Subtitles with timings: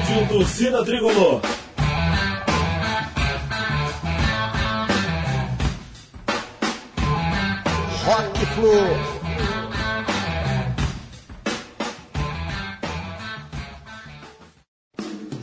[0.00, 1.42] Rádio Torcida Tricolor.
[8.06, 8.70] Rock Flu.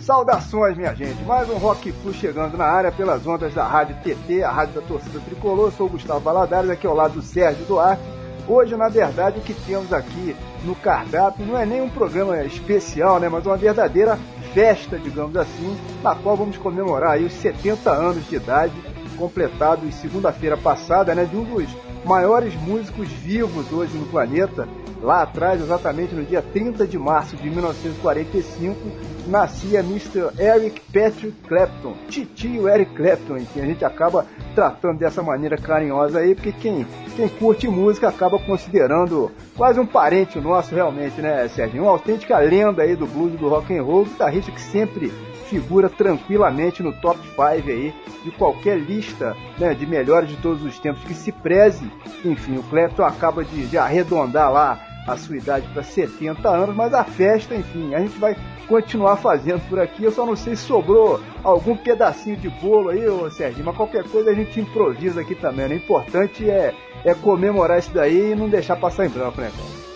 [0.02, 1.22] Saudações, minha gente.
[1.24, 4.88] Mais um Rock Flu chegando na área pelas ondas da Rádio TT, a Rádio da
[4.88, 5.68] Torcida Tricolor.
[5.68, 8.02] Eu sou o Gustavo Valadares, aqui ao lado do Sérgio Duarte.
[8.48, 13.20] Hoje, na verdade, o que temos aqui no cardápio não é nem um programa especial,
[13.20, 14.18] né, mas uma verdadeira
[14.58, 18.74] festa, digamos assim, na qual vamos comemorar aí os 70 anos de idade,
[19.16, 21.70] completados segunda-feira passada, né, de um dos
[22.04, 24.68] maiores músicos vivos hoje no planeta.
[25.00, 28.80] Lá atrás, exatamente no dia 30 de março de 1945,
[29.28, 30.32] nascia Mr.
[30.40, 36.34] Eric Patrick Clapton, titio Eric Clapton, que a gente acaba tratando dessa maneira carinhosa aí,
[36.34, 41.84] porque quem, quem curte música acaba considerando quase um parente nosso realmente, né, Sérgio?
[41.84, 45.12] Uma autêntica lenda aí do blues do rock and roll, guitarrista que sempre
[45.48, 47.94] figura tranquilamente no top 5 aí
[48.24, 51.90] de qualquer lista né, de melhores de todos os tempos que se preze.
[52.24, 56.94] Enfim, o Clapton acaba de, de arredondar lá a sua idade para 70 anos, mas
[56.94, 58.36] a festa, enfim, a gente vai
[58.68, 60.04] continuar fazendo por aqui.
[60.04, 64.04] Eu só não sei se sobrou algum pedacinho de bolo aí, ô Sérgio, mas qualquer
[64.04, 65.70] coisa a gente improvisa aqui também.
[65.70, 65.76] Né?
[65.76, 69.88] O importante é, é comemorar isso daí e não deixar passar em branco, né, cara?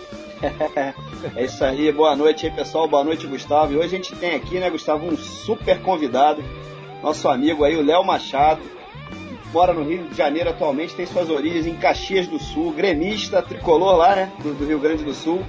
[1.36, 3.74] é isso aí, boa noite aí pessoal, boa noite Gustavo.
[3.74, 6.42] E hoje a gente tem aqui, né, Gustavo, um super convidado,
[7.02, 8.62] nosso amigo aí, o Léo Machado,
[9.52, 13.96] mora no Rio de Janeiro atualmente, tem suas origens em Caxias do Sul, gremista, tricolor
[13.96, 15.42] lá, né, do, do Rio Grande do Sul,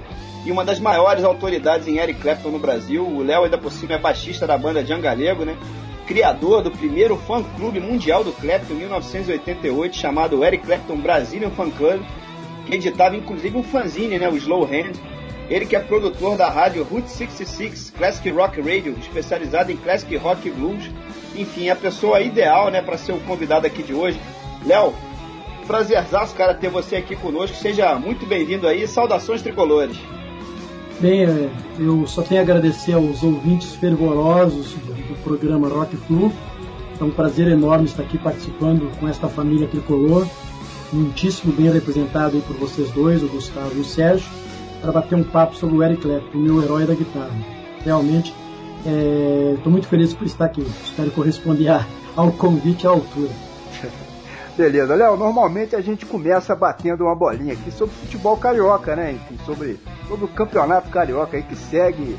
[0.46, 3.06] e uma das maiores autoridades em Eric Clapton no Brasil.
[3.08, 5.58] O Léo ainda por cima é baixista da banda Jan Galego, né,
[6.06, 12.02] criador do primeiro fã-clube mundial do Clapton em 1988, chamado Eric Clapton Brazilian Fan Club,
[12.66, 14.94] que editava inclusive um fanzine, né, o Slow Hand.
[15.50, 20.48] Ele que é produtor da rádio Route 66 Classic Rock Radio, especializada em Classic Rock
[20.48, 20.90] e Blues.
[21.36, 24.20] Enfim, a pessoa ideal, né, para ser o convidado aqui de hoje.
[24.66, 24.94] Léo,
[25.68, 27.56] prazerzaço, cara, ter você aqui conosco.
[27.58, 28.88] Seja muito bem-vindo aí.
[28.88, 29.98] Saudações tricolores.
[31.00, 31.50] Bem, é,
[31.80, 36.32] eu só tenho a agradecer aos ouvintes fervorosos do programa Rock Flu.
[37.00, 40.28] É um prazer enorme estar aqui participando com esta família tricolor
[40.94, 44.30] muitíssimo bem representado aí por vocês dois, o Gustavo e o Sérgio,
[44.82, 47.34] para bater um papo sobre o Eric Clapton, o meu herói da guitarra.
[47.84, 48.34] Realmente,
[48.86, 50.62] estou é, muito feliz por estar aqui.
[50.84, 51.86] Espero corresponder a,
[52.16, 53.32] ao convite à altura.
[54.58, 59.14] Beleza, Léo, normalmente a gente começa batendo uma bolinha aqui sobre futebol carioca, né?
[59.14, 62.16] Enfim, sobre, sobre o campeonato carioca aí que segue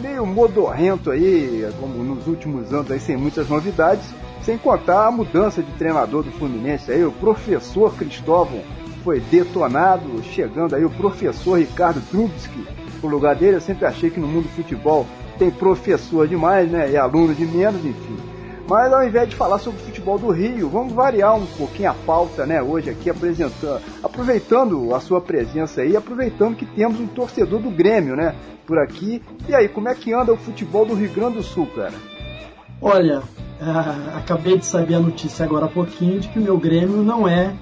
[0.00, 4.04] meio modorrento aí, como nos últimos anos aí, sem muitas novidades.
[4.42, 8.62] Sem contar a mudança de treinador do Fluminense aí, o professor Cristóvão
[9.02, 12.66] foi detonado, chegando aí o professor Ricardo Trubsky
[13.02, 13.56] no lugar dele.
[13.56, 15.06] Eu sempre achei que no mundo do futebol
[15.38, 16.90] tem professor demais, né?
[16.90, 18.16] E aluno de menos, enfim.
[18.68, 21.94] Mas ao invés de falar sobre o futebol do Rio, vamos variar um pouquinho a
[21.94, 22.60] pauta, né?
[22.60, 28.14] Hoje aqui apresentando, aproveitando a sua presença aí, aproveitando que temos um torcedor do Grêmio,
[28.14, 28.34] né?
[28.66, 29.22] Por aqui.
[29.48, 31.94] E aí, como é que anda o futebol do Rio Grande do Sul, cara?
[32.82, 33.22] Olha,
[33.58, 37.26] ah, acabei de saber a notícia agora há pouquinho de que o meu Grêmio não
[37.26, 37.54] é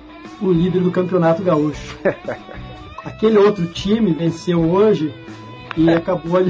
[0.42, 1.96] o líder do Campeonato Gaúcho.
[3.04, 5.14] Aquele outro time venceu hoje
[5.76, 6.40] e acabou,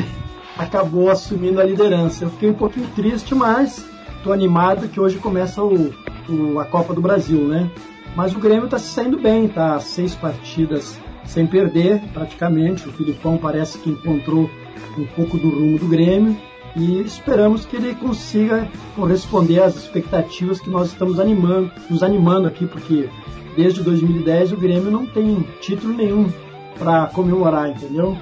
[0.59, 2.25] acabou assumindo a liderança.
[2.25, 3.85] Eu fiquei um pouquinho triste, mas
[4.17, 5.93] estou animado que hoje começa o,
[6.29, 7.71] o, a Copa do Brasil, né?
[8.17, 12.89] Mas o Grêmio está se saindo bem, tá seis partidas sem perder, praticamente.
[12.89, 14.49] O Filipão parece que encontrou
[14.97, 16.37] um pouco do rumo do Grêmio
[16.75, 22.67] e esperamos que ele consiga corresponder às expectativas que nós estamos animando, nos animando aqui,
[22.67, 23.09] porque
[23.57, 26.31] desde 2010 o Grêmio não tem título nenhum
[26.79, 28.17] para comemorar, entendeu?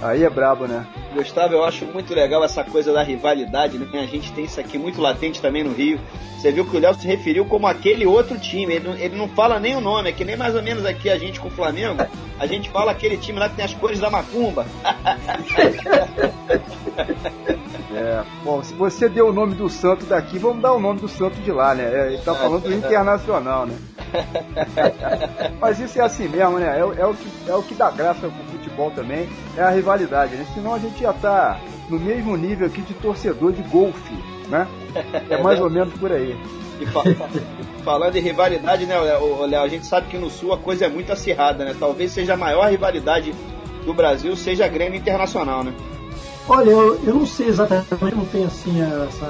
[0.00, 0.86] Aí é brabo, né?
[1.14, 4.00] Gustavo, eu acho muito legal essa coisa da rivalidade, né?
[4.00, 5.98] A gente tem isso aqui muito latente também no Rio.
[6.36, 8.74] Você viu que o Léo se referiu como aquele outro time.
[8.74, 11.08] Ele não, ele não fala nem o nome, é que nem mais ou menos aqui
[11.08, 12.06] a gente com o Flamengo.
[12.38, 14.66] A gente fala aquele time lá que tem as cores da macumba.
[17.96, 21.08] É, bom, se você deu o nome do santo daqui, vamos dar o nome do
[21.08, 21.84] santo de lá, né?
[21.84, 23.74] É, ele tá falando do internacional, né?
[25.58, 26.76] Mas isso é assim mesmo, né?
[26.76, 30.36] É, é, o, que, é o que dá graça pro futebol também, é a rivalidade,
[30.36, 30.46] né?
[30.52, 31.58] Senão a gente já tá
[31.88, 34.14] no mesmo nível aqui de torcedor de golfe,
[34.48, 34.68] né?
[35.28, 36.36] É mais ou menos por aí.
[36.80, 36.86] E
[37.82, 39.44] falando em rivalidade, né, Léo?
[39.44, 41.74] A gente sabe que no Sul a coisa é muito acirrada, né?
[41.78, 43.34] Talvez seja a maior rivalidade
[43.84, 45.74] do Brasil, seja a Grêmio Internacional, né?
[46.48, 49.26] Olha, eu, eu não sei exatamente, não tenho assim essa,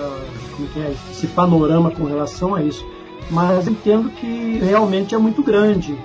[0.54, 2.86] como que é, esse panorama com relação a isso,
[3.30, 5.96] mas entendo que realmente é muito grande.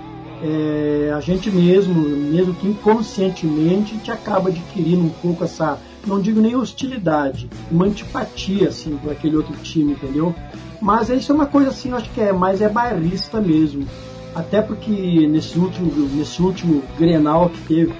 [0.43, 6.19] É, a gente mesmo, mesmo que inconscientemente, a gente acaba adquirindo um pouco essa não
[6.19, 10.33] digo nem hostilidade, uma antipatia, assim, por aquele outro time, entendeu?
[10.81, 13.85] Mas isso é uma coisa, assim, eu acho que é mais é bairrista mesmo.
[14.33, 17.94] Até porque nesse último, nesse último Grenal que teve,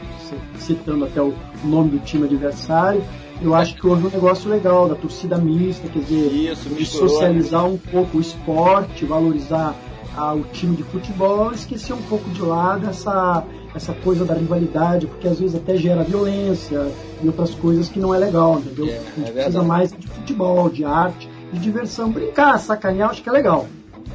[0.58, 1.34] citando até o
[1.64, 3.04] nome do time adversário,
[3.42, 7.10] eu acho que houve um negócio legal da torcida mista, quer dizer, Isso, de misturou,
[7.10, 9.76] socializar um pouco o esporte, valorizar
[10.16, 13.44] ah, o time de futebol, esquecer um pouco de lado essa,
[13.74, 16.92] essa coisa da rivalidade, porque às vezes até gera violência
[17.24, 18.88] e outras coisas que não é legal, entendeu?
[18.88, 23.24] É, a gente é precisa mais de futebol, de arte, de diversão, brincar, sacanear, acho
[23.24, 23.68] que é legal.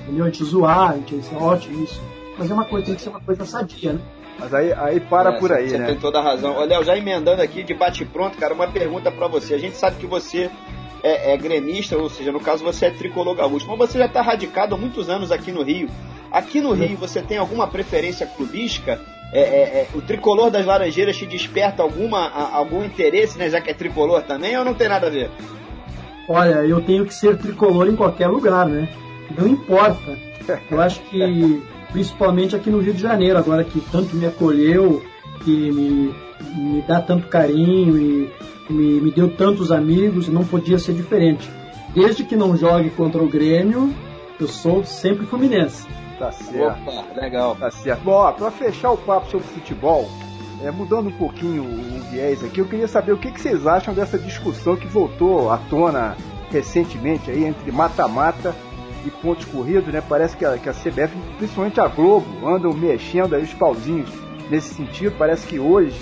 [0.02, 0.24] Entendeu?
[0.24, 2.00] A gente zoar, a gente isso é ótimo isso.
[2.38, 4.00] Mas é uma coisa, tem que ser uma coisa sadia, né?
[4.38, 5.86] Mas aí, aí para É, por aí, você né?
[5.86, 6.58] tem toda a razão.
[6.66, 9.54] Léo, já emendando aqui de bate-pronto, cara, uma pergunta pra você.
[9.54, 10.50] A gente sabe que você
[11.02, 14.22] é, é gremista, ou seja, no caso você é tricolor gaúcho, mas você já está
[14.22, 15.88] radicado há muitos anos aqui no Rio.
[16.30, 19.00] Aqui no Rio, você tem alguma preferência clubística?
[19.32, 23.60] É, é, é, o tricolor das Laranjeiras te desperta alguma, a- algum interesse, né, já
[23.60, 25.30] que é tricolor também, ou não tem nada a ver?
[26.28, 28.88] Olha, eu tenho que ser tricolor em qualquer lugar, né?
[29.36, 30.16] Não importa.
[30.70, 31.62] Eu acho que,
[31.92, 35.02] principalmente aqui no Rio de Janeiro, agora que tanto me acolheu,
[35.44, 36.14] que me,
[36.56, 38.30] me dá tanto carinho e
[38.72, 41.50] me, me deu tantos amigos, não podia ser diferente.
[41.94, 43.94] Desde que não jogue contra o Grêmio,
[44.38, 45.86] eu sou sempre fluminense.
[46.18, 46.88] Tá certo.
[46.88, 47.56] Opa, legal.
[47.56, 48.02] Tá certo.
[48.02, 50.08] Bom, ó, pra fechar o papo sobre futebol,
[50.62, 53.66] é, mudando um pouquinho o, o viés aqui, eu queria saber o que, que vocês
[53.66, 56.16] acham dessa discussão que voltou à tona
[56.50, 58.54] recentemente aí entre mata-mata
[59.04, 60.02] e pontos corridos, né?
[60.06, 64.10] Parece que a, que a CBF, principalmente a Globo, andam mexendo aí os pauzinhos
[64.50, 65.14] nesse sentido.
[65.16, 66.00] Parece que hoje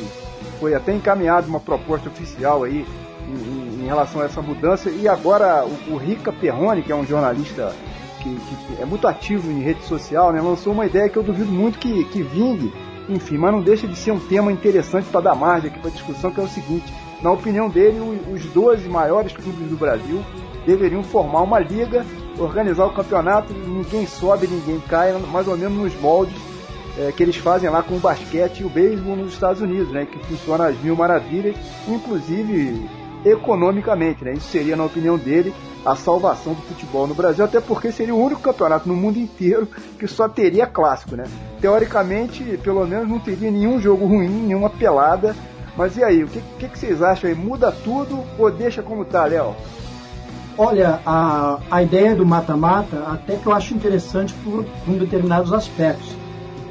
[0.59, 2.85] foi até encaminhada uma proposta oficial aí
[3.29, 4.91] em, em- em relação a essa mudança.
[4.91, 7.75] E agora o, o Rica Perrone, que é um jornalista
[8.23, 11.51] que, que é muito ativo em rede social, né, lançou uma ideia que eu duvido
[11.53, 12.73] muito que, que vingue,
[13.09, 16.31] enfim, mas não deixa de ser um tema interessante para dar margem aqui para discussão,
[16.31, 16.91] que é o seguinte,
[17.21, 17.99] na opinião dele,
[18.33, 20.23] os 12 maiores clubes do Brasil
[20.67, 22.05] deveriam formar uma liga,
[22.39, 26.35] organizar o campeonato, ninguém sobe, ninguém cai, mais ou menos nos moldes
[26.99, 30.07] é, que eles fazem lá com o basquete e o beisebol nos Estados Unidos, né,
[30.07, 31.57] que funciona às mil maravilhas,
[31.89, 32.89] inclusive
[33.25, 35.55] economicamente, né, isso seria, na opinião dele,
[35.85, 39.69] a salvação do futebol no Brasil, até porque seria o único campeonato no mundo inteiro
[39.99, 41.25] que só teria clássico, né?
[41.61, 45.37] Teoricamente, pelo menos não teria nenhum jogo ruim, nenhuma pelada.
[45.77, 47.37] Mas e aí, o que, que, que vocês acham aí?
[47.37, 49.55] Muda tudo ou deixa como tá, Léo?
[50.57, 56.17] Olha, a, a ideia do mata-mata até que eu acho interessante por, por determinados aspectos.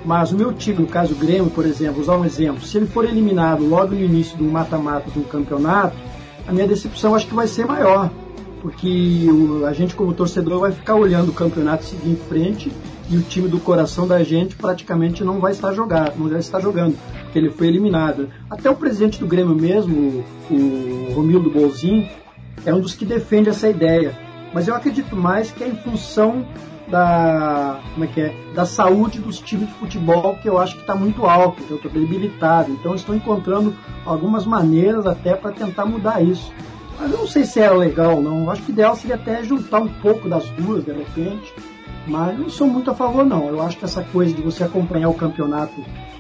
[0.05, 3.05] Mas o meu time, no caso Grêmio, por exemplo, usar um exemplo, se ele for
[3.05, 5.95] eliminado logo no início do mata-mata do campeonato,
[6.47, 8.11] a minha decepção acho que vai ser maior.
[8.61, 12.71] Porque o- a gente, como torcedor, vai ficar olhando o campeonato seguir em frente
[13.09, 16.59] e o time do coração da gente praticamente não vai estar jogando, não vai estar
[16.61, 18.29] jogando, porque ele foi eliminado.
[18.49, 22.07] Até o presidente do Grêmio mesmo, o, Romildo Bolzin,
[22.65, 24.17] é um dos que defende essa ideia.
[24.53, 26.45] Mas eu acredito mais que é em função
[26.87, 30.81] da, como é que é, da saúde dos times de futebol, que eu acho que
[30.81, 32.71] está muito alto, que eu estou debilitado.
[32.71, 33.75] Então estou encontrando
[34.05, 36.51] algumas maneiras até para tentar mudar isso.
[36.99, 38.43] Mas eu não sei se era legal ou não.
[38.43, 41.53] Eu acho que o ideal seria até juntar um pouco das duas, de repente.
[42.07, 43.47] Mas não sou muito a favor, não.
[43.47, 45.73] Eu acho que essa coisa de você acompanhar o campeonato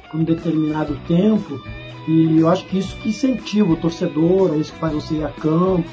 [0.09, 1.61] por um determinado tempo,
[2.07, 5.23] e eu acho que isso que incentiva o torcedor, é isso que faz você ir
[5.23, 5.87] a campo.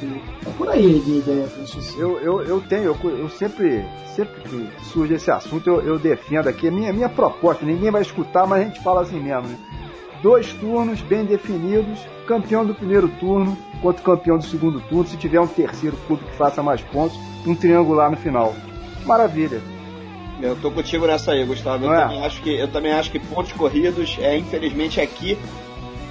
[0.44, 2.00] É por aí a minha ideia, Francisco.
[2.00, 3.84] Eu, eu, eu tenho, eu, eu sempre,
[4.16, 7.64] sempre que surge esse assunto, eu, eu defendo aqui a minha, minha proposta.
[7.64, 9.56] Ninguém vai escutar, mas a gente fala assim mesmo, né?
[10.20, 15.16] Dois turnos bem definidos, campeão do primeiro turno contra o campeão do segundo turno, se
[15.16, 18.54] tiver um terceiro clube que faça mais pontos, um triangular no final.
[19.06, 19.62] Maravilha.
[20.42, 21.84] Eu tô contigo nessa aí, Gustavo.
[21.84, 22.00] Eu, é?
[22.02, 25.38] também acho que, eu também acho que pontos corridos, é, infelizmente aqui,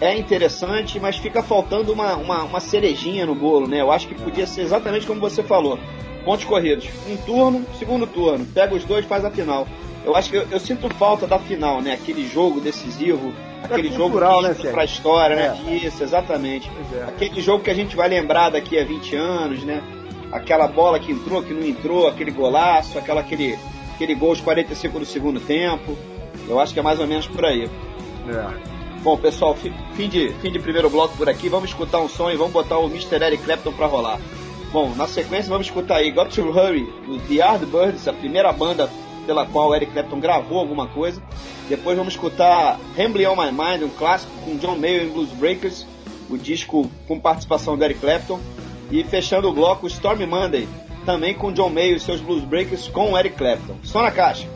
[0.02, 3.82] é interessante, mas fica faltando uma, uma, uma cerejinha no bolo, né?
[3.82, 5.78] Eu acho que podia ser exatamente como você falou.
[6.24, 6.88] Pontos corridos.
[7.10, 8.46] Um turno, segundo turno.
[8.54, 9.68] Pega os dois, faz a final.
[10.06, 11.94] Eu acho que eu, eu sinto falta da final, né?
[11.94, 15.50] Aquele jogo decisivo, aquele jogo cultural, que né, pra história, É.
[15.50, 15.76] né?
[15.84, 16.70] Isso, exatamente.
[16.94, 17.04] É.
[17.04, 19.84] Aquele jogo que a gente vai lembrar daqui a 20 anos, né?
[20.32, 23.58] Aquela bola que entrou, que não entrou, aquele golaço, aquela, aquele,
[23.96, 25.98] aquele gol aos 45 do segundo tempo.
[26.48, 27.70] Eu acho que é mais ou menos por aí.
[28.30, 28.79] É.
[29.04, 31.48] Bom, pessoal, fi- fim de, fim de primeiro bloco por aqui.
[31.50, 33.16] Vamos escutar um som e vamos botar o Mr.
[33.24, 34.20] Eric Clapton pra rolar.
[34.72, 38.90] Bom, na sequência vamos escutar aí Got to Hurry, do The Yardbirds, a primeira banda
[39.26, 41.22] pela qual Eric Clapton gravou alguma coisa.
[41.68, 45.86] Depois vamos escutar Rambling on My Mind, um clássico com John Mayer e Blues Breakers,
[46.30, 48.40] o disco com participação do Eric Clapton.
[48.92, 50.68] E fechando o bloco, Stormy Monday,
[51.06, 53.76] também com John Mayer e seus Blues Breakers com Eric Clapton.
[53.84, 54.48] Só na caixa.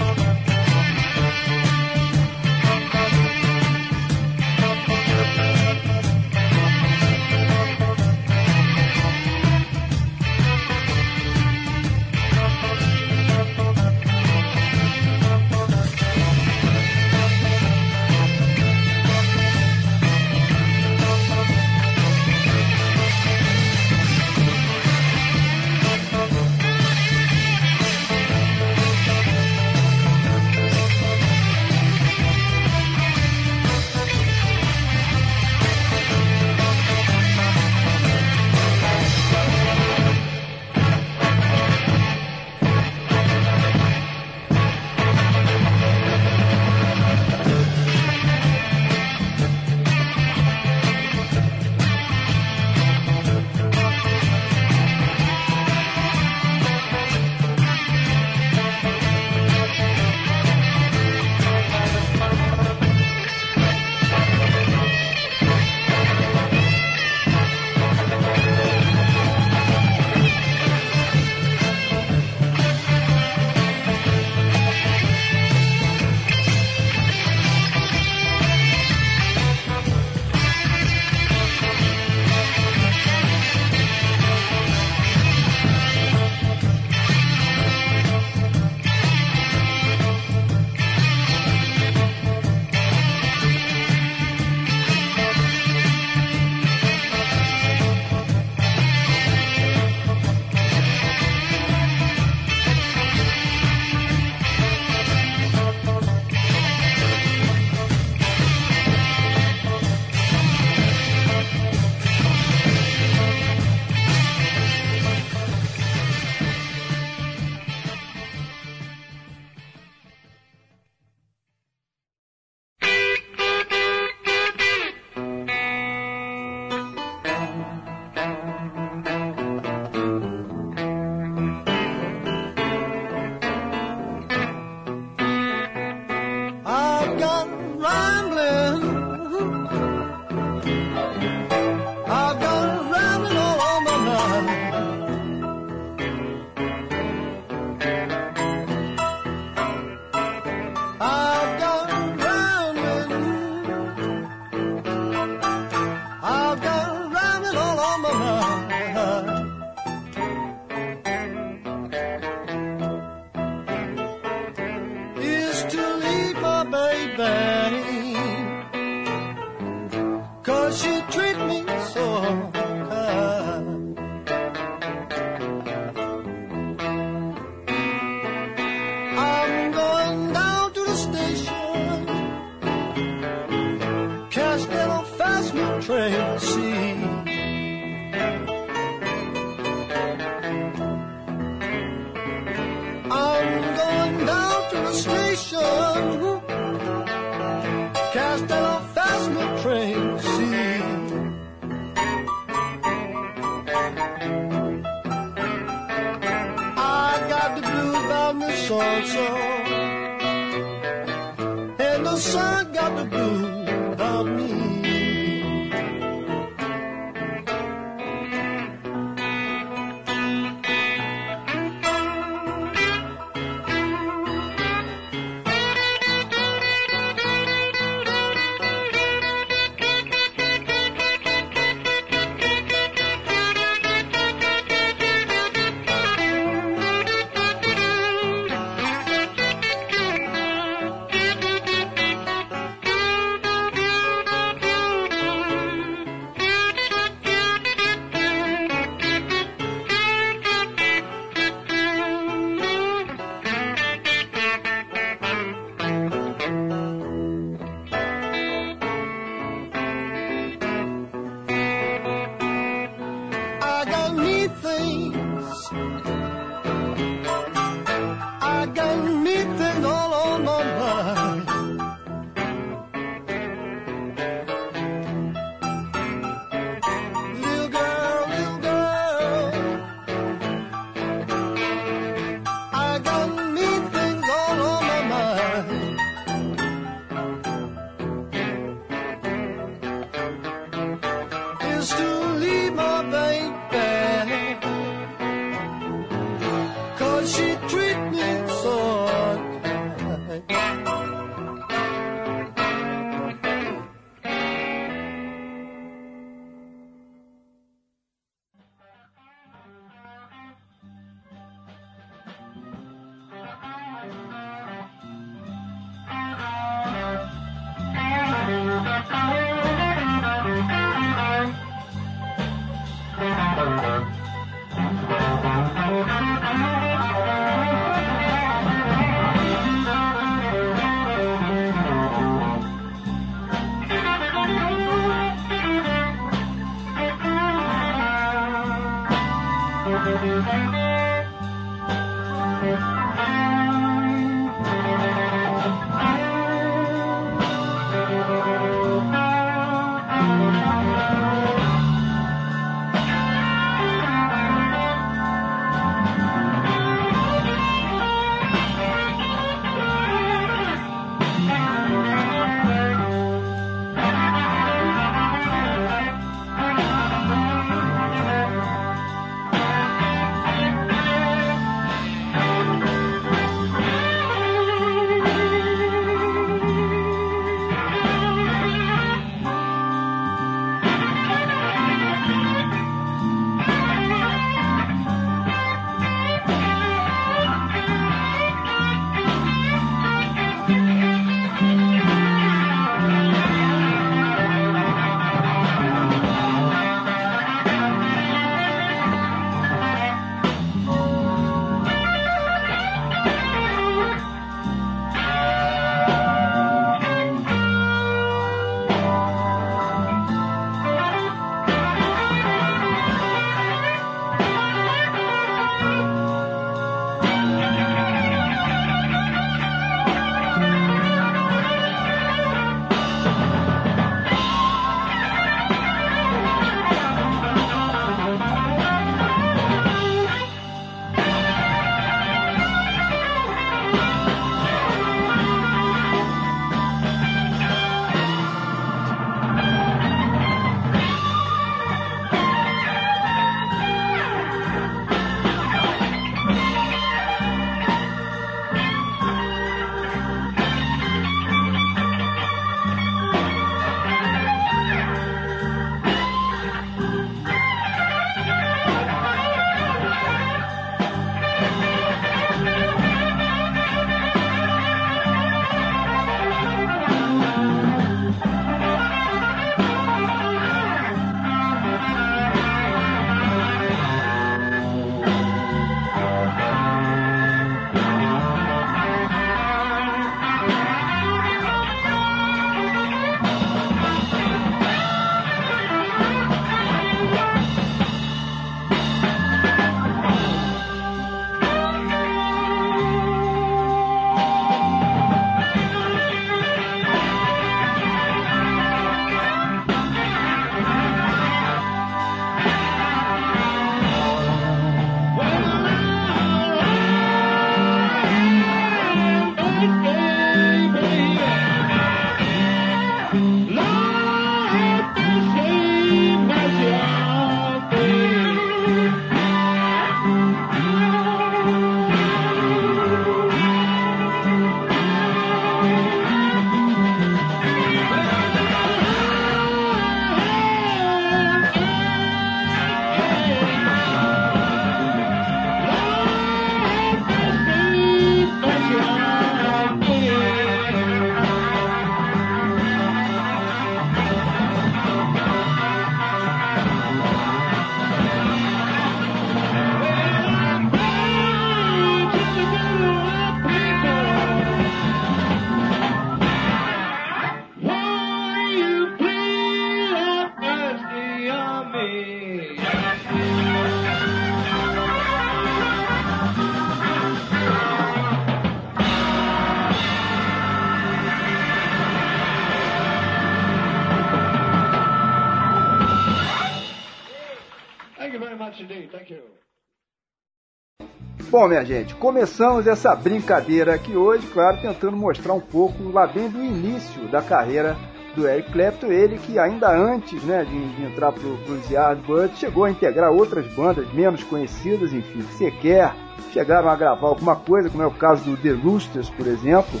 [581.52, 586.48] Bom, minha gente, começamos essa brincadeira aqui hoje, claro, tentando mostrar um pouco lá bem
[586.48, 587.94] do início da carreira
[588.34, 592.84] do Eric Clapton, ele que ainda antes né, de, de entrar para os Yardbirds chegou
[592.84, 596.14] a integrar outras bandas menos conhecidas, enfim, que sequer
[596.54, 600.00] chegaram a gravar alguma coisa, como é o caso do The Roosters, por exemplo.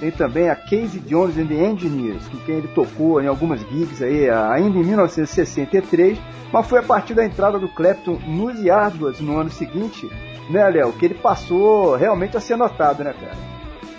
[0.00, 4.02] Tem também a Casey Jones and the Engineers, com quem ele tocou em algumas gigs
[4.02, 6.18] aí, ainda em 1963,
[6.50, 10.08] mas foi a partir da entrada do Clapton nos Yardbirds no ano seguinte
[10.48, 10.92] né, Léo?
[10.92, 13.36] Que ele passou realmente a ser notado, né, cara?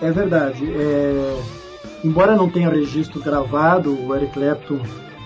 [0.01, 0.63] É verdade.
[0.71, 1.41] É...
[2.03, 4.79] Embora não tenha registro gravado, o Eric Clapton,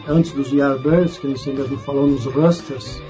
[0.07, 3.01] antes dos Yardbirds, que você mesmo falou nos Rusters,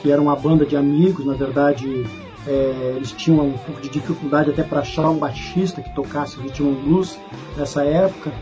[0.00, 2.06] que era uma banda de amigos, na verdade,
[2.46, 2.94] é...
[2.96, 7.18] eles tinham um pouco de dificuldade até para achar um baixista que tocasse ritmo blues
[7.56, 8.32] nessa época,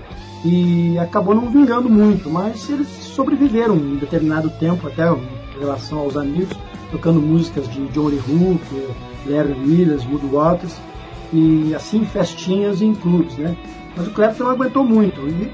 [0.45, 6.17] e acabou não vingando muito, mas eles sobreviveram um determinado tempo, até em relação aos
[6.17, 6.57] amigos,
[6.93, 8.95] tocando músicas de Johnny Hooker,
[9.29, 10.77] Larry Williams, Wood Waters,
[11.33, 13.57] e assim festinhas em clubes, né?
[13.97, 15.53] Mas o Clapton não aguentou muito e,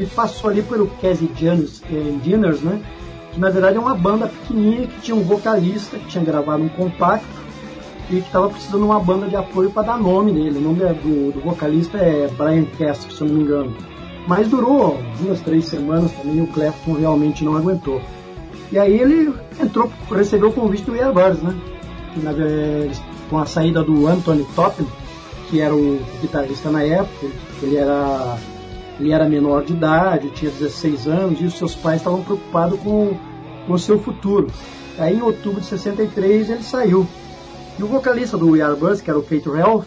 [0.00, 2.80] e passou ali pelo Casey Jones eh, Dinners, né?
[3.32, 6.68] Que na verdade é uma banda pequenininha que tinha um vocalista que tinha gravado um
[6.68, 7.26] compacto
[8.10, 10.58] e que estava precisando de uma banda de apoio para dar nome nele.
[10.58, 13.76] O nome é do, do vocalista é Brian Castro, se eu não me engano.
[14.26, 18.00] Mas durou duas, três semanas também o Clapton realmente não aguentou.
[18.72, 21.54] E aí ele entrou, recebeu o convite do Yardbirds, né?
[23.28, 24.86] Com a saída do Anthony Toppin,
[25.48, 27.26] que era o guitarrista na época,
[27.62, 28.38] ele era,
[28.98, 33.16] ele era menor de idade, tinha 16 anos, e os seus pais estavam preocupados com,
[33.66, 34.48] com o seu futuro.
[34.98, 37.06] Aí em outubro de 63 ele saiu.
[37.78, 39.86] E o vocalista do Yardbirds, que era o Kate Ralph,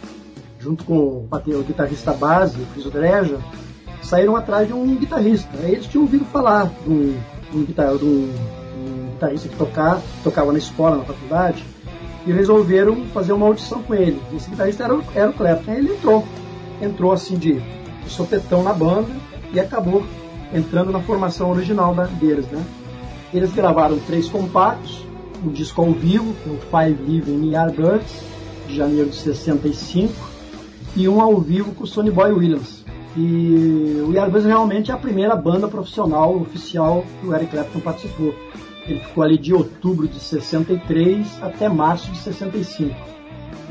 [0.60, 3.40] junto com o, guitarrista base, o Chris Dreja,
[4.04, 5.50] saíram atrás de um guitarrista.
[5.64, 7.18] Aí eles tinham ouvido falar de um,
[7.52, 8.34] de um, de um,
[8.76, 11.64] um guitarrista que tocar, tocava na escola, na faculdade,
[12.28, 14.22] e resolveram fazer uma audição com ele.
[14.36, 15.72] Esse guitarrista era, era o Clapton.
[15.72, 16.26] Aí ele entrou,
[16.82, 17.62] entrou assim de,
[18.10, 19.10] sopetão na banda
[19.54, 20.04] e acabou
[20.54, 22.64] entrando na formação original da, deles, né?
[23.34, 25.06] Eles gravaram três compactos,
[25.46, 28.24] um disco ao vivo, com o Five Living Yardbirds,
[28.68, 30.14] de janeiro de 65,
[30.96, 32.86] e um ao vivo com o Sonny Boy Williams.
[33.16, 38.34] E o Yardbirds realmente é a primeira banda profissional oficial que o Eric Clapton participou.
[38.88, 42.96] Ele ficou ali de outubro de 63 até março de 65.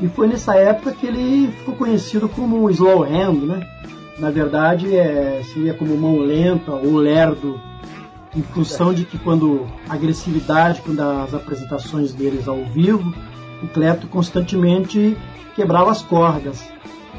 [0.01, 3.67] E foi nessa época que ele ficou conhecido como slow hand, né?
[4.19, 7.59] Na verdade, é, seria como mão lenta ou lerdo,
[8.35, 13.13] em função de que quando a agressividade, quando as apresentações deles ao vivo,
[13.63, 15.17] o Clepto constantemente
[15.55, 16.63] quebrava as cordas.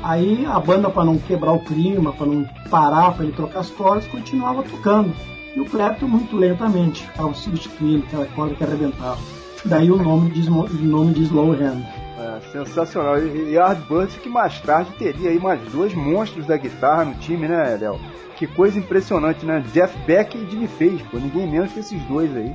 [0.02, 3.70] Aí a banda, para não quebrar o clima, para não parar, para ele trocar as
[3.70, 5.12] cordas, continuava tocando.
[5.58, 9.18] E o Clapton muito lentamente ficava substituindo aquela corda que arrebentava.
[9.64, 11.82] Daí o nome de, nome de Slow Hand.
[12.16, 13.18] É, sensacional.
[13.18, 17.76] E Yardbirds que mais tarde teria aí mais dois monstros da guitarra no time, né,
[17.80, 17.98] Léo?
[18.36, 19.64] Que coisa impressionante, né?
[19.72, 21.18] Jeff Beck e Jimmy Page, pô.
[21.18, 22.54] Ninguém menos que esses dois aí.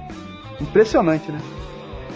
[0.62, 1.42] Impressionante, né?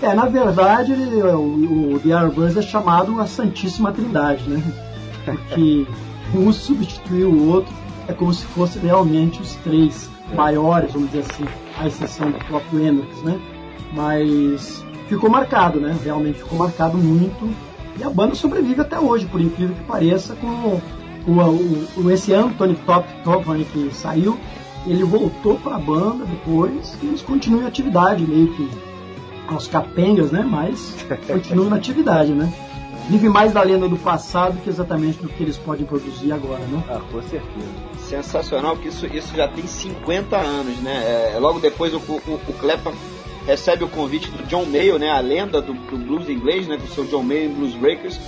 [0.02, 4.64] É, na verdade, o, o The Yardbirds é chamado a Santíssima Trindade, né?
[5.26, 5.86] Porque
[6.34, 7.74] um substituiu o outro,
[8.08, 11.46] é como se fosse realmente os três maiores, vamos dizer assim,
[11.80, 13.40] à exceção do próprio Hendrix, né?
[13.94, 15.98] Mas ficou marcado, né?
[16.04, 17.50] Realmente ficou marcado muito.
[18.00, 20.80] E a banda sobrevive até hoje, por incrível que pareça, com,
[21.26, 24.38] com o, o, esse Anthony Top Topman que saiu.
[24.86, 28.70] Ele voltou para a banda depois e eles continuam em atividade, meio que
[29.48, 30.46] aos capengas, né?
[30.48, 30.96] Mas
[31.28, 32.54] continuam na atividade, né?
[33.10, 36.84] Vive mais da lenda do passado que exatamente do que eles podem produzir agora, né?
[36.90, 41.34] Ah, com certeza sensacional que isso, isso já tem 50 anos, né?
[41.34, 42.54] É, logo depois o, o, o
[43.46, 45.10] recebe o convite do John Mayo, né?
[45.10, 46.78] A lenda do, do blues inglês, né?
[46.78, 48.20] Com o seu John Mayo Blues Breakers.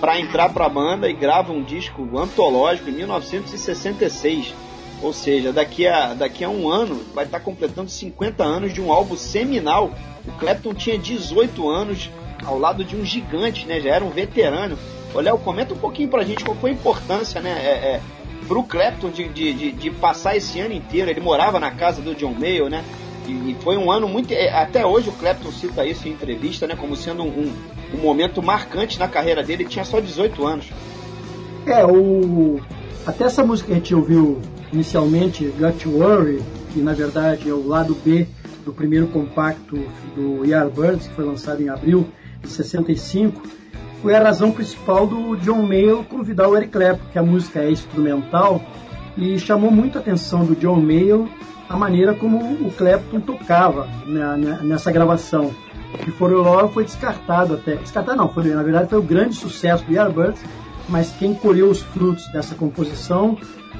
[0.00, 4.54] para entrar para a banda e grava um disco antológico em 1966.
[5.02, 8.80] Ou seja, daqui a, daqui a um ano vai estar tá completando 50 anos de
[8.80, 9.90] um álbum seminal.
[10.26, 12.08] O Clapton tinha 18 anos
[12.44, 13.80] ao lado de um gigante, né?
[13.80, 14.78] Já era um veterano.
[15.14, 17.50] Léo, comenta um pouquinho pra gente qual foi a importância, né?
[17.50, 18.00] É, é,
[18.52, 21.10] pro Clapton de, de, de, passar esse ano inteiro.
[21.10, 22.84] Ele morava na casa do John Mayle, né?
[23.26, 24.30] E, e foi um ano muito.
[24.30, 26.76] É, até hoje o Clapton cita isso em entrevista, né?
[26.76, 27.52] Como sendo um, um,
[27.94, 29.62] um momento marcante na carreira dele.
[29.62, 30.70] Ele tinha só 18 anos.
[31.64, 32.60] É, o.
[33.06, 34.38] Até essa música que a gente ouviu
[34.70, 36.42] inicialmente, Got to Worry,
[36.74, 38.28] que na verdade é o lado B
[38.66, 39.82] do primeiro compacto
[40.14, 42.06] do Yardbirds, que foi lançado em abril
[42.42, 43.42] de 65,
[44.02, 47.70] foi a razão principal do John Mayall convidar o Eric Clapton, que a música é
[47.70, 48.60] instrumental,
[49.16, 51.28] e chamou muito a atenção do John Mayall
[51.68, 53.88] a maneira como o Clapton tocava
[54.62, 55.54] nessa gravação.
[56.06, 57.76] E For Law foi descartado até.
[57.76, 60.42] Descartado não, foi, na verdade foi o grande sucesso do Yardbirds,
[60.88, 63.38] mas quem colheu os frutos dessa composição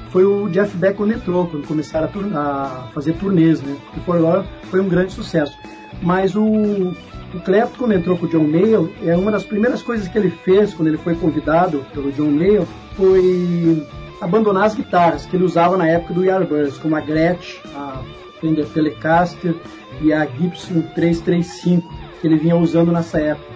[0.09, 3.75] foi o Jeff Beck quando entrou, quando começaram a, a fazer turnês, né?
[3.97, 5.55] E For Law foi um grande sucesso.
[6.01, 6.93] Mas o,
[7.33, 10.29] o Clapton, quando entrou com o John Mayall, é uma das primeiras coisas que ele
[10.29, 13.83] fez quando ele foi convidado pelo John Mayall foi
[14.21, 18.01] abandonar as guitarras que ele usava na época do Yardbirds, como a Gretsch, a
[18.39, 19.55] Fender Telecaster
[20.01, 21.91] e a Gibson 335,
[22.21, 23.51] que ele vinha usando nessa época.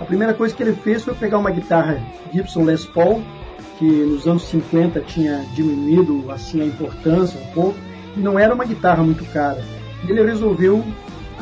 [0.00, 3.22] A primeira coisa que ele fez foi pegar uma guitarra Gibson Les Paul,
[3.78, 7.78] que nos anos 50 tinha diminuído assim a importância um pouco,
[8.16, 9.62] e não era uma guitarra muito cara.
[10.08, 10.84] Ele resolveu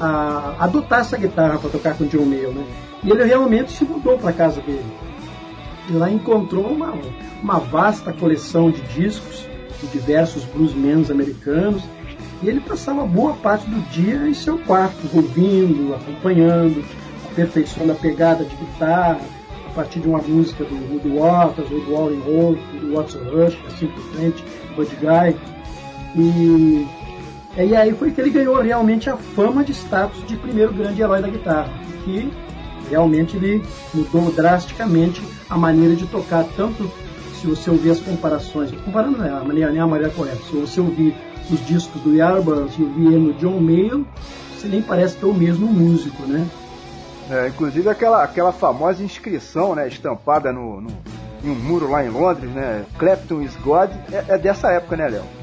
[0.00, 2.64] a, adotar essa guitarra para tocar com o John Mayall, né?
[3.02, 4.84] E ele realmente se mudou para casa dele.
[5.88, 6.94] E lá encontrou uma,
[7.42, 9.46] uma vasta coleção de discos
[9.80, 11.82] de diversos bluesmen americanos.
[12.42, 16.84] E ele passava boa parte do dia em seu quarto, ouvindo, acompanhando,
[17.30, 19.20] aperfeiçoando a pegada de guitarra,
[19.66, 23.86] a partir de uma música do Woody Waters, do Warren Holt, do Watson Rush, assim
[23.86, 24.44] por frente,
[24.76, 25.36] Bud Guy.
[26.16, 26.86] E
[27.56, 31.20] e aí foi que ele ganhou realmente a fama de status de primeiro grande herói
[31.20, 31.72] da guitarra,
[32.04, 32.30] que
[32.88, 36.90] realmente ele mudou drasticamente a maneira de tocar, tanto
[37.40, 40.56] se você ouvir as comparações, comparando não é a maneira, nem a maneira correta, se
[40.56, 41.14] você ouvir
[41.50, 44.04] os discos do Yardbirds e ouvir no John Mayall,
[44.56, 46.46] você nem parece ter o mesmo músico, né?
[47.30, 50.90] É, inclusive aquela, aquela famosa inscrição, né, estampada no, no,
[51.44, 55.08] em um muro lá em Londres, né, Clapton is God, é, é dessa época, né,
[55.08, 55.37] Léo?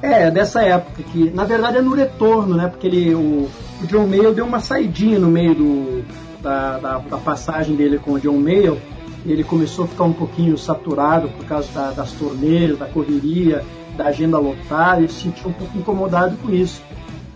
[0.00, 2.68] É, dessa época, que na verdade é no retorno, né?
[2.68, 3.48] Porque ele, o,
[3.82, 6.04] o John Mayle deu uma saidinha no meio do,
[6.40, 8.78] da, da, da, passagem dele com o John Mayle.
[9.26, 13.64] Ele começou a ficar um pouquinho saturado por causa da, das torneiras, da correria,
[13.96, 16.80] da agenda lotada, ele se sentiu um pouco incomodado com isso.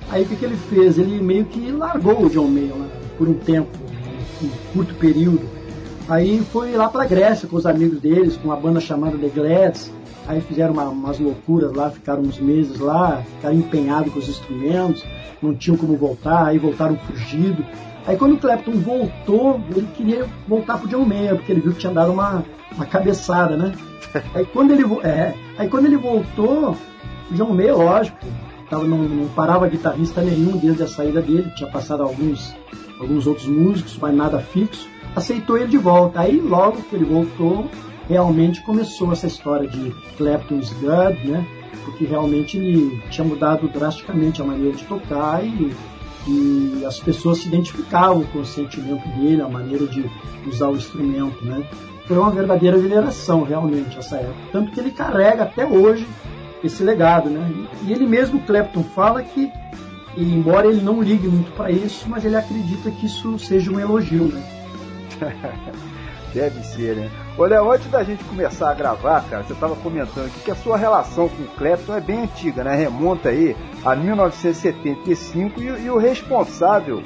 [0.09, 0.99] Aí o que, que ele fez?
[0.99, 2.89] Ele meio que largou o John Mayle né?
[3.19, 3.77] por um tempo,
[4.41, 5.41] um curto período.
[6.09, 9.93] Aí foi lá para Grécia com os amigos deles, com uma banda chamada The Glads,
[10.27, 15.05] Aí fizeram uma, umas loucuras lá, ficaram uns meses lá, ficaram empenhados com os instrumentos,
[15.43, 17.65] não tinham como voltar, aí voltaram fugido.
[18.07, 21.79] Aí quando o Clapton voltou, ele queria voltar pro John Mayer, porque ele viu que
[21.79, 23.73] tinha dado uma, uma cabeçada, né?
[24.35, 26.77] Aí quando ele, é, aí quando ele voltou,
[27.31, 28.19] o John Mayer, lógico,
[28.69, 32.55] tava, não, não parava guitarrista nenhum desde a saída dele, tinha passado alguns,
[33.01, 36.21] alguns outros músicos, mas nada fixo, aceitou ele de volta.
[36.21, 37.71] Aí logo que ele voltou,
[38.09, 41.47] realmente começou essa história de Clapton's God, né?
[41.85, 45.75] Porque realmente ele tinha mudado drasticamente a maneira de tocar e,
[46.27, 50.05] e as pessoas se identificavam com o sentimento dele, a maneira de
[50.47, 51.67] usar o instrumento, né?
[52.07, 54.35] Foi uma verdadeira veneração, realmente, essa época.
[54.51, 56.07] Tanto que ele carrega até hoje
[56.63, 57.51] esse legado, né?
[57.85, 59.51] E ele mesmo, Clapton, fala que,
[60.17, 64.25] embora ele não ligue muito para isso, mas ele acredita que isso seja um elogio,
[64.25, 64.43] né?
[66.33, 67.11] Deve ser, né?
[67.37, 70.77] Olha, antes da gente começar a gravar, cara, você estava comentando aqui que a sua
[70.77, 72.75] relação com o Clapton é bem antiga, né?
[72.75, 77.03] Remonta aí a 1975 e, e o responsável,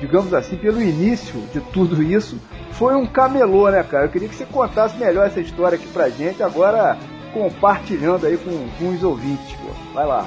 [0.00, 2.38] digamos assim, pelo início de tudo isso
[2.72, 4.06] foi um camelô, né, cara?
[4.06, 6.96] Eu queria que você contasse melhor essa história aqui pra gente, agora
[7.32, 9.68] compartilhando aí com, com os ouvintes, pô.
[9.92, 10.24] Vai lá.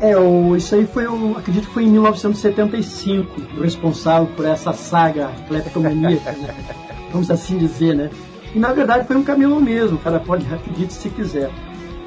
[0.00, 4.72] É, o, isso aí foi, eu acredito que foi em 1975, o responsável por essa
[4.72, 6.54] saga cleptomaníaca, né?
[7.12, 8.10] vamos assim dizer, né?
[8.54, 11.50] E na verdade foi um caminhão mesmo, o cara pode acreditar se quiser.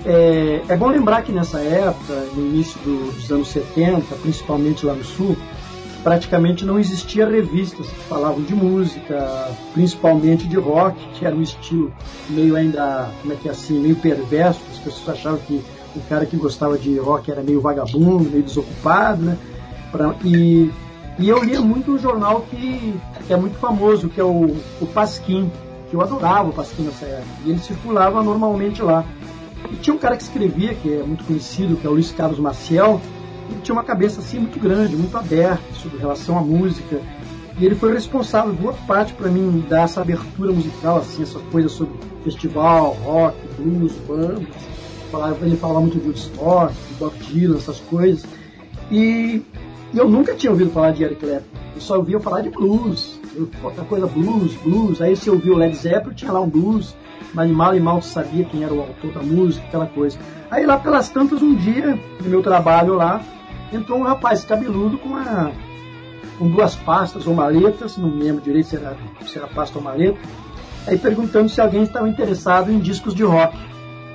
[0.04, 4.94] É, é, bom lembrar que nessa época, no início do, dos anos 70, principalmente lá
[4.94, 5.38] no Sul,
[6.04, 11.94] praticamente não existia revistas que falavam de música, principalmente de rock, que era um estilo
[12.30, 15.62] meio ainda, como é que é assim, meio perverso, as pessoas achavam que
[15.96, 19.38] o cara que gostava de rock era meio vagabundo, meio desocupado, né?
[19.92, 20.72] Pra, e
[21.22, 24.86] e eu lia muito um jornal que, que é muito famoso, que é o, o
[24.88, 27.30] Pasquim, porque eu adorava o Pasquim nessa época.
[27.46, 29.06] E ele circulava normalmente lá.
[29.72, 32.40] E tinha um cara que escrevia, que é muito conhecido, que é o Luiz Carlos
[32.40, 33.00] Maciel,
[33.52, 37.00] ele tinha uma cabeça assim muito grande, muito aberta sobre relação à música.
[37.60, 41.72] E ele foi responsável, boa parte, para mim, dar essa abertura musical, assim, essas coisas
[41.72, 44.48] sobre festival, rock, blues, bandas.
[45.42, 48.26] Ele falava muito de Woodstock, de Bob Dylan, essas coisas.
[48.90, 49.44] E
[49.94, 51.58] eu nunca tinha ouvido falar de Eric Clapton.
[51.76, 53.20] Eu só ouvia falar de blues.
[53.64, 55.02] Outra coisa, blues, blues.
[55.02, 56.96] Aí se eu ouvia o Led Zeppelin, tinha lá um blues.
[57.34, 60.18] Mas mal e mal sabia quem era o autor da música, aquela coisa.
[60.50, 63.22] Aí lá pelas tantas, um dia, no meu trabalho lá,
[63.72, 65.52] entrou um rapaz cabeludo com uma
[66.38, 69.84] com duas pastas ou maletas, não me lembro direito se era, se era pasta ou
[69.84, 70.18] maleta,
[70.88, 73.56] aí perguntando se alguém estava interessado em discos de rock.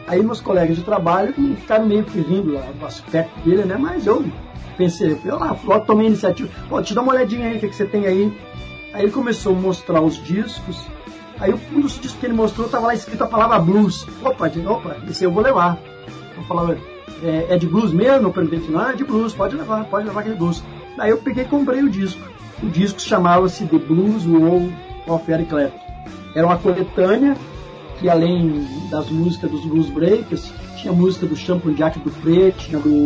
[0.09, 3.77] Aí meus colegas de trabalho ficaram meio que rindo lá, aspecto dele, né?
[3.79, 4.25] Mas eu
[4.77, 7.69] pensei, eu lá, logo tomei a iniciativa, pô, te dá uma olhadinha aí, o que,
[7.69, 8.33] que você tem aí?
[8.93, 10.87] Aí ele começou a mostrar os discos,
[11.39, 14.07] aí um dos discos que ele mostrou estava lá escrito a palavra blues.
[14.23, 15.79] Opa, opa, esse eu vou levar.
[16.37, 16.79] Eu falava,
[17.23, 18.29] é, é de blues mesmo?
[18.29, 20.63] Eu perguntei, não, é de blues, pode levar, pode levar aquele blues.
[20.97, 22.21] Daí eu peguei e comprei o disco.
[22.63, 24.71] O disco chamava-se The Blues Wall
[25.07, 25.79] of Eric Clapton.
[26.35, 27.37] Era uma coletânea
[27.99, 32.79] que além das músicas dos Blues Breakers, tinha música do Shampoo Jack do Preto, tinha
[32.79, 33.05] do,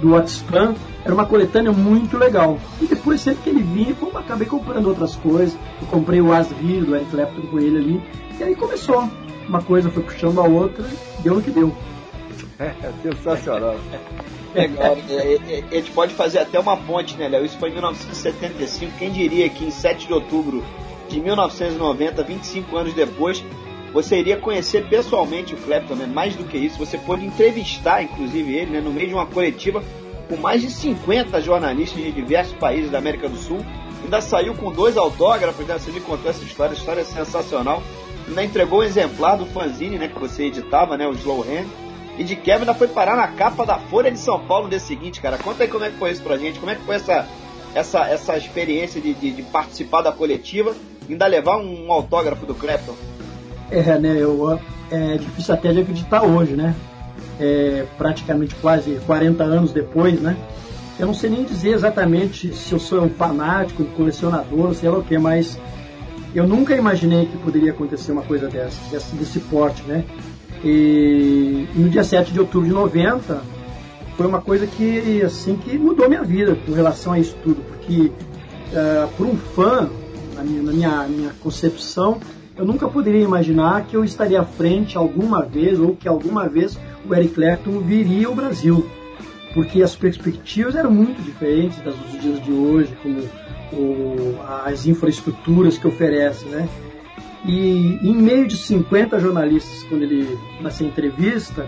[0.00, 0.74] do What's Fun.
[1.04, 2.58] Era uma coletânea muito legal.
[2.80, 5.56] E depois, sempre que ele vinha, eu acabei comprando outras coisas.
[5.80, 8.02] Eu comprei o As Vir do Eric Clapton com ele ali.
[8.38, 9.08] E aí começou.
[9.48, 10.84] Uma coisa foi puxando a outra,
[11.20, 11.74] deu o que deu.
[12.58, 13.76] É, sensacional.
[14.54, 14.96] Legal.
[15.08, 17.44] É, é, é, a gente pode fazer até uma ponte, né, Léo?
[17.44, 18.92] Isso foi em 1975.
[18.98, 20.64] Quem diria que em 7 de outubro
[21.08, 23.42] de 1990, 25 anos depois,
[23.92, 26.06] você iria conhecer pessoalmente o Clapton, né?
[26.06, 28.80] Mais do que isso, você pôde entrevistar, inclusive, ele, né?
[28.80, 29.82] No meio de uma coletiva
[30.28, 33.64] com mais de 50 jornalistas de diversos países da América do Sul.
[34.04, 35.78] Ainda saiu com dois autógrafos, né?
[35.78, 37.82] Você me contou essa história, história é sensacional.
[38.26, 40.08] Ainda entregou um exemplar do fanzine, né?
[40.08, 41.06] Que você editava, né?
[41.06, 41.66] O Slow Hand
[42.18, 44.80] e de quebra ainda foi parar na capa da Folha de São Paulo no dia
[44.80, 45.38] seguinte, cara.
[45.38, 47.26] Conta aí como é que foi isso pra gente, como é que foi essa,
[47.74, 50.74] essa, essa experiência de, de, de participar da coletiva
[51.08, 52.94] ainda levar um autógrafo do Clapton.
[53.70, 54.58] É, né, eu,
[54.90, 56.74] é difícil até de acreditar hoje, né?
[57.38, 60.36] É, praticamente quase 40 anos depois, né?
[60.98, 64.98] Eu não sei nem dizer exatamente se eu sou um fanático, um colecionador, sei lá
[64.98, 65.58] o que, mas
[66.34, 70.04] eu nunca imaginei que poderia acontecer uma coisa dessa, desse, desse porte, né?
[70.64, 73.40] E no dia 7 de outubro de 90
[74.16, 78.10] foi uma coisa que assim que mudou minha vida com relação a isso tudo, porque
[78.72, 79.88] uh, por um fã,
[80.34, 82.18] na minha, na minha, minha concepção,
[82.58, 86.76] eu nunca poderia imaginar que eu estaria à frente alguma vez ou que alguma vez
[87.08, 88.84] o Eric Clapton viria ao Brasil,
[89.54, 93.20] porque as perspectivas eram muito diferentes das dos dias de hoje, como
[93.72, 96.68] o, as infraestruturas que oferece, né?
[97.44, 101.64] E em meio de 50 jornalistas, quando ele nessa entrevista,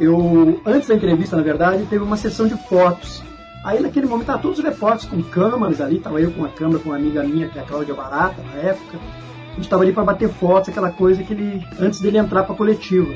[0.00, 3.22] eu antes da entrevista, na verdade, teve uma sessão de fotos.
[3.64, 6.88] Aí naquele momento todos os repórteres com câmeras ali, estava eu com uma câmera com
[6.88, 8.98] uma amiga minha, que é a Cláudia Barata, na época.
[9.50, 12.54] A gente estava ali para bater fotos, aquela coisa que ele antes dele entrar para
[12.54, 13.12] a coletiva.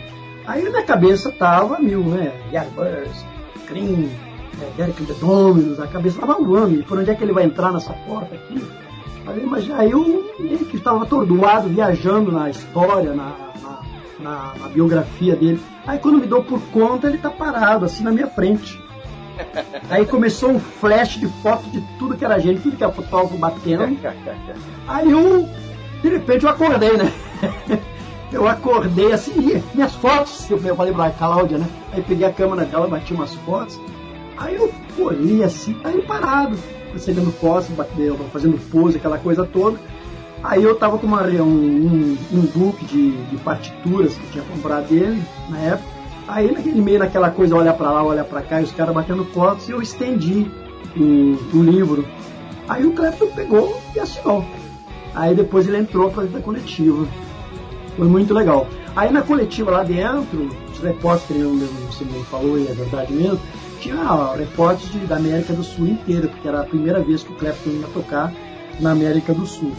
[0.46, 2.32] Aí na cabeça tava mil, né?
[2.52, 3.24] Yardbirds,
[3.66, 4.08] Cream,
[4.60, 6.74] é, Derek the Dominos, a cabeça tava voando.
[6.74, 8.62] E por onde é que ele vai entrar nessa porta aqui?
[9.26, 13.82] Aí imagina, eu, ele que estava atordoado, viajando na história, na, na,
[14.20, 15.60] na, na, biografia dele.
[15.86, 18.82] Aí quando me dou por conta, ele tá parado, assim, na minha frente.
[19.90, 23.36] Aí começou um flash de foto de tudo que era gente, tudo que era fotógrafo
[23.38, 23.98] batendo.
[24.86, 25.48] Aí eu,
[26.04, 27.10] de repente, eu acordei, né?
[28.30, 31.68] Eu acordei assim, minhas fotos, eu falei pra Cláudia, né?
[31.92, 33.78] Aí peguei a câmera dela, bati umas fotos.
[34.36, 36.58] Aí eu olhei assim, aí parado
[36.92, 37.68] recebendo fotos,
[38.32, 39.78] fazendo pose, aquela coisa toda.
[40.42, 44.44] Aí eu tava com uma, um, um, um book de, de, partituras que eu tinha
[44.44, 45.88] comprado dele na época.
[46.26, 49.24] Aí naquele meio naquela coisa, olha para lá, olha para cá, e os caras batendo
[49.26, 50.50] fotos, e eu estendi
[50.96, 52.04] o, o livro.
[52.68, 54.44] Aí o Clepton pegou e assinou.
[55.14, 57.06] Aí depois ele entrou para a coletiva.
[57.96, 58.66] Foi muito legal.
[58.96, 61.42] Aí na coletiva lá dentro, os repórteres,
[61.86, 63.40] você me falou, e é verdade mesmo,
[63.80, 67.36] tinha repórteres de, da América do Sul inteira, porque era a primeira vez que o
[67.36, 68.32] Clapton ia tocar
[68.80, 69.72] na América do Sul.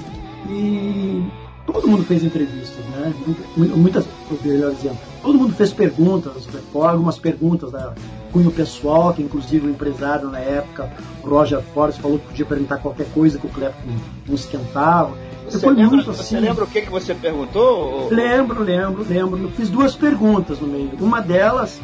[0.49, 1.23] E
[1.65, 3.13] todo mundo fez entrevistas, né?
[3.57, 4.05] Muitas,
[4.43, 7.93] melhor dizendo, todo mundo fez perguntas, algumas perguntas da
[8.35, 10.91] cunho pessoal, que inclusive o empresário na época,
[11.23, 13.95] Roger Forrest, falou que podia perguntar qualquer coisa que o Clapton
[14.27, 15.13] não esquentava.
[15.49, 18.09] Você, lembra, muito, assim, você lembra o que, que você perguntou?
[18.09, 19.49] Lembro, lembro, lembro.
[19.55, 20.91] Fiz duas perguntas no meio.
[20.99, 21.79] Uma delas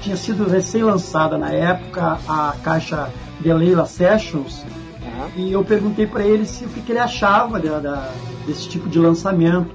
[0.00, 3.08] tinha sido recém-lançada na época a caixa
[3.40, 4.64] de Leila Sessions
[5.00, 5.30] uhum.
[5.36, 8.12] e eu perguntei para ele se, o que, que ele achava da, da,
[8.44, 9.72] desse tipo de lançamento.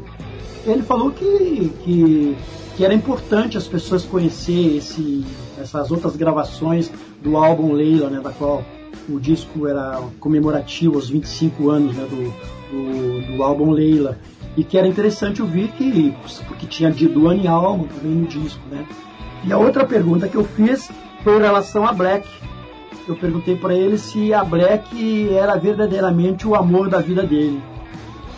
[0.65, 2.37] ele falou que, que,
[2.75, 5.25] que era importante as pessoas conhecer esse,
[5.59, 6.91] essas outras gravações
[7.21, 8.63] do álbum Leila, né, da qual
[9.09, 12.33] o disco era comemorativo aos 25 anos né, do,
[12.71, 14.17] do, do álbum Leila.
[14.55, 16.13] E que era interessante ouvir que,
[16.47, 18.87] porque tinha de Duane Almo também no disco, né?
[19.43, 20.89] E a outra pergunta que eu fiz
[21.23, 22.27] foi em relação a Black.
[23.07, 27.61] Eu perguntei para ele se a Black era verdadeiramente o amor da vida dele.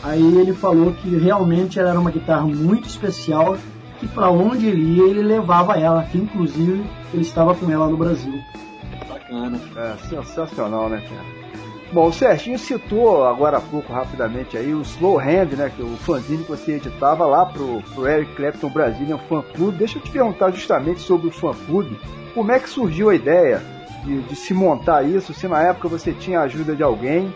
[0.04, 3.58] Aí ele falou que realmente ela era uma guitarra muito especial,
[4.00, 6.84] que para onde ele ia ele levava ela, que inclusive
[7.14, 8.42] ele estava com ela no Brasil.
[9.08, 9.60] Bacana.
[9.76, 11.40] É, sensacional, né, cara?
[11.92, 15.86] Bom, o Serginho citou agora há pouco, rapidamente, aí o Slow Hand, né, que é
[15.86, 19.76] o fanzine que você editava lá pro, pro Eric Clapton Brazilian Fan Club.
[19.76, 21.94] Deixa eu te perguntar justamente sobre o Fan Club.
[22.36, 23.64] Como é que surgiu a ideia
[24.06, 27.34] de, de se montar isso, se na época você tinha a ajuda de alguém?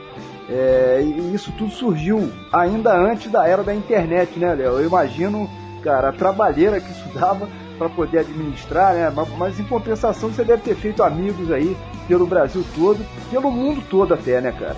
[0.47, 4.80] É, e isso tudo surgiu ainda antes da era da internet, né, Léo?
[4.80, 5.49] Eu imagino,
[5.84, 9.12] cara, a trabalheira que isso dava para poder administrar, né?
[9.14, 11.76] Mas, mas, em compensação você deve ter feito amigos aí
[12.08, 14.78] pelo Brasil todo, pelo mundo todo até, né, cara?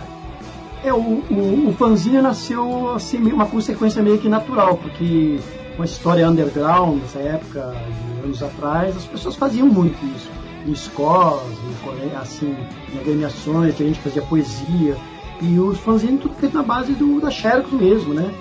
[0.84, 5.40] É, o, o, o fanzine nasceu assim, uma consequência meio que natural, porque
[5.76, 7.74] uma história underground nessa época,
[8.16, 10.30] de anos atrás, as pessoas faziam muito isso.
[10.66, 12.56] Em escolas, em, assim,
[12.94, 14.96] em agremiações, que a gente fazia poesia.
[15.42, 18.34] E os fanzines tudo feito na base do, da Xerox mesmo, né?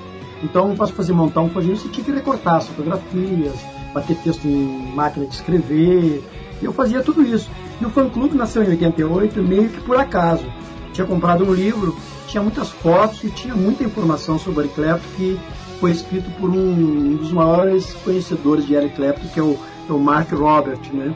[0.45, 3.55] Então, para fazer montar um fanzine, você tinha que recortar as fotografias,
[3.95, 6.23] bater texto em máquina de escrever.
[6.63, 7.51] Eu fazia tudo isso.
[7.81, 10.45] E o fã-clube nasceu em 88, meio que por acaso.
[10.93, 11.97] Tinha comprado um livro,
[12.29, 15.41] tinha muitas fotos e tinha muita informação sobre Eric Clapton que
[15.81, 19.99] foi escrito por um dos maiores conhecedores de Eric Clapton, que é o, é o
[19.99, 21.15] Mark Robert, né?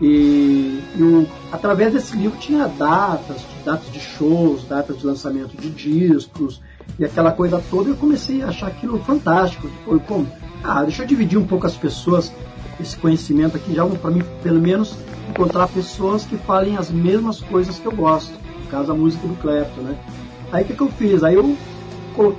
[0.00, 5.70] E, e o, através desse livro tinha datas, datas de shows, datas de lançamento de
[5.70, 6.60] discos
[6.98, 7.90] e aquela coisa toda.
[7.90, 9.68] Eu comecei a achar aquilo fantástico.
[9.84, 10.26] Foi como,
[10.62, 12.32] ah, deixa eu dividir um pouco as pessoas
[12.80, 14.96] esse conhecimento aqui já para mim pelo menos
[15.28, 19.34] encontrar pessoas que falem as mesmas coisas que eu gosto, no caso a música do
[19.36, 19.98] Clapton, né?
[20.52, 21.22] Aí o que, que eu fiz?
[21.22, 21.56] Aí eu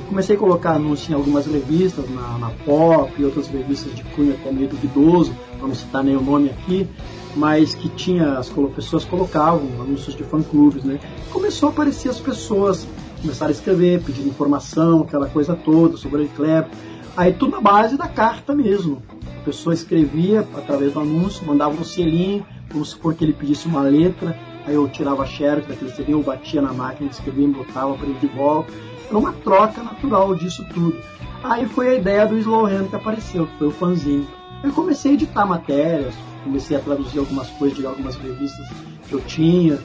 [0.07, 4.33] comecei a colocar anúncios em algumas revistas, na, na Pop e outras revistas de cunho
[4.33, 6.87] até meio duvidoso, para não citar o nome aqui,
[7.35, 10.99] mas que tinha, as pessoas colocavam anúncios de fã-clubes, né?
[11.31, 12.87] Começou a aparecer as pessoas,
[13.25, 16.77] começaram a escrever, pedindo informação, aquela coisa toda sobre o Clapton.
[17.17, 19.01] Aí tudo na base da carta mesmo.
[19.41, 23.81] A pessoa escrevia através do anúncio, mandava um selinho, vamos supor que ele pedisse uma
[23.81, 28.07] letra, aí eu tirava a xerox daquele selinho, eu batia na máquina, escrevia, botava para
[28.07, 28.71] ele de volta.
[29.07, 30.95] Era uma troca natural disso tudo.
[31.43, 34.27] Aí foi a ideia do Slow Hand que apareceu, que foi o fanzinho.
[34.63, 36.13] Eu comecei a editar matérias,
[36.43, 38.67] comecei a traduzir algumas coisas de algumas revistas
[39.07, 39.79] que eu tinha,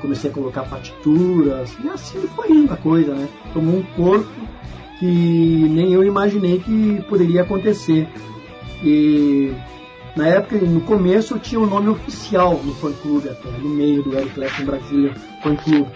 [0.00, 3.28] comecei a colocar partituras, e assim foi indo a coisa, né?
[3.52, 4.28] Tomou um corpo
[4.98, 8.08] que nem eu imaginei que poderia acontecer.
[8.82, 9.52] E
[10.16, 14.02] na época, no começo, eu tinha o um nome oficial no fã-clube até, no meio
[14.02, 15.90] do Eric Clapton Brasília fã-clube.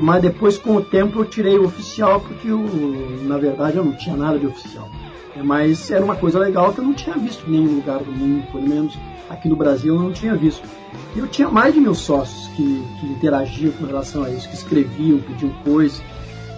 [0.00, 2.60] Mas depois, com o tempo, eu tirei o oficial porque, eu,
[3.22, 4.88] na verdade, eu não tinha nada de oficial.
[5.36, 8.10] É, mas era uma coisa legal que eu não tinha visto em nenhum lugar do
[8.10, 10.68] mundo, pelo menos aqui no Brasil eu não tinha visto.
[11.14, 14.54] E eu tinha mais de mil sócios que, que interagiam com relação a isso, que
[14.54, 16.02] escreviam, pediam coisas.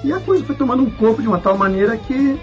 [0.04, 2.38] E a coisa foi tomando um corpo de uma tal maneira que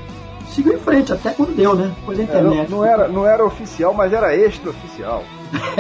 [0.49, 1.93] seguiu em frente, até quando deu, né?
[2.05, 2.67] Foi da internet.
[2.67, 5.23] É, não, não, era, não era oficial, mas era extra-oficial.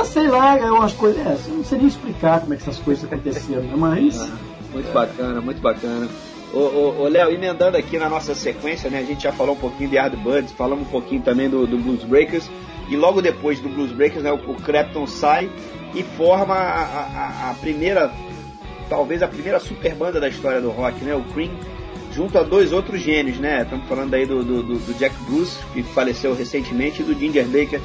[0.00, 1.24] é, sei lá, eu acho coisas.
[1.24, 3.74] É, eu não sei nem explicar como é que essas coisas aconteceram, né?
[3.76, 4.20] Mas.
[4.20, 4.36] Ah,
[4.72, 6.08] muito bacana, muito bacana.
[6.56, 8.98] Ô, Léo, emendando aqui na nossa sequência, né?
[9.00, 12.04] A gente já falou um pouquinho de Yardbirds, falamos um pouquinho também do, do Blues
[12.04, 12.48] Breakers.
[12.88, 15.50] E logo depois do Blues Breakers, né, o, o sai
[15.94, 18.12] e forma a, a, a primeira
[18.88, 21.14] talvez a primeira super banda da história do rock, né?
[21.14, 21.50] O Cream,
[22.12, 23.62] junto a dois outros gênios, né?
[23.62, 27.80] Estamos falando aí do, do, do, Jack Bruce, que faleceu recentemente, e do Ginger Baker,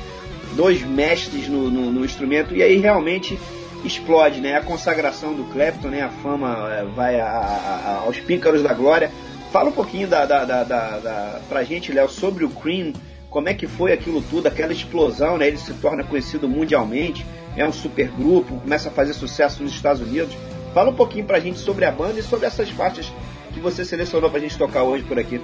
[0.55, 3.39] dois mestres no, no, no, instrumento, e aí realmente
[3.83, 4.55] explode, né?
[4.55, 6.01] A consagração do Clapton, né?
[6.01, 9.11] A fama é, vai a, a, aos píncaros da glória.
[9.51, 12.93] Fala um pouquinho da, da, da, da, da pra gente, Léo, sobre o Cream,
[13.29, 15.47] como é que foi aquilo tudo, aquela explosão, né?
[15.47, 17.25] Ele se torna conhecido mundialmente,
[17.55, 20.35] é um super grupo, começa a fazer sucesso nos Estados Unidos.
[20.73, 23.11] Fala um pouquinho pra gente sobre a banda e sobre essas faixas
[23.53, 25.41] que você selecionou pra gente tocar hoje por aqui.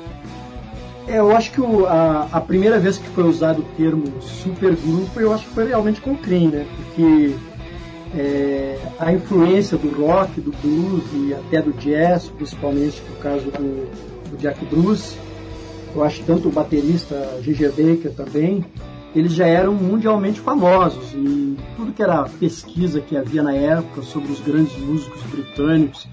[1.07, 5.19] É, eu acho que o, a, a, primeira vez que foi usado o termo supergrupo,
[5.19, 6.65] eu acho que foi realmente com o Cream, né?
[6.75, 7.35] Porque
[8.15, 14.31] é, a influência do rock, do blues e até do jazz, principalmente no caso do,
[14.31, 15.17] do Jack Bruce,
[15.95, 18.65] eu acho tanto o baterista Gigi Baker também,
[19.15, 24.31] eles já eram mundialmente famosos e tudo que era pesquisa que havia na época sobre
[24.31, 26.07] os grandes músicos britânicos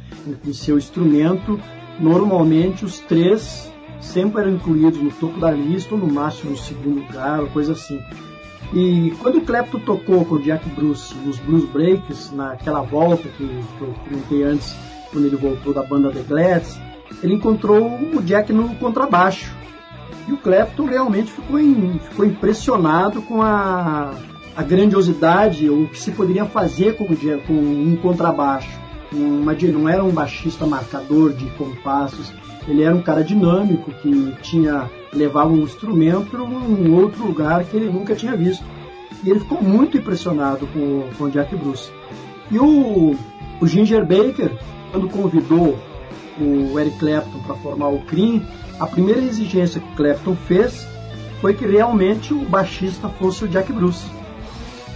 [0.46, 1.58] em seu instrumento
[1.98, 7.00] normalmente os três sempre eram incluídos no topo da lista ou no máximo no segundo
[7.00, 8.00] lugar, coisa assim.
[8.72, 13.46] E quando o Clapton tocou com o Jack Bruce nos Blues Breaks, naquela volta que,
[13.46, 14.74] que eu comentei antes,
[15.12, 16.80] quando ele voltou da banda The Glads,
[17.22, 19.54] ele encontrou o Jack no contrabaixo.
[20.26, 24.14] E o Clapton realmente ficou, em, ficou impressionado com a,
[24.56, 27.06] a grandiosidade, o que se poderia fazer com,
[27.46, 28.80] com um contrabaixo.
[29.12, 32.32] Não era um baixista marcador de compassos,
[32.68, 37.76] ele era um cara dinâmico que tinha levava um instrumento para um outro lugar que
[37.76, 38.64] ele nunca tinha visto.
[39.22, 41.90] E ele ficou muito impressionado com, com Jack Bruce.
[42.50, 43.14] E o,
[43.60, 44.52] o Ginger Baker,
[44.90, 45.78] quando convidou
[46.40, 48.42] o Eric Clapton para formar o Cream,
[48.80, 50.86] a primeira exigência que o Clapton fez
[51.40, 54.06] foi que realmente o baixista fosse o Jack Bruce.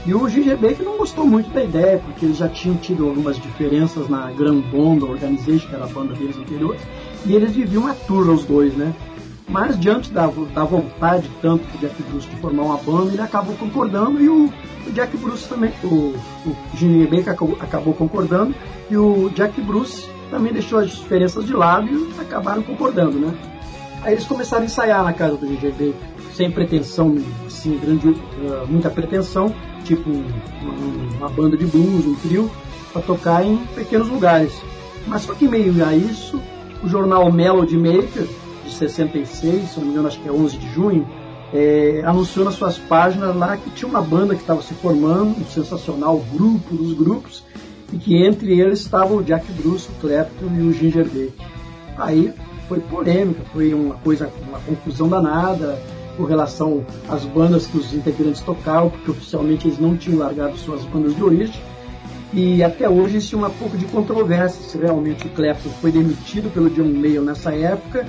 [0.06, 3.36] E o Ginger Baker não gostou muito da ideia, porque eles já tinham tido algumas
[3.36, 6.80] diferenças na Grand Bond Organization, que era a banda deles anteriores,
[7.24, 8.94] e eles viviam a tour os dois, né?
[9.48, 13.54] Mas diante da, da vontade tanto do Jack Bruce de formar uma banda, ele acabou
[13.54, 14.52] concordando e o,
[14.86, 16.14] o Jack Bruce também, o,
[16.46, 18.54] o Jimmy Baker acabou, acabou, concordando
[18.90, 23.32] e o Jack Bruce também deixou as diferenças de lado e acabaram concordando, né?
[24.02, 25.94] Aí eles começaram a ensaiar na casa do Ginger Baker,
[26.34, 29.54] sem pretensão, assim, grande, uh, muita pretensão,
[29.84, 32.50] tipo uma, uma banda de blues, um trio,
[32.92, 34.52] para tocar em pequenos lugares.
[35.06, 36.40] Mas só que meio a isso,
[36.86, 38.26] o jornal Melody Maker
[38.64, 41.06] de 66, se não me engano, acho que é 11 de junho,
[41.52, 45.46] é, anunciou nas suas páginas lá que tinha uma banda que estava se formando, um
[45.46, 47.44] sensacional grupo dos grupos,
[47.92, 51.32] e que entre eles estava o Jack Bruce, o Clapton e o Ginger Baker.
[51.98, 52.32] Aí
[52.68, 55.78] foi polêmica, foi uma coisa, uma confusão danada
[56.16, 60.84] com relação às bandas que os integrantes tocavam, porque oficialmente eles não tinham largado suas
[60.84, 61.60] bandas de origem.
[62.36, 66.68] E até hoje existe uma pouco de controvérsia se realmente o Clapton foi demitido pelo
[66.68, 68.06] John Mayall nessa época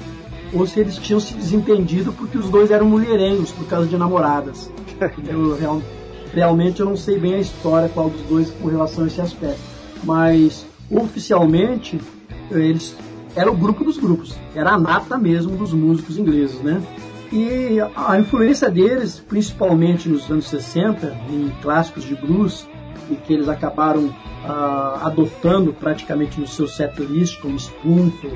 [0.51, 4.69] ou se eles tinham se desentendido porque os dois eram mulherengos por causa de namoradas.
[5.25, 5.82] eu, real,
[6.34, 9.61] realmente eu não sei bem a história qual dos dois com relação a esse aspecto.
[10.03, 11.97] Mas oficialmente
[12.51, 12.97] eles
[13.34, 16.84] era o grupo dos grupos, era a nata mesmo dos músicos ingleses, né?
[17.32, 22.67] E a influência deles, principalmente nos anos 60, em clássicos de blues,
[23.10, 24.14] e que eles acabaram
[24.45, 28.32] ah, adotando praticamente no seu set list, como Spoonful,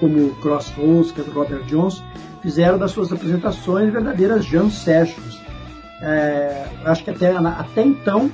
[0.00, 2.02] como Crossroads, que é do Robert Johnson,
[2.42, 5.40] fizeram das suas apresentações verdadeiras jam sessions.
[6.02, 8.30] É, acho que até, até então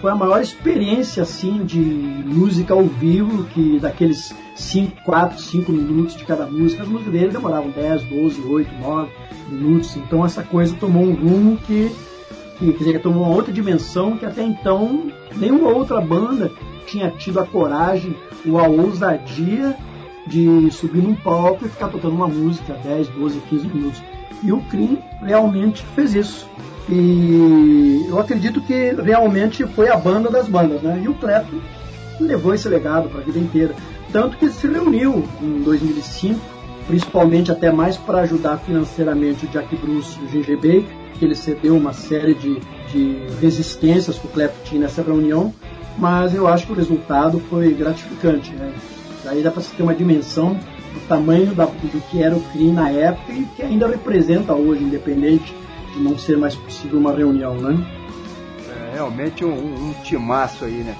[0.00, 6.16] foi a maior experiência assim de música ao vivo, que daqueles 5, 4, 5 minutos
[6.16, 9.10] de cada música, as músicas dele demoravam 10, 12, 8, 9
[9.48, 9.96] minutos.
[9.96, 11.94] Então essa coisa tomou um rumo que,
[12.66, 16.52] que quer dizer, tomou uma outra dimensão que até então nenhuma outra banda
[16.86, 18.14] tinha tido a coragem
[18.46, 19.76] ou a ousadia
[20.26, 24.02] de subir num palco e ficar tocando uma música 10, 12, 15 minutos.
[24.42, 26.48] E o Cream realmente fez isso.
[26.88, 31.00] E eu acredito que realmente foi a banda das bandas, né?
[31.02, 31.58] E o Clapton
[32.18, 33.74] levou esse legado para a vida inteira.
[34.12, 36.40] Tanto que se reuniu em 2005,
[36.86, 41.34] principalmente até mais para ajudar financeiramente o Jack Bruce e o Ginger Baker, que ele
[41.34, 45.52] cedeu uma série de, de resistências que o tinha nessa reunião,
[45.98, 48.52] mas eu acho que o resultado foi gratificante.
[48.52, 48.72] Né?
[49.24, 50.58] Daí dá para se ter uma dimensão
[50.92, 54.82] do tamanho da, do que era o CRIM na época e que ainda representa hoje,
[54.82, 55.54] independente
[55.94, 57.86] de não ser mais possível uma reunião, né?
[58.68, 60.96] É realmente um, um, timaço aí, né?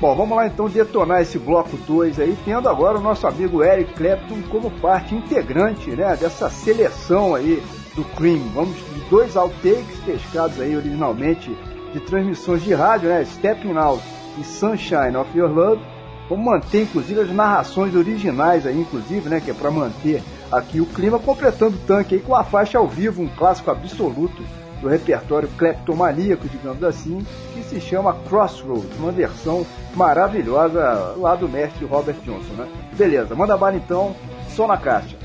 [0.00, 3.94] Bom, vamos lá então detonar esse bloco 2 aí, tendo agora o nosso amigo Eric
[3.94, 7.62] Clapton como parte integrante né, dessa seleção aí
[7.94, 8.40] do Cream.
[8.52, 8.76] Vamos
[9.10, 11.56] dois outtakes pescados aí originalmente
[11.92, 13.24] de transmissões de rádio, né?
[13.24, 14.02] Stepping Out
[14.38, 15.94] e Sunshine of Your Love
[16.28, 19.40] Vamos manter, inclusive, as narrações originais aí, inclusive, né?
[19.40, 22.88] Que é para manter aqui o clima, completando o tanque aí com a faixa ao
[22.88, 24.42] vivo, um clássico absoluto
[24.80, 31.84] do repertório cleptomaníaco, digamos assim, que se chama Crossroads, uma versão maravilhosa lá do mestre
[31.84, 32.68] Robert Johnson, né?
[32.94, 34.16] Beleza, manda bala então,
[34.48, 35.16] só na caixa.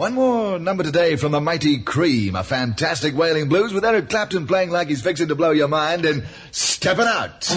[0.00, 4.46] One more number today from the mighty Cream, a fantastic wailing blues with Eric Clapton
[4.46, 7.50] playing like he's fixing to blow your mind and stepping out.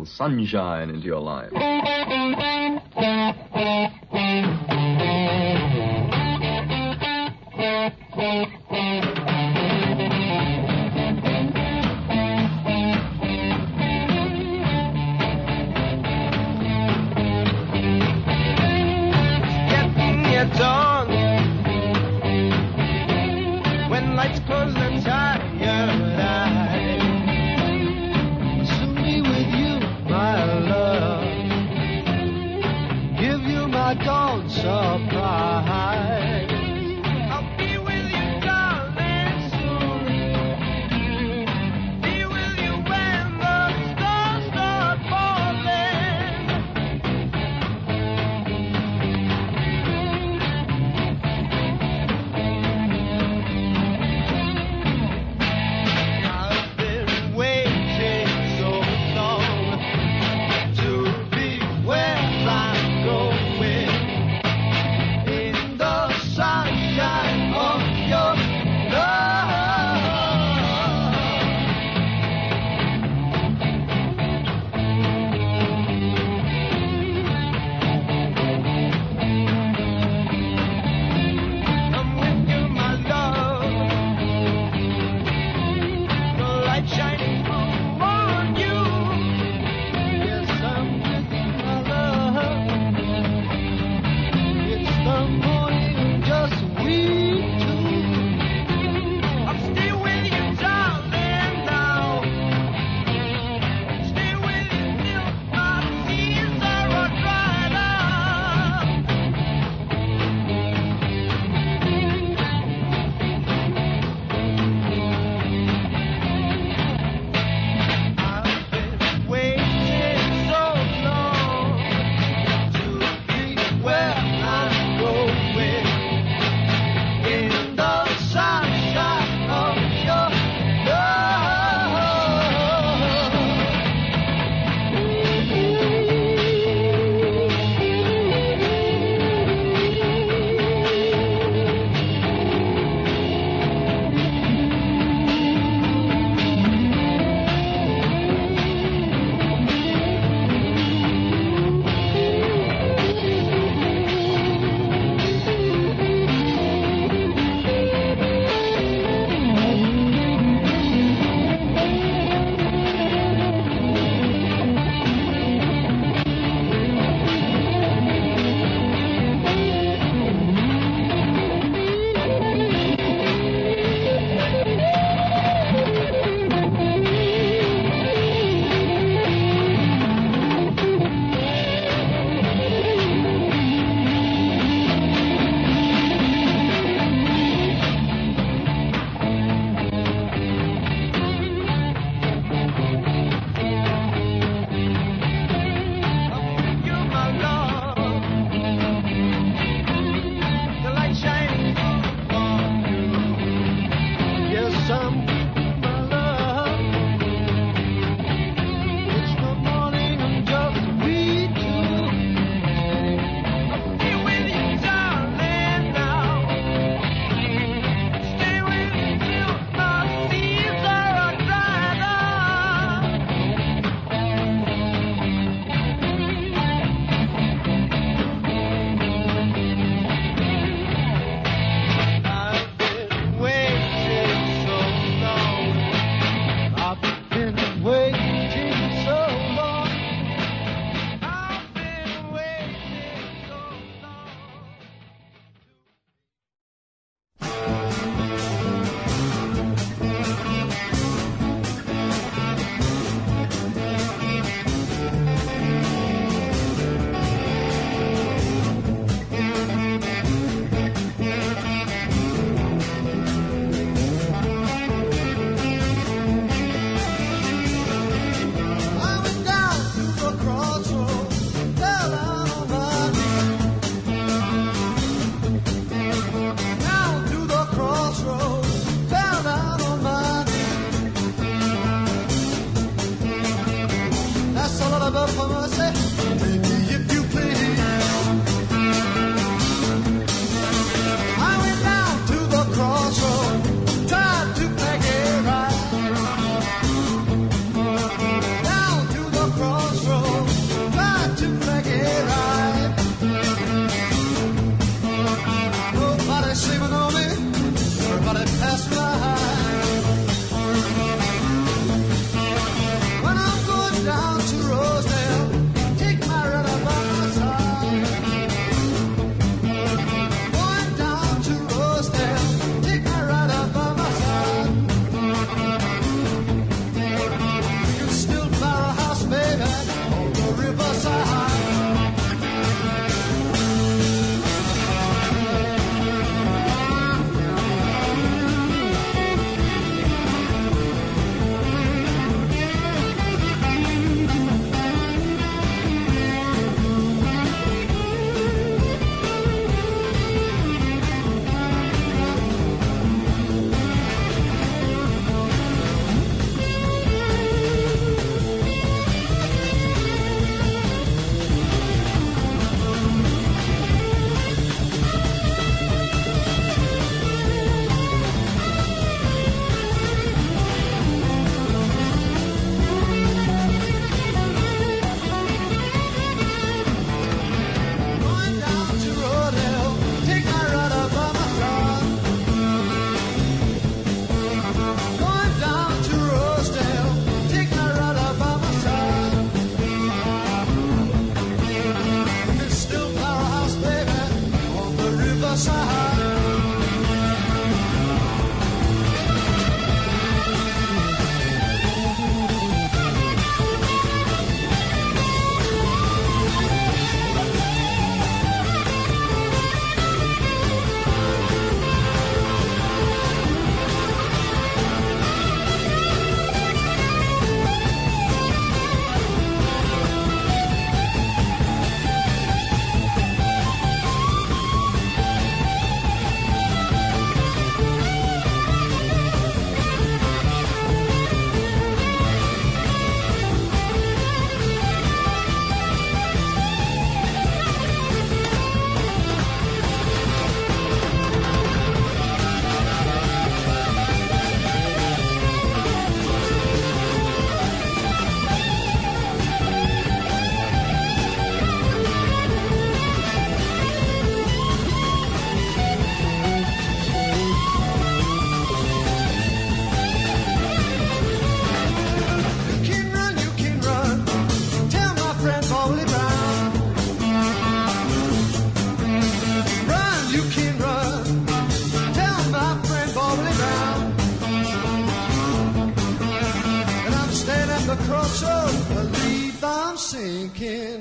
[0.00, 1.50] Little sunshine into your life.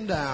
[0.10, 0.34] Down.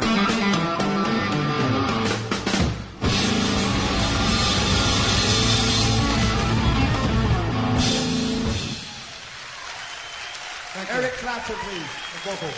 [10.90, 12.50] Eric Clapton, please, the vocal.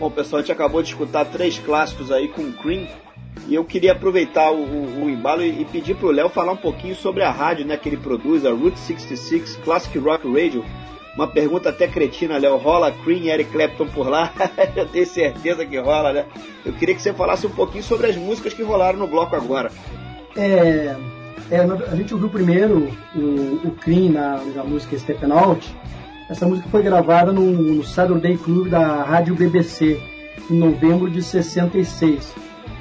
[0.00, 2.88] Bom, pessoal, a gente acabou de escutar três clássicos aí com o Cream.
[3.46, 6.56] E eu queria aproveitar o, o, o embalo e, e pedir pro Léo falar um
[6.56, 10.64] pouquinho sobre a rádio né, que ele produz, a Route 66 Classic Rock Radio.
[11.16, 12.56] Uma pergunta até cretina, Léo.
[12.56, 14.32] Rola Cream e Eric Clapton por lá?
[14.74, 16.26] eu tenho certeza que rola, né?
[16.64, 19.70] Eu queria que você falasse um pouquinho sobre as músicas que rolaram no bloco agora.
[20.36, 20.96] É,
[21.50, 24.96] é, a gente ouviu primeiro o, o Cream na, na música
[25.32, 25.74] Out.
[26.28, 30.00] Essa música foi gravada no, no Saturday Club da Rádio BBC
[30.50, 32.34] em novembro de 66.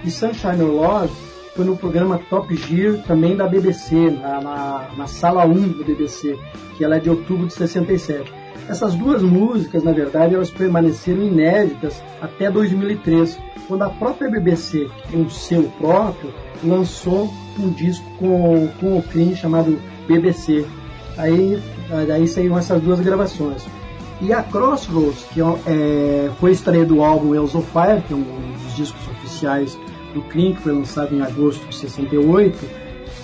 [0.03, 1.13] E Sunshine Love
[1.55, 6.37] foi no programa Top Gear também da BBC, na, na, na sala 1 do BBC,
[6.75, 8.33] que ela é de outubro de 67.
[8.67, 13.37] Essas duas músicas, na verdade, elas permaneceram inéditas até 2003,
[13.67, 16.33] quando a própria BBC, que tem um selo próprio,
[16.63, 17.29] lançou
[17.59, 20.65] um disco com, com o Cream chamado BBC.
[21.17, 21.61] Aí,
[22.11, 23.63] aí saíram essas duas gravações.
[24.21, 28.15] E a Crossroads, que é, foi a estreia do álbum Wheels of Fire, que é
[28.15, 28.23] um
[28.63, 29.77] dos discos oficiais
[30.13, 32.57] do Cream, que foi lançado em agosto de 68,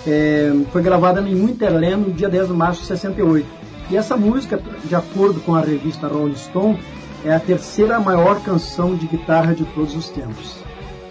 [0.08, 3.48] é, foi gravada em Winterland no dia 10 de março de 68.
[3.90, 6.80] E essa música, de acordo com a revista Rolling Stone,
[7.26, 10.58] é a terceira maior canção de guitarra de todos os tempos.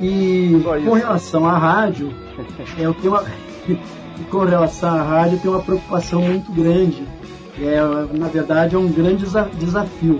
[0.01, 2.12] E com relação à rádio,
[2.79, 3.24] eu tenho uma,
[4.31, 7.03] com relação à rádio, eu tenho uma preocupação muito grande.
[7.61, 7.81] É,
[8.16, 9.24] na verdade, é um grande
[9.59, 10.18] desafio,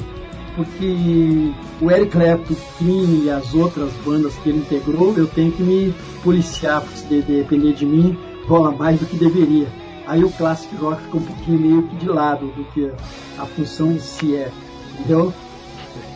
[0.59, 5.63] porque o Eric Clapton, Cream e as outras bandas que ele integrou, eu tenho que
[5.63, 5.95] me
[6.25, 9.69] policiar, porque se depender de mim, rola mais do que deveria.
[10.05, 12.91] Aí o classic rock fica um pouquinho meio que de lado do que
[13.39, 14.51] a função em si é,
[14.99, 15.33] entendeu?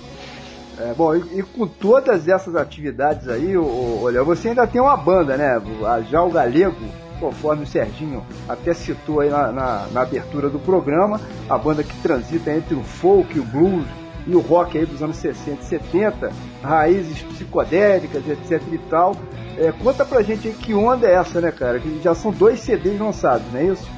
[0.82, 5.36] É, bom, e, e, com todas essas atividades aí, olha, você ainda tem uma banda,
[5.36, 5.62] né?
[6.10, 6.74] Já o Galego,
[7.20, 11.96] conforme o Serginho até citou aí na, na, na, abertura do programa, a banda que
[12.02, 13.86] transita entre o folk, o blues
[14.26, 19.16] e o rock aí dos anos 60 e 70, raízes psicodélicas, etc e tal.
[19.58, 21.80] É, conta pra gente aí que onda é essa, né, cara?
[21.80, 23.90] Que já são dois CDs lançados, não é isso?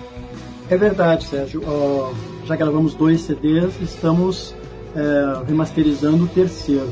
[0.70, 1.62] É verdade, Sérgio.
[1.62, 2.16] Uh,
[2.46, 4.56] já gravamos dois CDs, estamos
[4.96, 6.92] é, remasterizando o terceiro.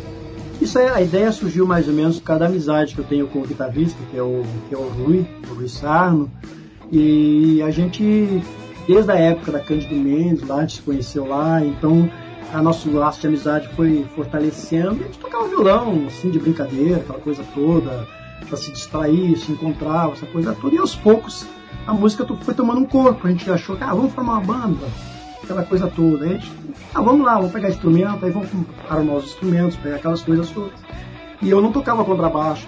[0.62, 3.28] Isso aí, a ideia surgiu mais ou menos por causa da amizade que eu tenho
[3.28, 6.30] com o guitarrista, que é o, que é o Rui, o Rui Sarno.
[6.91, 8.43] E a gente,
[8.86, 12.12] desde a época da Cândido Mendes, lá a gente se conheceu lá, então
[12.53, 14.91] a nosso laço de amizade foi fortalecendo.
[15.01, 18.05] A gente tocava violão, assim, de brincadeira, aquela coisa toda,
[18.45, 20.76] para se distrair, se encontrar, essa coisa toda.
[20.76, 21.45] E aos poucos
[21.88, 23.26] a música foi tomando um corpo.
[23.26, 24.88] A gente achou que, ah, vamos formar uma banda
[25.51, 26.25] aquela coisa toda.
[26.25, 26.51] Aí gente,
[26.93, 28.49] ah, vamos lá, vamos pegar instrumento, aí vamos
[28.87, 30.79] arrumar os instrumentos, pegar aquelas coisas todas.
[31.41, 32.67] E eu não tocava contrabaixo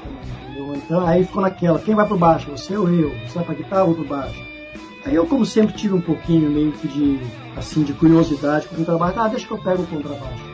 [0.52, 0.76] entendeu?
[0.76, 2.50] Então aí ficou naquela, quem vai pro baixo?
[2.52, 3.12] Você ou eu?
[3.28, 4.42] Você vai pra guitarra ou pro baixo?
[5.06, 7.20] Aí eu, como sempre, tive um pouquinho meio que de,
[7.58, 9.20] assim, de curiosidade com o contrabaixo.
[9.20, 10.52] Ah, deixa que eu pego o contrabaixo.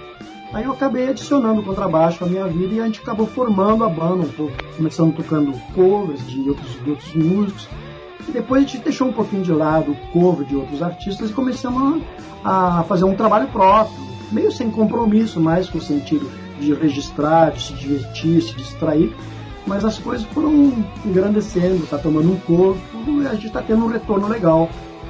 [0.54, 3.90] Aí eu acabei adicionando o contrabaixo à minha vida e a gente acabou formando a
[3.90, 4.54] banda um pouco.
[4.78, 7.68] Começando tocando covers de outros, de outros músicos.
[8.28, 11.34] E depois a gente deixou um pouquinho de lado o cover de outros artistas e
[11.34, 12.04] começamos
[12.44, 13.96] a, a fazer um trabalho próprio,
[14.32, 19.16] meio sem compromisso, mais com o sentido de registrar, de se divertir, se distrair.
[19.66, 20.74] Mas as coisas foram
[21.06, 24.70] engrandecendo, está tomando um corpo e a gente está tendo um retorno legal.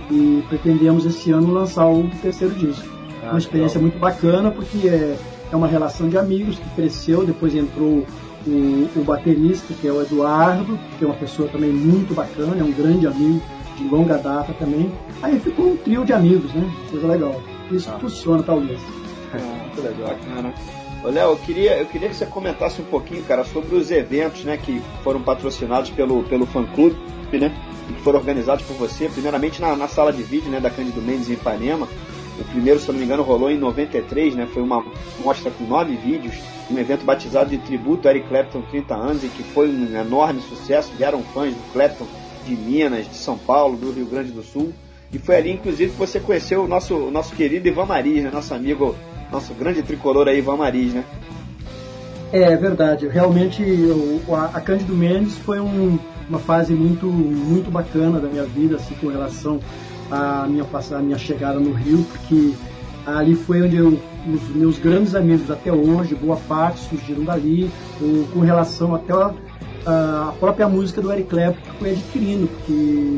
[0.10, 2.88] E pretendemos esse ano lançar o terceiro disco.
[3.24, 3.92] Ah, uma experiência legal.
[3.92, 5.18] muito bacana porque é,
[5.52, 8.06] é uma relação de amigos que cresceu, depois entrou
[8.48, 12.64] o, o, baterista, que é o Eduardo, que é uma pessoa também muito bacana, é
[12.64, 13.42] um grande amigo
[13.78, 14.92] de longa data também.
[15.22, 16.70] Aí ficou um trio de amigos, né?
[16.90, 17.42] Coisa legal.
[17.72, 18.00] Isso ah.
[18.00, 18.80] funciona, talvez.
[19.34, 20.54] Ah, muito legal, cara.
[21.04, 24.44] Ô, Léo, eu queria, eu queria que você comentasse um pouquinho, cara, sobre os eventos,
[24.44, 26.98] né, que foram patrocinados pelo, pelo fã-clube,
[27.34, 27.56] né,
[27.90, 31.02] e que foram organizados por você, primeiramente na, na sala de vídeo, né, da Cândido
[31.02, 31.88] Mendes em Ipanema,
[32.40, 34.48] o primeiro, se não me engano, rolou em 93, né?
[34.54, 34.86] Foi uma
[35.24, 36.36] mostra com nove vídeos,
[36.70, 40.42] um evento batizado de tributo a Eric Clapton 30 anos e que foi um enorme
[40.42, 40.92] sucesso.
[40.98, 42.06] Vieram fãs do Clapton
[42.46, 44.74] de Minas, de São Paulo, do Rio Grande do Sul.
[45.12, 48.30] E foi ali, inclusive, que você conheceu o nosso, o nosso querido Ivan Maris, né?
[48.32, 48.96] Nosso amigo,
[49.32, 51.04] nosso grande tricolor aí, Ivan Maris, né?
[52.32, 55.98] É verdade, realmente eu, a, a Cândido Mendes foi um,
[56.28, 59.62] uma fase muito, muito bacana da minha vida, assim, com relação
[60.12, 62.54] a minha, a minha chegada no Rio, porque
[63.06, 63.98] ali foi onde eu,
[64.34, 67.72] os meus grandes amigos até hoje, boa parte surgiram dali,
[68.02, 69.14] ou, com relação até
[69.86, 72.74] a própria música do Eric Clapton que foi adquirindo, porque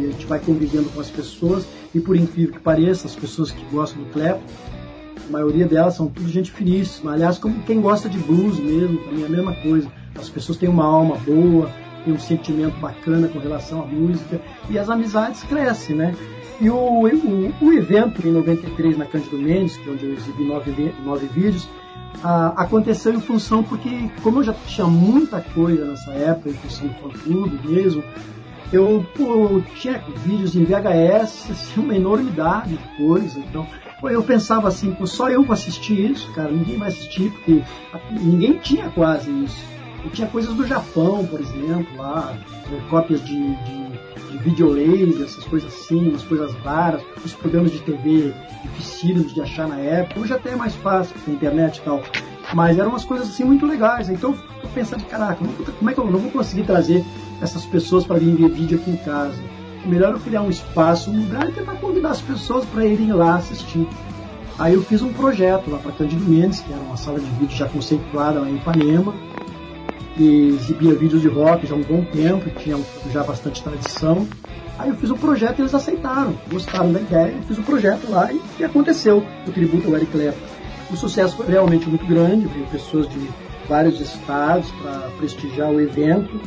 [0.07, 3.63] a gente vai convivendo com as pessoas e por incrível que pareça, as pessoas que
[3.65, 4.43] gostam do Clapton,
[5.27, 7.13] a maioria delas são tudo gente finíssima.
[7.13, 9.87] Aliás, como quem gosta de blues mesmo, também é a mesma coisa.
[10.15, 11.69] As pessoas têm uma alma boa,
[12.03, 16.15] têm um sentimento bacana com relação à música e as amizades crescem, né?
[16.61, 20.43] E o, o, o evento em 93 na Cândido Mendes, que é onde eu exibi
[20.43, 21.67] nove, nove vídeos,
[22.23, 26.87] ah, aconteceu em função porque, como eu já tinha muita coisa nessa época, em função
[26.87, 28.03] do fã-clube mesmo,
[28.71, 29.05] eu
[29.75, 33.39] tinha vídeos em VHS, assim, uma enormidade de coisa.
[33.39, 33.65] Então,
[34.03, 37.63] eu pensava assim, só eu vou assistir isso, cara, ninguém vai assistir, porque
[38.11, 39.63] ninguém tinha quase isso.
[40.03, 42.37] Eu tinha coisas do Japão, por exemplo, lá,
[42.89, 43.88] cópias de, de,
[44.29, 49.67] de videolaser, essas coisas assim, umas coisas raras, os programas de TV dificílimos de achar
[49.67, 50.19] na época.
[50.19, 52.03] Hoje até é mais fácil com a internet e tal.
[52.53, 54.09] Mas eram umas coisas assim muito legais.
[54.09, 55.43] Então eu pensando, caraca,
[55.77, 57.03] como é que eu não vou conseguir trazer
[57.41, 59.37] essas pessoas para vir ver vídeo aqui em casa?
[59.85, 63.35] Melhor eu criar um espaço, um lugar e tentar convidar as pessoas para irem lá
[63.35, 63.87] assistir.
[64.57, 67.55] Aí eu fiz um projeto lá para Cândido Mendes, que era uma sala de vídeo
[67.55, 69.13] já conceituada lá em Ipanema,
[70.19, 72.77] que exibia vídeos de rock já há um bom tempo, tinha
[73.09, 74.27] já bastante tradição.
[74.77, 77.61] Aí eu fiz o um projeto e eles aceitaram, gostaram da ideia, eu fiz o
[77.61, 80.37] um projeto lá e, e aconteceu o tributo ao Eric Clapton.
[80.91, 83.29] O sucesso foi realmente muito grande, veio pessoas de
[83.69, 86.37] vários estados para prestigiar o evento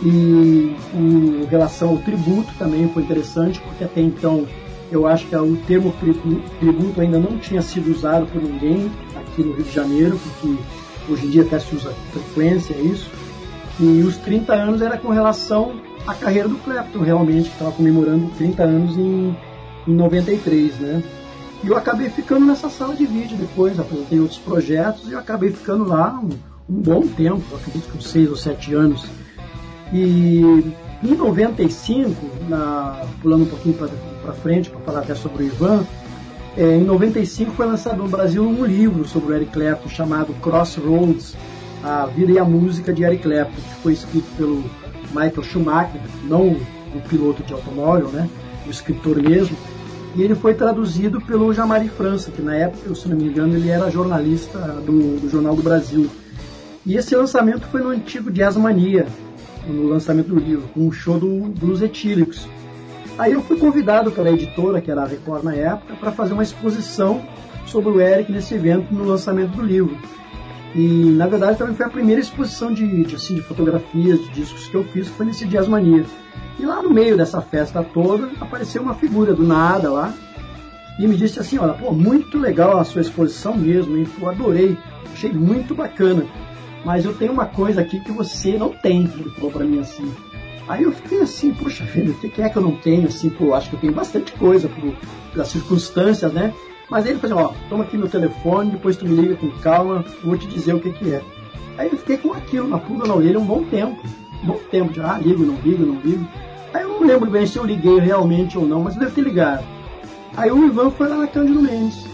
[0.00, 4.46] e em relação ao tributo também foi interessante, porque até então
[4.92, 5.92] eu acho que o termo
[6.60, 10.56] tributo ainda não tinha sido usado por ninguém aqui no Rio de Janeiro, porque
[11.12, 13.10] hoje em dia até se usa frequência isso.
[13.80, 18.30] E os 30 anos era com relação à carreira do Clapton, realmente, que estava comemorando
[18.36, 19.36] 30 anos em,
[19.86, 21.02] em 93, né?
[21.62, 25.50] E eu acabei ficando nessa sala de vídeo depois, apresentei outros projetos e eu acabei
[25.50, 26.28] ficando lá um,
[26.68, 29.04] um bom tempo, acredito que uns 6 ou 7 anos.
[29.92, 30.40] E
[31.02, 32.14] em 95,
[32.48, 35.84] na, pulando um pouquinho para frente, para falar até sobre o Ivan,
[36.58, 41.36] é, em 95 foi lançado no Brasil um livro sobre o Eric Clapton chamado Crossroads,
[41.84, 44.64] a vida e a música de Eric Clapton, que foi escrito pelo
[45.10, 46.56] Michael Schumacher, não
[46.94, 48.28] o piloto de automóvel, né,
[48.66, 49.56] o escritor mesmo,
[50.16, 53.68] e ele foi traduzido pelo Jamari França, que na época, se não me engano, ele
[53.68, 56.10] era jornalista do, do Jornal do Brasil.
[56.84, 59.06] E esse lançamento foi no antigo Jazz Mania,
[59.64, 62.48] no lançamento do livro, com um show do Blues Etílicos.
[63.18, 66.42] Aí eu fui convidado pela editora, que era a Record na época, para fazer uma
[66.42, 67.22] exposição
[67.66, 69.98] sobre o Eric nesse evento no lançamento do livro.
[70.74, 74.68] E na verdade também foi a primeira exposição de, de, assim, de fotografias, de discos
[74.68, 76.04] que eu fiz, foi nesse Jazz Mania.
[76.58, 80.14] E lá no meio dessa festa toda apareceu uma figura do nada lá
[80.98, 84.06] e me disse assim, olha, pô, muito legal a sua exposição mesmo, hein?
[84.20, 84.76] Eu adorei,
[85.12, 86.24] achei muito bacana
[86.84, 90.10] mas eu tenho uma coisa aqui que você não tem, ele falou para mim assim.
[90.68, 93.08] Aí eu fiquei assim, poxa vida, o que é que eu não tenho?
[93.08, 94.94] Assim, pô, acho que eu tenho bastante coisa por,
[95.32, 96.52] pelas circunstâncias, né?
[96.90, 100.04] Mas aí ele falou, ó, toma aqui meu telefone, depois tu me liga com calma,
[100.22, 101.22] vou te dizer o que que é.
[101.78, 104.02] Aí eu fiquei com aquilo na pulga na orelha um bom tempo.
[104.42, 106.26] Um bom tempo, já ah, ligo, não ligo, não ligo.
[106.74, 109.22] Aí eu não lembro bem se eu liguei realmente ou não, mas eu devo ter
[109.22, 109.64] ligado.
[110.36, 112.06] Aí o Ivan foi lá na Cândido Mendes.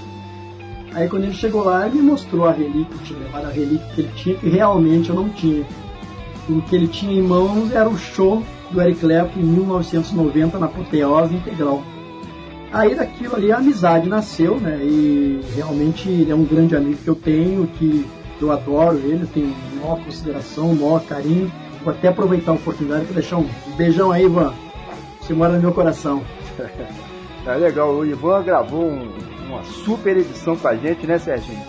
[0.93, 4.01] Aí quando ele chegou lá, ele me mostrou a relíquia, tinha levado a relíquia que
[4.01, 5.67] ele tinha, que realmente eu não tinha.
[6.49, 10.67] O que ele tinha em mãos era o show do Eric Clapton em 1990 na
[10.67, 11.83] Apoteose Integral.
[12.73, 14.79] Aí daquilo ali a amizade nasceu, né?
[14.83, 18.05] E realmente ele é um grande amigo que eu tenho, que
[18.41, 21.51] eu adoro ele, tenho maior consideração, maior carinho.
[21.83, 24.53] Vou até aproveitar a oportunidade para deixar um beijão aí, Ivan.
[25.21, 26.23] Você mora no meu coração.
[27.47, 29.07] É legal, o Ivan gravou um,
[29.47, 31.61] uma super edição com a gente, né, Serginho?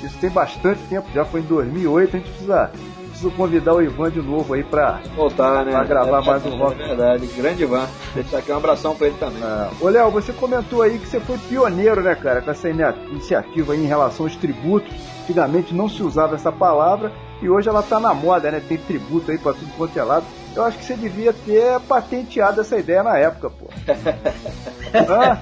[0.00, 2.70] Isso tem bastante tempo, já foi em 2008, a gente precisa,
[3.16, 5.72] precisa convidar o Ivan de novo aí pra, voltar, né?
[5.72, 6.80] Pra gravar é, mais um rock.
[6.80, 7.86] É verdade, grande Ivan.
[8.14, 9.42] Deixar aqui um abração pra ele também.
[9.42, 9.70] É.
[9.80, 13.82] Ô, Léo, você comentou aí que você foi pioneiro, né, cara, com essa iniciativa aí
[13.82, 14.92] em relação aos tributos.
[15.22, 17.10] Antigamente não se usava essa palavra
[17.42, 18.62] e hoje ela tá na moda, né?
[18.66, 20.26] Tem tributo aí pra tudo quanto é lado.
[20.54, 23.66] Eu acho que você devia ter patenteado essa ideia na época, pô.
[25.10, 25.38] ah,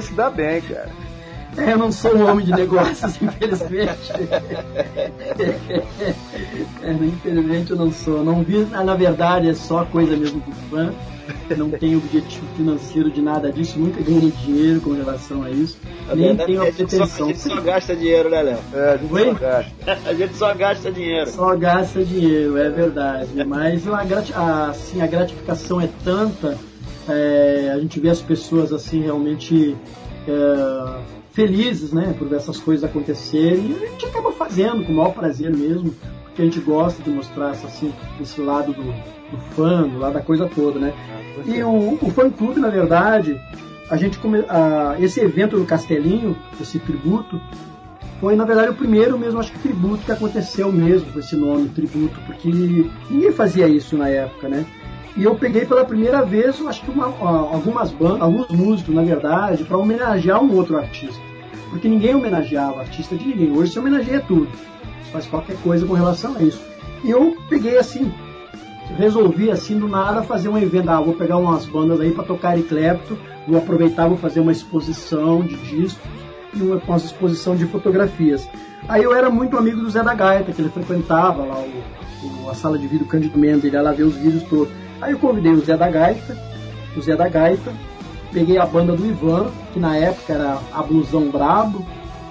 [0.00, 0.88] se dar bem, cara.
[1.56, 4.12] Eu não sou um homem de negócios, infelizmente.
[6.82, 8.24] é, infelizmente eu não sou.
[8.24, 10.92] Não vi, na verdade, é só coisa mesmo do fã
[11.56, 15.78] não tenho objetivo financeiro de nada disso, nunca ganhei dinheiro com relação a isso.
[16.08, 17.26] A nem tenho a é pretensão.
[17.26, 18.58] A gente só gasta dinheiro, né, Léo?
[18.74, 19.24] É, a gente Oi?
[19.24, 19.72] só gasta.
[20.04, 21.30] a gente só gasta dinheiro.
[21.30, 23.44] Só gasta dinheiro, é verdade.
[23.44, 26.58] Mas a, assim, a gratificação é tanta,
[27.08, 29.76] é, a gente vê as pessoas assim realmente.
[30.26, 34.96] É, felizes, né, por ver essas coisas acontecerem, e a gente acaba fazendo com o
[34.96, 39.38] maior prazer mesmo, porque a gente gosta de mostrar essa, assim, esse lado do, do
[39.54, 40.94] fã, do lado da coisa toda, né?
[41.46, 43.40] E o, o fã clube, na verdade,
[43.90, 47.40] a gente come, a, esse evento do Castelinho, esse tributo,
[48.20, 51.68] foi na verdade o primeiro mesmo, acho que tributo que aconteceu mesmo com esse nome,
[51.70, 54.64] tributo, porque ninguém fazia isso na época, né?
[55.16, 59.02] E eu peguei pela primeira vez, eu acho que uma, algumas bandas, alguns músicos, na
[59.02, 61.20] verdade, para homenagear um outro artista.
[61.68, 63.56] Porque ninguém homenageava artista de ninguém.
[63.56, 64.48] Hoje se homenageia tudo.
[65.02, 66.62] Você faz qualquer coisa com relação a isso.
[67.04, 68.12] E eu peguei assim,
[68.96, 70.88] resolvi assim do nada fazer um evento.
[70.88, 74.52] Ah, vou pegar umas bandas aí para tocar Eric Clapton, vou aproveitar, vou fazer uma
[74.52, 76.02] exposição de discos
[76.54, 78.48] e uma, uma exposição de fotografias.
[78.88, 82.50] Aí eu era muito amigo do Zé da Gaita, que ele frequentava lá o, o,
[82.50, 84.72] a sala de vídeo Cândido Mendes, ele ia lá ver os vídeos todos.
[85.02, 86.36] Aí eu convidei o Zé da Gaita,
[86.96, 87.72] o Zé da Gaita,
[88.32, 91.84] peguei a banda do Ivan, que na época era a Blusão Brabo,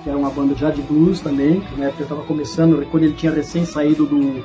[0.03, 3.13] que era uma banda já de blues também, que na época estava começando, quando ele
[3.13, 4.41] tinha recém saído do,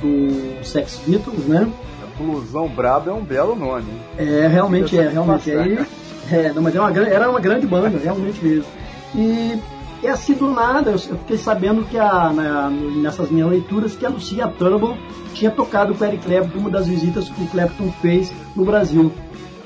[0.00, 1.72] do Sex Beatles, né?
[2.18, 3.90] Blusão Brabo é um belo nome.
[4.18, 5.86] É, realmente é, realmente é.
[6.30, 8.66] É não, mas é uma, era uma grande banda, realmente mesmo.
[9.14, 9.58] E,
[10.02, 14.08] e assim do nada, eu fiquei sabendo que a, na, nessas minhas leituras que a
[14.08, 14.96] Lucia Turbo
[15.34, 19.12] tinha tocado com o Eric Clapton uma das visitas que o Clapton fez no Brasil.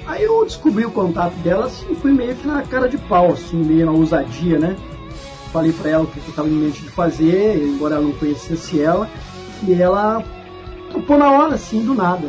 [0.07, 3.57] Aí eu descobri o contato dela assim, fui meio que na cara de pau, assim,
[3.57, 4.76] meio na ousadia, né?
[5.53, 8.82] Falei pra ela o que eu estava em mente de fazer, embora ela não conhecesse
[8.82, 9.09] ela,
[9.62, 10.22] e ela
[10.93, 12.28] topou na hora, assim, do nada.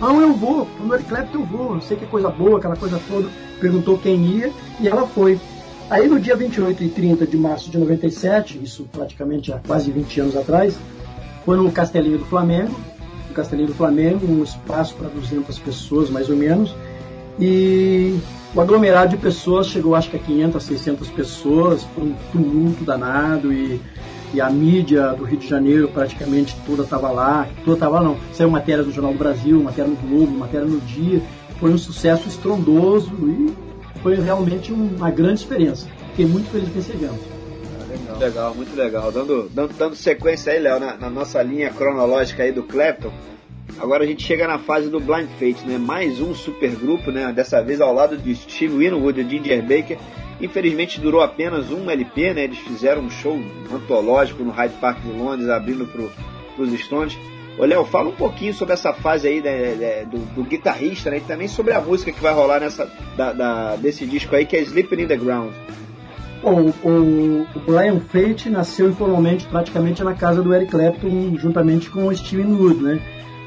[0.00, 2.76] Não, eu vou, no Eric Clapton eu vou, eu sei que é coisa boa, aquela
[2.76, 3.28] coisa toda.
[3.60, 5.40] Perguntou quem ia, e ela foi.
[5.88, 10.20] Aí no dia 28 e 30 de março de 97, isso praticamente há quase 20
[10.20, 10.76] anos atrás,
[11.44, 12.74] foi no Castelinho do Flamengo,
[13.28, 16.74] no Castelinho do Flamengo, um espaço para 200 pessoas mais ou menos,
[17.38, 18.18] e
[18.52, 23.52] o aglomerado de pessoas chegou acho que a 500, 600 pessoas, foi um tumulto danado
[23.52, 23.80] e,
[24.34, 28.50] e a mídia do Rio de Janeiro praticamente toda estava lá, toda estava não, saiu
[28.50, 31.22] matéria do Jornal do Brasil, matéria no Globo, matéria no Dia,
[31.60, 33.65] foi um sucesso estrondoso e
[34.06, 35.90] foi realmente uma grande experiência.
[36.10, 37.18] Fiquei muito feliz com esse evento.
[37.90, 38.18] Legal.
[38.18, 39.10] legal, muito legal.
[39.10, 43.12] Dando, dando, dando sequência aí, Léo, na, na, nossa linha cronológica aí do Clapton,
[43.80, 45.76] agora a gente chega na fase do Blind Fate, né?
[45.76, 47.32] Mais um supergrupo, né?
[47.32, 49.98] Dessa vez ao lado de Steve Winwood e Ginger Baker.
[50.40, 52.44] Infelizmente durou apenas um LP, né?
[52.44, 53.36] Eles fizeram um show
[53.72, 57.18] antológico no Hyde Park de Londres, abrindo para os Stones.
[57.58, 61.18] Ô Léo, fala um pouquinho sobre essa fase aí né, do, do, guitarrista, né?
[61.18, 64.56] E também sobre a música que vai rolar nessa, da, da, desse disco aí, que
[64.56, 65.52] é Sleeping in the Ground.
[66.42, 72.06] Bom, o, o Brian Fate nasceu informalmente praticamente na casa do Eric Clapton, juntamente com
[72.06, 73.00] o Steven Wood, né?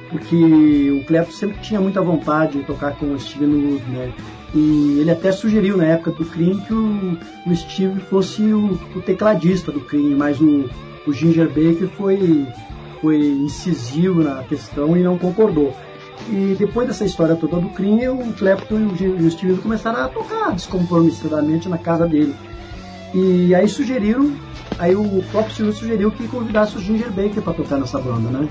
[0.10, 4.12] Porque o Clapton sempre tinha muita vontade de tocar com o Steven Wood, né?
[4.55, 9.01] E ele até sugeriu na época do Cream que o, o Steve fosse o, o,
[9.01, 10.68] tecladista do Cream, mas o,
[11.05, 12.47] o Ginger Baker foi
[13.01, 15.73] foi incisivo na questão e não concordou.
[16.27, 20.51] E depois dessa história toda do crime, o Clapton e o Steve começaram a tocar
[20.51, 22.35] descompromissadamente na casa dele.
[23.13, 24.31] E aí sugeriram,
[24.77, 28.47] aí o próprio Steve sugeriu que convidasse o Ginger Baker para tocar nessa banda, né?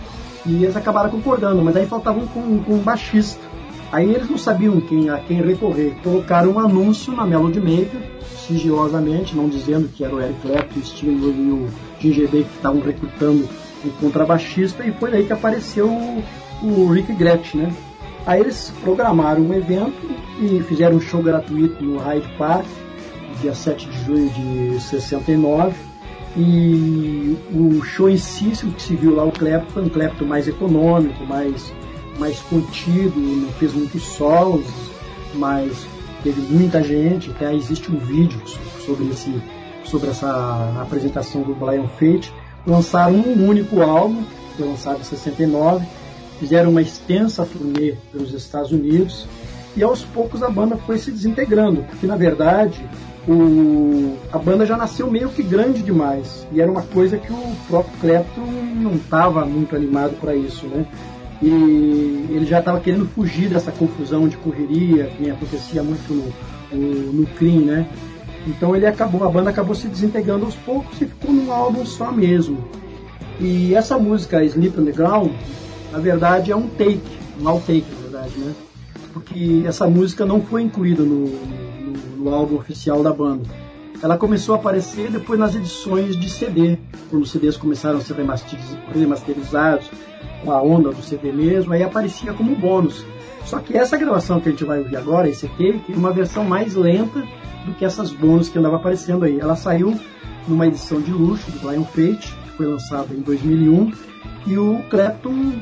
[0.47, 3.47] E eles acabaram concordando, mas aí faltava um, com, um baixista.
[3.93, 5.95] Aí eles não sabiam quem, a quem recorrer.
[6.03, 8.01] Colocaram um anúncio na Melody Maker,
[8.47, 11.69] sigilosamente, não dizendo que era o Eric Clapton, o Steve e o
[12.01, 13.49] Ginger Baker que estavam recrutando
[13.85, 16.23] o contrabaixista, e foi daí que apareceu o,
[16.63, 17.73] o Rick Gretsch, né?
[18.27, 20.11] Aí eles programaram um evento
[20.41, 22.67] e fizeram um show gratuito no Hyde Park,
[23.41, 25.75] dia 7 de junho de 69.
[26.37, 30.47] E o show em si, que se viu lá o Clapton, foi um Clapton mais
[30.47, 31.73] econômico, mais,
[32.19, 34.67] mais contido, não fez muitos solos,
[35.35, 35.87] mas
[36.23, 38.41] teve muita gente, até existe um vídeo
[38.85, 39.43] sobre, esse,
[39.85, 42.33] sobre essa apresentação do Brian Fate
[42.69, 44.23] lançaram um único álbum,
[44.57, 45.87] foi lançado em 69,
[46.39, 49.27] fizeram uma extensa turnê pelos Estados Unidos
[49.75, 52.85] e aos poucos a banda foi se desintegrando, porque na verdade
[53.27, 57.57] o, a banda já nasceu meio que grande demais e era uma coisa que o
[57.67, 60.87] próprio Clapton não estava muito animado para isso, né?
[61.41, 66.33] E ele já estava querendo fugir dessa confusão de correria que acontecia muito no,
[66.77, 67.87] no, no Cream, né?
[68.49, 72.11] Então ele acabou, a banda acabou se desintegrando aos poucos e ficou num álbum só
[72.11, 72.65] mesmo.
[73.39, 75.31] E essa música Sleep on the Ground,
[75.93, 77.03] na verdade é um take,
[77.41, 78.55] um outtake na verdade, né?
[79.13, 83.45] Porque essa música não foi incluída no, no, no álbum oficial da banda.
[84.03, 86.79] Ela começou a aparecer depois nas edições de CD,
[87.11, 88.15] quando os CDs começaram a ser
[88.95, 89.91] remasterizados,
[90.43, 93.05] com a onda do CD mesmo, aí aparecia como bônus.
[93.45, 96.45] Só que essa gravação que a gente vai ouvir agora, esse take, é uma versão
[96.45, 97.23] mais lenta
[97.65, 99.39] do que essas bônus que andava aparecendo aí.
[99.39, 99.99] Ela saiu
[100.47, 103.93] numa edição de luxo do Lion Fate, foi lançado em 2001
[104.47, 105.53] e o Clapton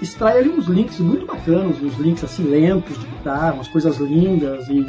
[0.00, 4.68] extrai ali uns links muito bacanas, uns links assim lentos de guitarra, umas coisas lindas
[4.68, 4.86] e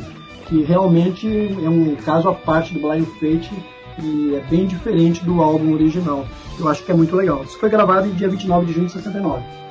[0.47, 3.51] que realmente é um caso à parte do Blind Fate
[4.01, 6.25] e é bem diferente do álbum original.
[6.59, 7.43] Eu acho que é muito legal.
[7.43, 9.62] Isso foi gravado em dia 29 de junho de 69.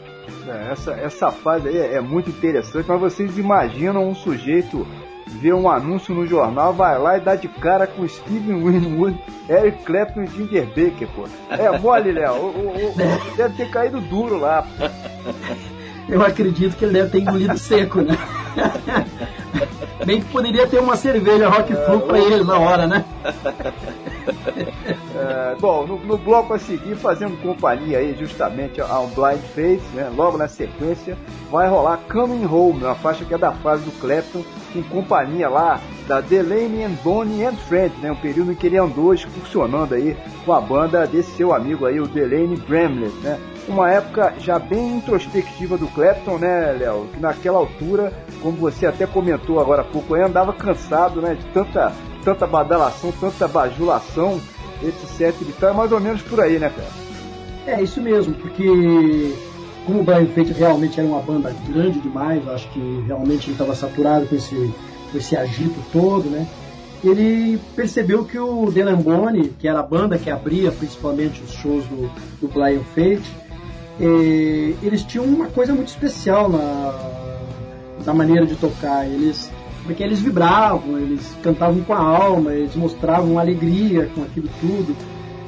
[0.52, 4.86] É, essa, essa fase aí é muito interessante, mas vocês imaginam um sujeito
[5.26, 9.18] ver um anúncio no jornal, vai lá e dá de cara com Steven Winwood,
[9.48, 11.24] Eric Clapton e Ginger Baker, pô.
[11.50, 12.52] É mole, Léo.
[13.36, 14.62] Deve ter caído duro lá.
[14.62, 14.84] Pô.
[16.08, 18.18] Eu acredito que ele deve ter engolido seco, né?
[20.04, 23.04] Bem que poderia ter uma cerveja Rock Flu pra ele na hora, né?
[25.14, 30.10] É, bom, no, no, bloco a seguir, fazendo companhia aí justamente ao Blind Face, né?
[30.14, 31.16] Logo na sequência,
[31.50, 34.42] vai rolar Coming Home, uma faixa que é da fase do Clapton,
[34.74, 38.10] em companhia lá da Delaney and Bonnie and Friends, né?
[38.10, 42.00] Um período em que ele andou excursionando aí com a banda desse seu amigo aí,
[42.00, 43.38] o Delaney Bramlett, né?
[43.68, 47.06] Uma época já bem introspectiva do Clapton, né, Léo?
[47.12, 51.34] Que naquela altura, como você até comentou agora há pouco, aí andava cansado, né?
[51.34, 51.92] De tanta,
[52.24, 54.40] tanta badalação, tanta bajulação,
[54.82, 55.34] etc.
[55.42, 57.02] Então é mais ou menos por aí, né, cara?
[57.66, 58.66] É, isso mesmo, porque
[59.86, 63.74] como o Brian Fate realmente era uma banda grande demais, acho que realmente ele estava
[63.74, 64.72] saturado com esse,
[65.10, 66.46] com esse agito todo, né?
[67.04, 71.84] Ele percebeu que o Dylan Bone, que era a banda que abria principalmente os shows
[71.86, 72.08] do,
[72.40, 73.28] do Brian Fate,
[74.82, 76.94] eles tinham uma coisa muito especial na,
[78.04, 79.06] na maneira de tocar.
[79.06, 79.50] Eles,
[79.84, 84.96] porque eles vibravam, eles cantavam com a alma, eles mostravam alegria com aquilo tudo.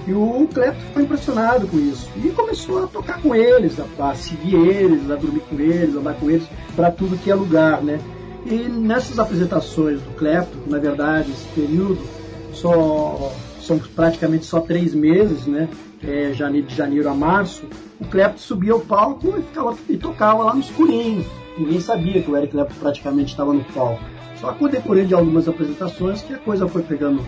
[0.06, 2.11] E o Clepto ficou impressionado com isso.
[2.16, 6.01] E começou a tocar com eles, a, a seguir eles, a dormir com eles, a
[6.01, 6.47] andar com eles,
[6.77, 7.98] para tudo que é lugar, né?
[8.44, 12.02] E nessas apresentações do Clepto, na verdade, esse período,
[12.52, 13.32] só,
[13.62, 15.69] são praticamente só três meses, né?
[16.02, 17.65] É, de janeiro a março,
[17.98, 21.24] o Clepto subia ao palco e, ficava, e tocava lá no escurinho.
[21.56, 24.14] Ninguém sabia que o Eric Clapton praticamente estava no palco.
[24.45, 27.25] Só com o decorrer de algumas apresentações que a coisa foi pegando,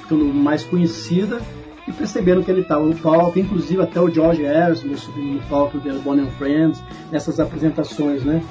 [0.00, 1.40] ficando mais conhecida
[1.86, 5.78] e perceberam que ele estava no palco, inclusive até o George Harrison subindo no palco
[5.78, 6.82] do Bonnie and Friends,
[7.12, 8.42] nessas apresentações, né?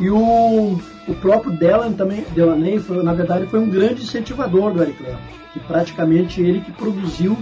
[0.00, 4.82] E o, o próprio Delan também, Delaney, foi, na verdade, foi um grande incentivador do
[4.82, 5.22] Eric Clapton,
[5.52, 7.36] que praticamente ele que produziu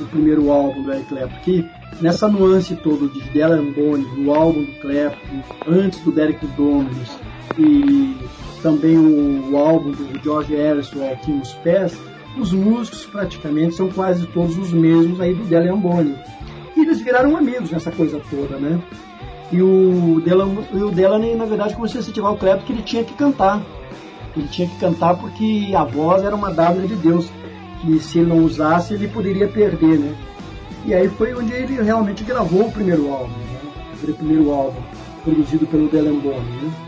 [0.00, 1.68] o primeiro álbum do Eric Clapton, que
[2.00, 7.18] nessa nuance toda de Delan Bonnie, do álbum do Clapton, antes do Derek Dominus,
[7.58, 8.14] e
[8.66, 11.96] também o, o álbum do George Harrison, Aqui nos Pés,
[12.36, 16.16] os músicos praticamente são quase todos os mesmos aí do Delian Boni.
[16.76, 18.82] E eles viraram amigos nessa coisa toda, né?
[19.52, 23.04] E o Delan, o Delaney, na verdade, começou a incentivar o Clapton que ele tinha
[23.04, 23.62] que cantar.
[24.36, 27.30] Ele tinha que cantar porque a voz era uma dádiva de Deus,
[27.80, 30.12] que se ele não usasse, ele poderia perder, né?
[30.84, 33.60] E aí foi onde ele realmente gravou o primeiro álbum, né?
[34.02, 34.82] O primeiro álbum,
[35.22, 36.85] produzido pelo Delan Boni, né?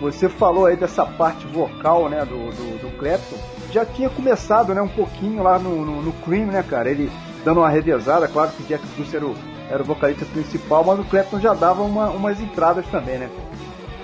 [0.00, 3.36] Você falou aí dessa parte vocal, né, do, do, do Clapton
[3.72, 6.90] já tinha começado, né, um pouquinho lá no, no, no Cream, né, cara?
[6.90, 7.10] Ele
[7.44, 9.34] dando uma revezada, claro que Jack Bruce era o,
[9.70, 13.28] era o vocalista principal, mas o Clapton já dava uma, umas entradas também, né?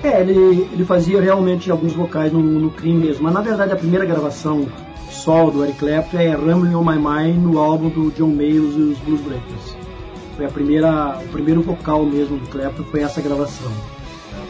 [0.02, 3.76] É, ele, ele fazia realmente alguns vocais no, no Cream mesmo, mas na verdade a
[3.76, 4.68] primeira gravação
[5.10, 8.80] solo do Eric Clapton é Rambling on My Mind no álbum do John Mayles e
[8.80, 9.76] os Blues Breakers.
[10.36, 13.72] Foi a primeira, o primeiro vocal mesmo do Clapton foi essa gravação.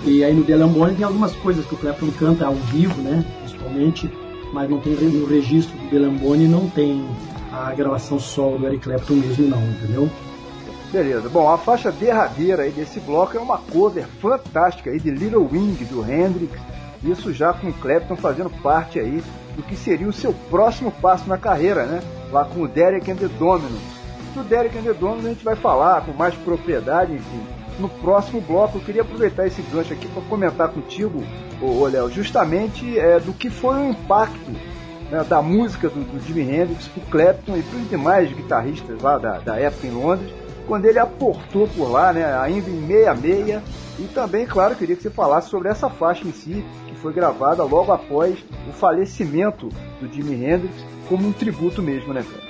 [0.05, 0.55] E aí no The
[0.97, 4.11] tem algumas coisas que o Clapton canta ao vivo, né, principalmente
[4.55, 7.05] mas não tem no registro do Belamboni não tem
[7.53, 10.09] a gravação solo do Eric Clapton mesmo não, entendeu?
[10.93, 11.29] Beleza.
[11.29, 15.85] Bom, a faixa derradeira aí desse bloco é uma cover fantástica aí de Little Wing
[15.87, 16.53] do Hendrix.
[17.03, 19.21] Isso já com o Clapton fazendo parte aí
[19.57, 22.01] do que seria o seu próximo passo na carreira, né?
[22.31, 23.83] Lá com o Derek and the Dominos.
[24.35, 27.41] Do Derek and the Dominos a gente vai falar com mais propriedade, enfim,
[27.79, 28.79] no próximo bloco.
[28.79, 31.23] Eu queria aproveitar esse gancho aqui para comentar contigo,
[31.61, 34.51] ô, Léo, justamente é, do que foi o impacto
[35.11, 39.01] né, da música do, do Jimi Hendrix para o Clapton e para os demais guitarristas
[39.01, 40.33] lá da, da época em Londres,
[40.67, 43.63] quando ele aportou por lá, né, ainda em meia-meia.
[43.97, 47.63] E também, claro, queria que você falasse sobre essa faixa em si, que foi gravada
[47.63, 48.37] logo após
[48.69, 49.69] o falecimento
[50.01, 50.75] do Jimi Hendrix,
[51.09, 52.44] como um tributo mesmo, né, cara?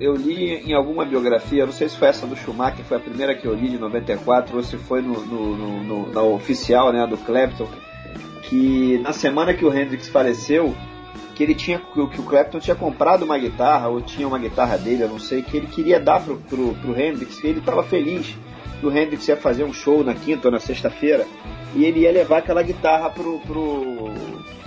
[0.00, 3.34] Eu li em alguma biografia, não sei se foi essa do Schumacher, foi a primeira
[3.34, 7.06] que eu li de 94, ou se foi no, no, no, no na oficial, né,
[7.06, 7.68] do Clapton,
[8.42, 10.74] que na semana que o Hendrix faleceu,
[11.34, 15.02] que ele tinha que o Clapton tinha comprado uma guitarra ou tinha uma guitarra dele,
[15.02, 18.34] eu não sei, que ele queria dar pro, pro, pro Hendrix, que ele estava feliz
[18.80, 21.26] que o Hendrix ia fazer um show na quinta ou na sexta-feira
[21.74, 24.10] e ele ia levar aquela guitarra pro, pro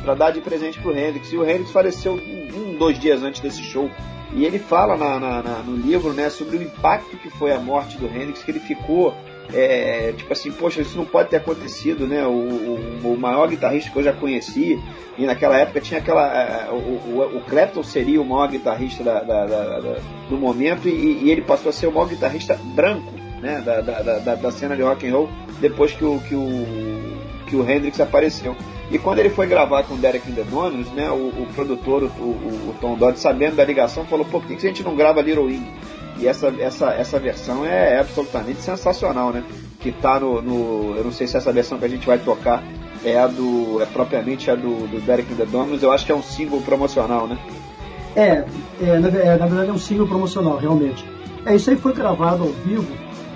[0.04, 1.32] para dar de presente pro Hendrix.
[1.32, 3.90] E o Hendrix faleceu um, um dois dias antes desse show.
[4.36, 7.60] E ele fala na, na, na, no livro né, sobre o impacto que foi a
[7.60, 9.14] morte do Hendrix, que ele ficou
[9.52, 12.26] é, tipo assim, poxa, isso não pode ter acontecido, né?
[12.26, 14.82] O, o, o, maior guitarrista que eu já conheci,
[15.18, 16.26] e naquela época tinha aquela.
[16.34, 19.98] É, o, o, o Clapton seria o maior guitarrista da, da, da,
[20.30, 23.12] do momento, e, e, ele passou a ser o maior guitarrista branco
[23.42, 23.62] né?
[23.62, 25.30] da, da, da, cena de rock and roll
[25.60, 26.66] depois que o, que o,
[27.46, 28.56] que o Hendrix apareceu.
[28.94, 32.04] E quando ele foi gravar com o Derek in the Donuts, né, o, o produtor,
[32.04, 34.96] o, o, o, Tom Dodd, sabendo da ligação, falou: pô, por que, a gente não
[34.96, 35.68] grava Little Wing?
[36.20, 39.44] E essa, essa, essa versão é absolutamente sensacional, né?
[39.80, 42.64] Que tá no, no, Eu não sei se essa versão que a gente vai tocar
[43.04, 43.82] é a do.
[43.82, 46.62] é propriamente a do, do Derek in the Donuts, eu acho que é um single
[46.62, 47.40] promocional, né?
[48.16, 48.46] É,
[48.80, 51.04] é na, é, na verdade é um single promocional, realmente.
[51.48, 52.94] É, isso aí foi gravado ao vivo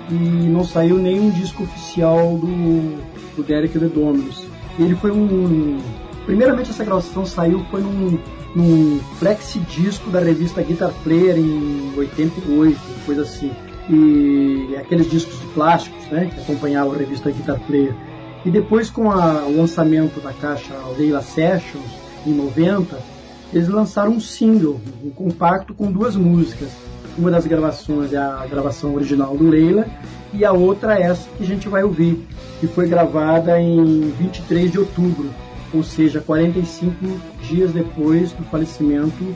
[0.08, 3.02] e não saiu nenhum disco oficial do,
[3.34, 4.47] do Derek the Dominus.
[4.78, 5.78] Ele foi um.
[6.24, 8.18] Primeiramente, essa gravação saiu foi num,
[8.54, 13.50] num flexi disco da revista Guitar Player em 88, coisa assim.
[13.88, 17.94] E aqueles discos de plásticos, né, que acompanhavam a revista Guitar Player.
[18.44, 21.84] E depois, com a, o lançamento da caixa Leila Sessions,
[22.26, 22.98] em 90,
[23.52, 26.68] eles lançaram um single, um compacto com duas músicas.
[27.18, 29.86] Uma das gravações é a gravação original do Leila
[30.32, 32.24] e a outra é essa que a gente vai ouvir,
[32.60, 35.28] que foi gravada em 23 de outubro,
[35.74, 36.94] ou seja, 45
[37.42, 39.34] dias depois do falecimento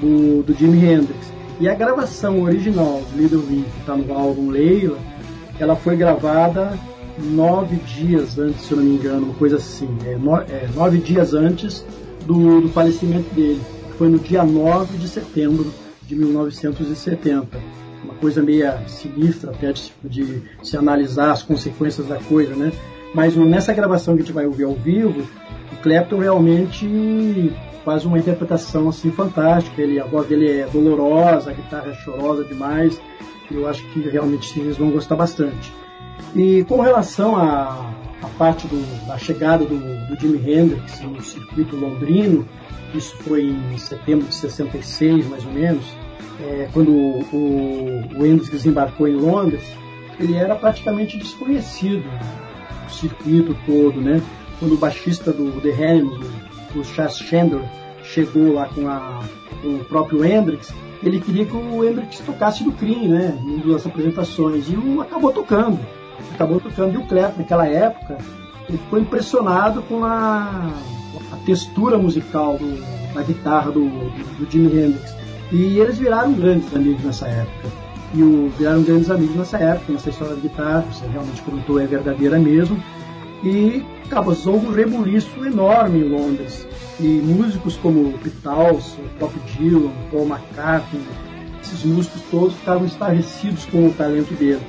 [0.00, 1.32] do, do Jimi Hendrix.
[1.58, 4.98] E a gravação original do Little Wing, que está no álbum Leila,
[5.58, 6.78] ela foi gravada
[7.18, 10.98] nove dias antes, se eu não me engano, uma coisa assim, é, no, é, nove
[10.98, 11.84] dias antes
[12.26, 15.72] do, do falecimento dele, que foi no dia 9 de setembro
[16.06, 22.54] de 1970 uma coisa meio sinistra até de, de, se analisar as consequências da coisa,
[22.54, 22.70] né?
[23.14, 25.26] Mas nessa gravação que a gente vai ouvir ao vivo,
[25.72, 27.52] o Clapton realmente
[27.84, 29.80] faz uma interpretação assim fantástica.
[29.80, 33.00] Ele, a voz dele é dolorosa, a guitarra é chorosa demais.
[33.50, 35.72] Eu acho que realmente eles vão gostar bastante.
[36.34, 39.76] E com relação à, à parte do, da chegada do,
[40.08, 42.46] do Jimi Hendrix no circuito londrino,
[42.94, 45.84] isso foi em setembro de 66, mais ou menos,
[46.40, 49.62] é, quando o, o Hendrix desembarcou em Londres,
[50.18, 52.08] ele era praticamente desconhecido
[52.86, 54.22] o circuito todo, né?
[54.58, 56.26] Quando o baixista do The Animals,
[56.74, 57.64] o Chas Chandler,
[58.02, 59.20] chegou lá com, a,
[59.62, 60.72] com o próprio Hendrix,
[61.02, 63.38] ele queria que o Hendrix tocasse do Cream, né?
[63.44, 64.68] Em duas apresentações.
[64.70, 65.78] E o acabou tocando.
[66.32, 66.94] Acabou tocando.
[66.94, 68.18] E o Clapton, naquela época,
[68.68, 70.72] ele ficou impressionado com a
[71.44, 75.14] textura musical do, da guitarra do, do, do Jimi Hendrix.
[75.52, 77.68] E eles viraram grandes amigos nessa época.
[78.14, 79.92] E o, viraram grandes amigos nessa época.
[79.92, 82.82] Essa história de guitarra, você realmente contou, é verdadeira mesmo.
[83.42, 86.66] E causou um rebuliço enorme em Londres.
[86.98, 91.02] E músicos como Beatles, Bob Dylan, Paul McCartney,
[91.62, 94.60] esses músicos todos ficaram estarrecidos com o talento dele.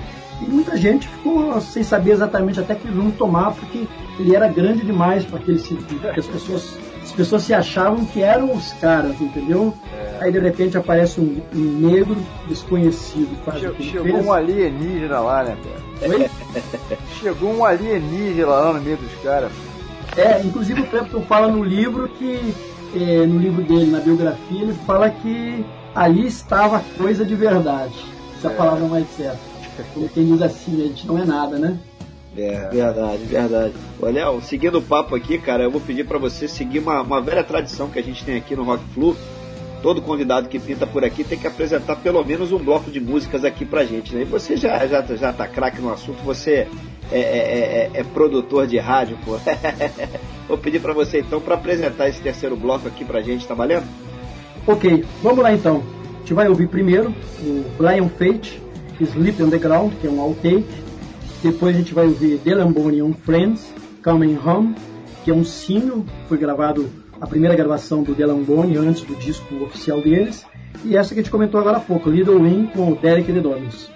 [0.41, 3.87] E muita gente ficou sem saber exatamente até que rumo tomar, porque
[4.19, 8.51] ele era grande demais para aquele que as pessoas as pessoas se achavam que eram
[8.51, 9.71] os caras, entendeu?
[9.93, 10.23] É.
[10.23, 12.17] Aí de repente aparece um, um negro
[12.47, 13.29] desconhecido.
[13.45, 15.55] Faz che chegou um alienígena lá, né,
[15.99, 16.13] cara?
[16.13, 16.29] Oi?
[17.21, 19.51] chegou um alienígena lá no meio dos caras.
[20.17, 22.55] É, inclusive o Clapton fala no livro que,
[22.95, 25.63] é, no livro dele, na biografia, ele fala que
[25.93, 27.93] ali estava coisa de verdade.
[28.35, 28.55] Essa é.
[28.55, 29.54] palavra mais certa.
[29.93, 31.77] Como quem diz assim, a gente não é nada, né?
[32.37, 33.73] É, verdade, verdade.
[34.01, 37.43] Olha, seguindo o papo aqui, cara, eu vou pedir para você seguir uma, uma velha
[37.43, 39.15] tradição que a gente tem aqui no Rock Flu.
[39.81, 43.45] Todo convidado que pinta por aqui tem que apresentar pelo menos um bloco de músicas
[43.45, 44.23] aqui pra gente, né?
[44.23, 46.67] E você já, já, já tá craque no assunto, você
[47.11, 49.37] é, é, é, é, é produtor de rádio, pô.
[50.47, 53.85] vou pedir para você então para apresentar esse terceiro bloco aqui pra gente, tá valendo?
[54.67, 55.83] Ok, vamos lá então.
[56.15, 58.59] A gente vai ouvir primeiro o Blind Fate,
[59.03, 60.85] Sleep on the Ground, que é um outtake
[61.45, 63.71] depois a gente vai ouvir The Lambonian Friends,
[64.03, 64.73] Coming Home,
[65.23, 66.89] que é um single, foi gravado
[67.21, 70.43] a primeira gravação do The antes do disco oficial deles.
[70.83, 73.41] E essa que a gente comentou agora há pouco, Little Wing com o Derek The
[73.41, 73.94] Donuts.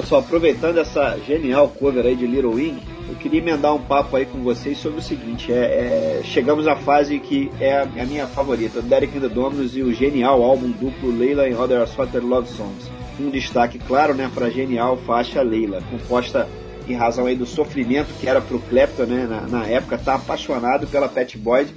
[0.00, 2.76] Pessoal, aproveitando essa genial cover aí de Little Wing,
[3.08, 6.76] eu queria emendar um papo aí com vocês sobre o seguinte: é, é, chegamos à
[6.76, 10.70] fase que é a, é minha favorita, Derek and the Dominos e o genial álbum
[10.70, 12.90] duplo Leila and Other Assorted Love Songs.
[13.18, 16.46] Um destaque claro né, para a genial faixa Leila, composta
[16.86, 20.86] em razão aí do sofrimento que era pro Clapton né, na, na época, tá apaixonado
[20.86, 21.74] pela Pat Boyd,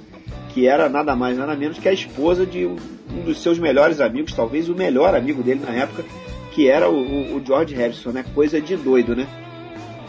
[0.50, 4.34] que era nada mais nada menos que a esposa de um dos seus melhores amigos,
[4.34, 6.04] talvez o melhor amigo dele na época,
[6.52, 8.24] que era o, o- George Harrison, né?
[8.34, 9.26] Coisa de doido, né?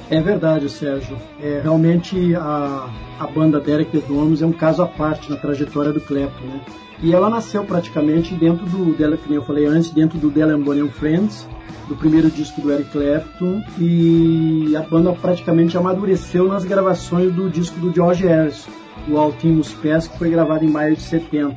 [0.09, 1.15] É verdade, Sérgio.
[1.41, 2.89] É, realmente a,
[3.19, 6.61] a banda Derek The Domus é um caso à parte na trajetória do Clapton, né?
[7.01, 10.87] E ela nasceu praticamente dentro do, dela, nem eu falei antes, dentro do Dylan Bonham
[10.89, 11.47] Friends,
[11.87, 17.79] do primeiro disco do Eric Clapton, e a banda praticamente amadureceu nas gravações do disco
[17.79, 18.69] do George Harrison,
[19.07, 21.55] o Altimos Pés, que foi gravado em maio de 70.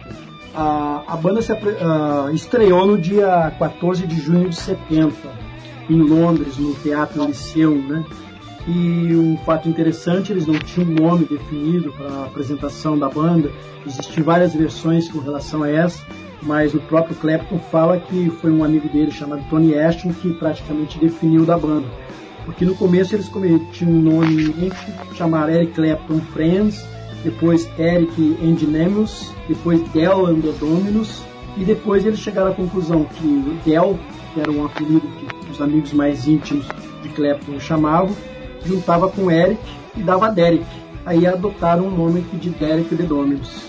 [0.55, 1.53] A, a banda se
[2.33, 5.13] estreou no dia 14 de junho de 70,
[5.91, 8.05] em Londres, no Teatro Lyceum, né?
[8.67, 13.51] E um fato interessante, eles não tinham um nome definido para a apresentação da banda.
[13.87, 16.03] Existem várias versões com relação a essa,
[16.41, 20.99] mas o próprio Clapton fala que foi um amigo dele chamado Tony Ashton que praticamente
[20.99, 21.87] definiu da banda.
[22.47, 23.31] Porque no começo eles
[23.73, 24.73] tinham um nome
[25.15, 26.87] chamaram Eric Clapton Friends,
[27.25, 31.23] depois Eric and Nemus, depois Del and the Dominus,
[31.57, 33.99] e depois eles chegaram à conclusão que Del,
[34.33, 36.67] que era um apelido que os amigos mais íntimos
[37.03, 38.15] de Clapton chamavam,
[38.65, 39.61] juntava com Eric
[39.97, 40.65] e dava Derek.
[41.07, 43.63] Aí adotaram o nome de Derek The Dominus.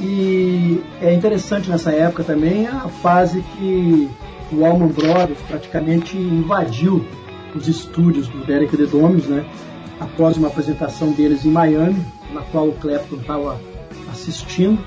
[0.00, 4.08] E é interessante nessa época também a fase que
[4.52, 7.04] o Allman Brothers praticamente invadiu
[7.54, 9.44] os estúdios do Derek The Dominos, né?
[10.00, 13.60] Após uma apresentação deles em Miami, na qual o Clapton estava
[14.12, 14.78] assistindo,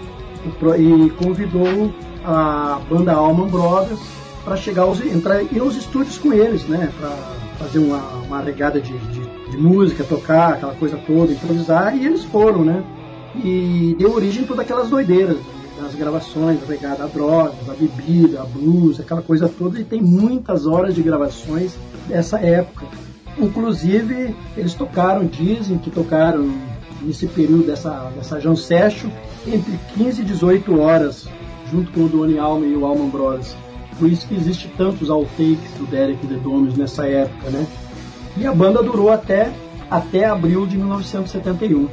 [0.77, 1.93] e convidou
[2.23, 3.99] a banda Allman Brothers
[4.43, 6.91] para chegar aos, entrar ir aos estúdios com eles, né?
[6.99, 7.09] Para
[7.57, 12.23] fazer uma, uma regada de, de, de, música, tocar, aquela coisa toda, improvisar, e eles
[12.23, 12.83] foram, né?
[13.43, 15.37] E deu origem a todas aquelas doideiras,
[15.81, 20.65] das gravações, regada a drogas, a bebida, a blues, aquela coisa toda, e tem muitas
[20.65, 21.75] horas de gravações
[22.07, 22.85] dessa época.
[23.37, 26.49] Inclusive, eles tocaram, dizem que tocaram
[27.01, 29.09] nesse período dessa, dessa John Session
[29.45, 31.27] entre 15 e 18 horas,
[31.71, 33.55] junto com o Donny Alma e o Alman Brothers.
[33.99, 37.65] Por isso que existe tantos outtakes do Derek The Domes nessa época, né?
[38.37, 39.51] E a banda durou até,
[39.89, 41.87] até abril de 1971.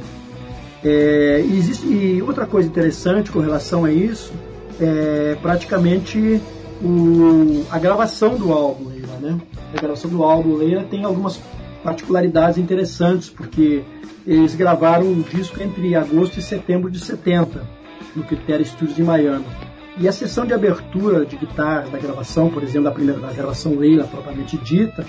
[0.83, 4.31] É, existe, e outra coisa interessante com relação a isso
[4.79, 6.39] é praticamente
[6.83, 9.41] o, a gravação do álbum Leila, né?
[9.73, 11.39] A gravação do álbum Leila tem algumas
[11.85, 13.83] particularidades interessantes, porque
[14.25, 17.61] eles gravaram o disco entre agosto e setembro de 70,
[18.15, 19.45] no Critério Studios em Miami.
[19.97, 23.75] E a sessão de abertura de guitarra da gravação, por exemplo, da primeira da gravação
[23.75, 25.05] Leila propriamente dita,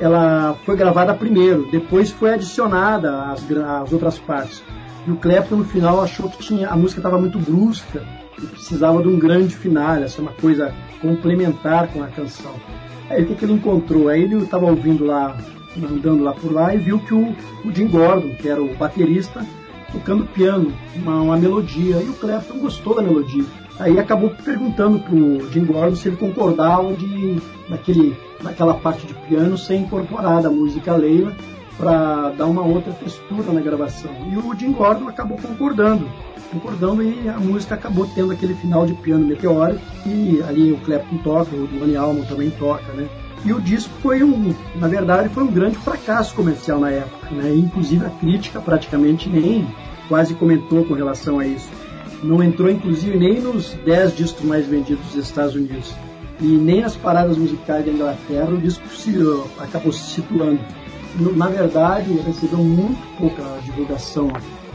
[0.00, 4.62] ela foi gravada primeiro, depois foi adicionada às, às outras partes.
[5.06, 8.02] E o Clapton no final achou que tinha, a música estava muito brusca
[8.40, 12.54] e precisava de um grande final, essa é uma coisa complementar com a canção.
[13.10, 14.08] Aí o que, que ele encontrou?
[14.08, 15.36] Aí ele estava ouvindo lá,
[15.76, 17.34] andando lá por lá e viu que o,
[17.64, 19.44] o Jim Gordon, que era o baterista,
[19.92, 21.96] tocando piano, uma, uma melodia.
[21.96, 23.44] E o Clapton gostou da melodia.
[23.78, 27.36] Aí acabou perguntando pro Jim Gordon se ele concordava de
[27.68, 31.34] naquele, naquela parte de piano ser incorporada a música Leila
[31.76, 34.10] para dar uma outra textura na gravação.
[34.30, 36.06] E o Jim Gordon acabou concordando,
[36.52, 41.16] concordando e a música acabou tendo aquele final de piano meteórico e ali o Clapton
[41.18, 43.08] toca, o Donny Alman também toca, né?
[43.44, 47.54] E o disco foi um, na verdade, foi um grande fracasso comercial na época, né?
[47.54, 49.66] Inclusive a crítica praticamente nem
[50.08, 51.68] quase comentou com relação a isso.
[52.22, 55.92] Não entrou inclusive nem nos 10 discos mais vendidos dos Estados Unidos.
[56.40, 59.12] E nem nas paradas musicais da Inglaterra o disco se,
[59.58, 60.60] acabou se situando
[61.36, 64.32] na verdade, recebeu muito pouca divulgação.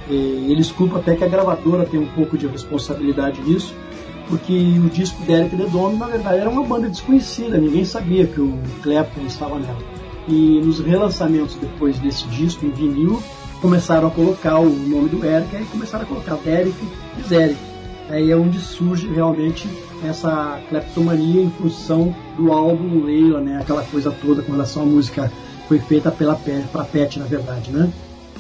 [0.10, 3.76] E eles culpam até que a gravadora tem um pouco de responsabilidade nisso,
[4.30, 8.42] porque o disco Derek The Dome, na verdade, era uma banda desconhecida, ninguém sabia que
[8.42, 9.78] o Clapton estava nela.
[10.28, 13.22] E nos relançamentos depois desse disco em vinil,
[13.62, 16.76] começaram a colocar o nome do Eric, aí começaram a colocar Derek
[17.18, 17.60] e Zeric.
[18.10, 19.68] Aí é onde surge realmente
[20.04, 23.60] essa cleptomania em função do álbum Leila, né?
[23.62, 25.32] Aquela coisa toda com relação à música
[25.68, 27.92] foi feita pela para Pet, na verdade, né?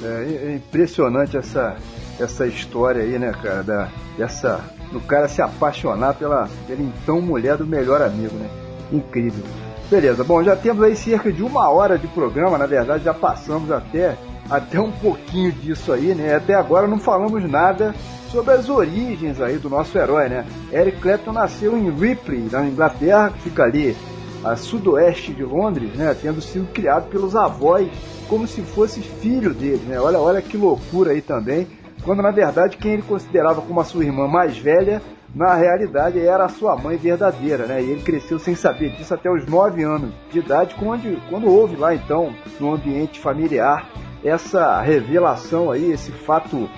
[0.01, 0.05] É,
[0.51, 1.75] é, impressionante essa
[2.19, 7.57] essa história aí, né, cara, da dessa do cara se apaixonar pela pela então mulher
[7.57, 8.49] do melhor amigo, né?
[8.91, 9.43] Incrível.
[9.89, 13.71] Beleza, bom, já temos aí cerca de uma hora de programa, na verdade já passamos
[13.71, 14.17] até
[14.49, 16.35] até um pouquinho disso aí, né?
[16.35, 17.93] Até agora não falamos nada
[18.31, 20.45] sobre as origens aí do nosso herói, né?
[20.71, 23.95] Eric Clapton nasceu em Ripley, na Inglaterra, que fica ali
[24.43, 27.89] a sudoeste de Londres, né, tendo sido criado pelos avós
[28.29, 29.99] como se fosse filho dele, né?
[29.99, 31.67] Olha, olha que loucura aí também,
[32.03, 35.01] quando na verdade quem ele considerava como a sua irmã mais velha,
[35.33, 37.81] na realidade era a sua mãe verdadeira, né?
[37.81, 41.75] E ele cresceu sem saber disso até os 9 anos de idade, quando, quando houve
[41.75, 43.87] lá então, no ambiente familiar,
[44.23, 46.69] essa revelação aí, esse fato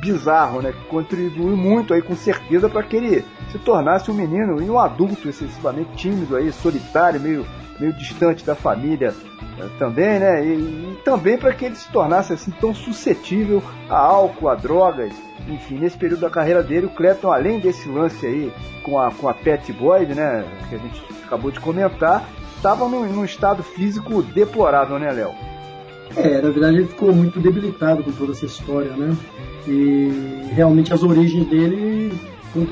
[0.00, 0.72] bizarro, né?
[0.72, 4.78] Que contribuiu muito aí com certeza para que ele se tornasse um menino e um
[4.78, 7.46] adulto excessivamente tímido aí, solitário, meio,
[7.78, 9.14] meio distante da família
[9.78, 10.44] também, né?
[10.44, 15.12] E, e também para que ele se tornasse assim tão suscetível a álcool, a drogas.
[15.48, 19.28] Enfim, nesse período da carreira dele, o Clapton, além desse lance aí com a, com
[19.28, 20.44] a Pat Boyd, né?
[20.68, 25.32] Que a gente acabou de comentar, estava num, num estado físico deplorável, né, Léo?
[26.16, 29.16] É, na verdade ele ficou muito debilitado com toda essa história, né?
[29.66, 32.12] E realmente as origens dele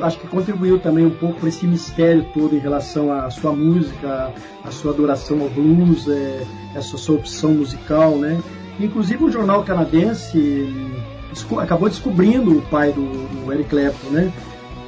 [0.02, 4.32] acho que contribuiu também um pouco para esse mistério todo em relação à sua música,
[4.64, 6.42] à sua adoração ao blues, é,
[6.74, 8.40] essa sua opção musical, né?
[8.80, 10.68] Inclusive o jornal canadense
[11.58, 13.02] acabou descobrindo o pai do,
[13.44, 14.32] do Eric Clapton, né?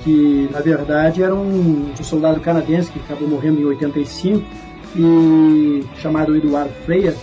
[0.02, 4.44] Que na verdade era um, um soldado canadense que acabou morrendo em 85
[4.96, 7.14] e chamado Eduardo Freire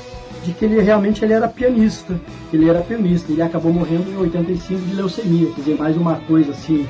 [0.43, 2.19] de que ele realmente ele era pianista,
[2.53, 6.51] ele era pianista, ele acabou morrendo em 85 de leucemia, quer dizer, mais uma coisa
[6.51, 6.87] assim,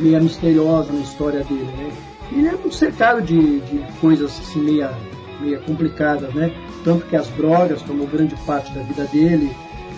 [0.00, 1.92] meia misteriosa na história dele, né?
[2.32, 4.92] Ele é muito cercado de, de coisas assim, meia,
[5.40, 6.52] meia complicadas, né?
[6.84, 9.50] Tanto que as drogas tomou grande parte da vida dele,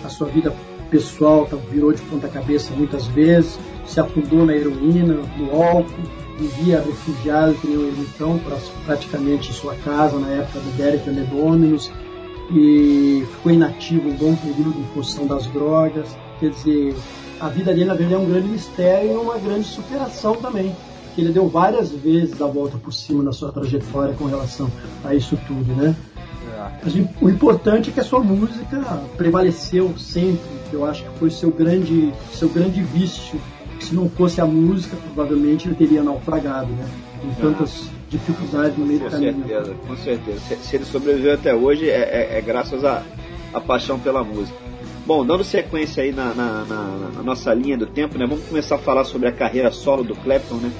[0.03, 0.53] a sua vida
[0.89, 5.91] pessoal tá, virou de ponta cabeça muitas vezes, se afundou na heroína, no álcool,
[6.37, 8.39] vivia refugiado, que nem então,
[8.85, 11.91] praticamente em sua casa na época do Derek Dominus
[12.51, 16.15] e ficou inativo um bom período em função das drogas.
[16.39, 16.95] Quer dizer,
[17.45, 20.75] a vida dele, na verdade, é um grande mistério e uma grande superação também.
[21.15, 24.69] Que ele deu várias vezes a volta por cima na sua trajetória com relação
[25.03, 25.95] a isso tudo, né?
[26.83, 28.81] Mas o importante é que a sua música
[29.17, 30.39] prevaleceu sempre.
[30.69, 33.39] que Eu acho que foi seu grande, seu grande vício.
[33.79, 36.85] Se não fosse a música, provavelmente ele teria naufragado, né?
[37.21, 39.35] Com tantas dificuldades no meio do Com caminho.
[39.47, 40.39] certeza, com certeza.
[40.63, 43.03] Se, ele sobreviveu até hoje, é, é- é graças à
[43.53, 44.57] à paixão pela música.
[45.05, 48.25] Bom, dando sequência aí na, na- na- na nossa linha do tempo, né?
[48.25, 50.71] Vamos começar a falar sobre a carreira solo do Clapton, né?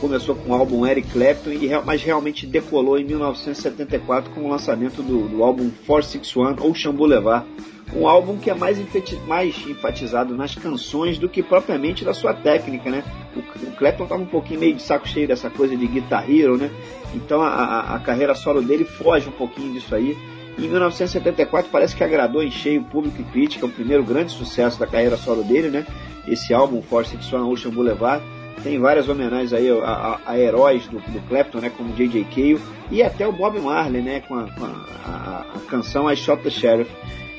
[0.00, 5.02] Começou com o álbum Eric Clapton, e, mas realmente decolou em 1974 com o lançamento
[5.02, 7.46] do, do álbum 461 Ocean Boulevard,
[7.94, 8.78] um álbum que é mais,
[9.26, 13.04] mais enfatizado nas canções do que propriamente na sua técnica, né?
[13.34, 16.56] O, o Clapton estava um pouquinho meio de saco cheio dessa coisa de Guitar Hero,
[16.56, 16.70] né?
[17.14, 20.16] Então a- a carreira solo dele foge um pouquinho disso aí.
[20.58, 24.86] Em 1974 parece que agradou em cheio público e crítica, o primeiro grande sucesso da
[24.86, 25.86] carreira solo dele, né?
[26.26, 28.24] Esse álbum, Force One Ocean Boulevard,
[28.62, 31.70] tem várias homenagens aí a, a- a heróis do, do Clapton, né?
[31.76, 32.24] Como J.J.
[32.34, 32.58] Cale
[32.90, 34.20] e até o Bob Marley, né?
[34.20, 36.90] Com a, com a- a canção I Shot the Sheriff.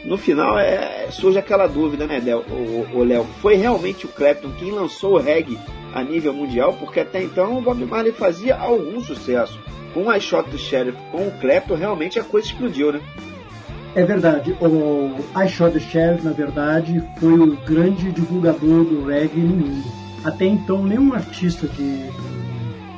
[0.05, 2.45] No final é, surge aquela dúvida, né, Léo?
[2.49, 5.57] O, o Léo, foi realmente o Clapton quem lançou o reggae
[5.93, 6.73] a nível mundial?
[6.79, 9.59] Porque até então o Bob Marley fazia algum sucesso.
[9.93, 13.01] Com I Shot the Sheriff, com o Clapton, realmente a coisa explodiu, né?
[13.95, 14.55] É verdade.
[14.61, 19.91] O I Shot the Sheriff, na verdade, foi o grande divulgador do reggae no mundo.
[20.23, 22.09] Até então, nenhum artista de,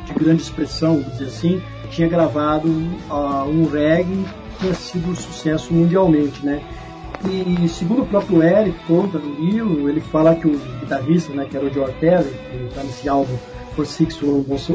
[0.06, 1.61] de grande expressão, vamos dizer assim,
[1.91, 2.70] tinha gravado
[3.10, 6.61] ah, um reggae que tinha sido um sucesso mundialmente, né?
[7.26, 11.57] E segundo o próprio Eric conta no livro, ele fala que o guitarrista, né, que
[11.57, 13.36] era o George Terry, que está nesse álbum
[13.76, 14.20] For Six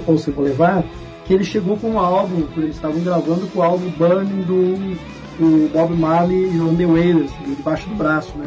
[0.07, 0.87] Olsen Boulevard,
[1.27, 5.69] que ele chegou com um álbum, eles estavam gravando, com o álbum Burning do o
[5.73, 8.47] Bob Marley e on the Wailers, debaixo do braço, né?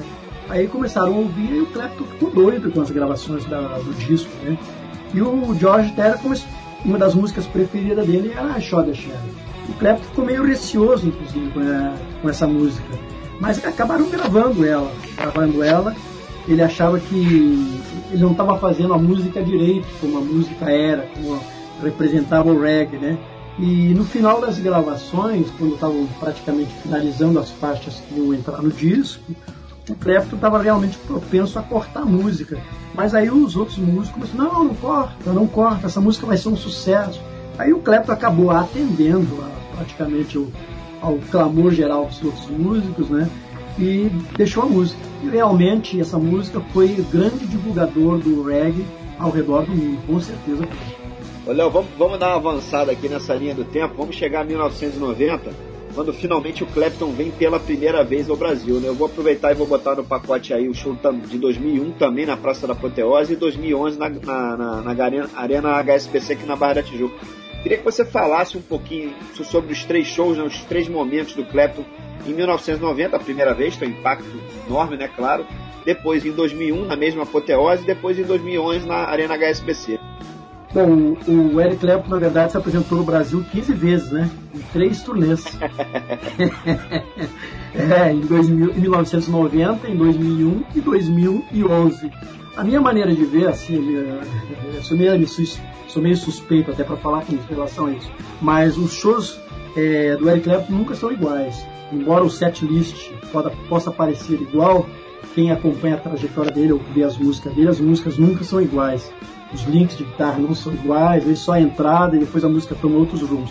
[0.49, 4.30] Aí começaram a ouvir e o Clapton ficou doido com as gravações da- do disco,
[4.45, 4.58] né?
[5.14, 6.38] E o George Terra, come-
[6.86, 9.12] uma das músicas preferidas dele era a the Sheriff.
[9.68, 12.88] O Clapton ficou meio receoso, inclusive, com, a- com essa música.
[13.41, 15.94] Mas acabaram gravando ela, gravando ela.
[16.48, 17.16] Ele achava que
[18.12, 21.38] ele não estava fazendo a música direito, como a música era, como
[21.84, 23.18] representava o reggae, né?
[23.60, 28.70] E no final das gravações, quando estavam praticamente finalizando as faixas que iam entrar no
[28.70, 29.24] disco,
[29.90, 32.58] o Clapton estava realmente propenso a cortar a música.
[32.94, 36.49] Mas aí os outros músicos começaram, não, não corta, não corta, essa música vai ser
[36.49, 37.20] um sucesso.
[37.58, 40.52] Aí o Clapton acabou atendendo a, praticamente o-
[41.02, 43.28] ao clamor geral dos outros músicos, né?
[43.80, 44.99] E deixou a música.
[45.24, 48.86] E realmente essa música foi grande divulgador do reggae
[49.18, 50.68] ao redor do mundo, com certeza.
[51.48, 53.95] Ô, Léo, vamos, vamos dar uma avançada aqui nessa linha do tempo.
[53.95, 55.49] Vamos chegar a 1990,
[55.95, 58.80] quando finalmente o Clapton vem pela primeira vez ao Brasil.
[58.82, 58.90] Né?
[58.90, 60.98] Eu vou aproveitar e vou botar no pacote aí o show
[61.28, 65.82] de 2001 também na Praça da Apoteose e 2011 na, na, na, na Arena, Arena
[65.82, 67.15] HSBC aqui na Barra da Tijuca.
[67.64, 71.34] Queria que você falasse um pouquinho so- sobre os três shows, né, os três momentos
[71.34, 71.84] do Clapton
[72.26, 74.26] em 1990, a primeira vez, foi um impacto
[74.68, 75.45] enorme, né, claro.
[75.86, 79.98] Depois em 2001, na mesma apoteose, depois em 2011 na Arena HSBC.
[80.73, 84.30] Bom, o Eric Clapton, na verdade, se apresentou no Brasil 15 vezes, né?
[84.53, 85.45] Em três turnês.
[87.73, 92.11] é, em, 2000, em 1990, em 2001 e 2011.
[92.57, 93.95] A minha maneira de ver, assim,
[94.73, 95.27] eu sou meio,
[95.88, 98.11] sou meio suspeito até para falar com relação a isso,
[98.41, 99.39] mas os shows
[99.76, 101.65] é, do Eric Clapton nunca são iguais.
[101.94, 104.85] Embora o set list possa, possa parecer igual,
[105.34, 109.14] quem acompanha a trajetória dele ou vê as músicas dele, as músicas nunca são iguais.
[109.53, 112.49] Os links de guitarra não são iguais, às vezes só a entrada e depois a
[112.49, 113.49] música toma outros rumos.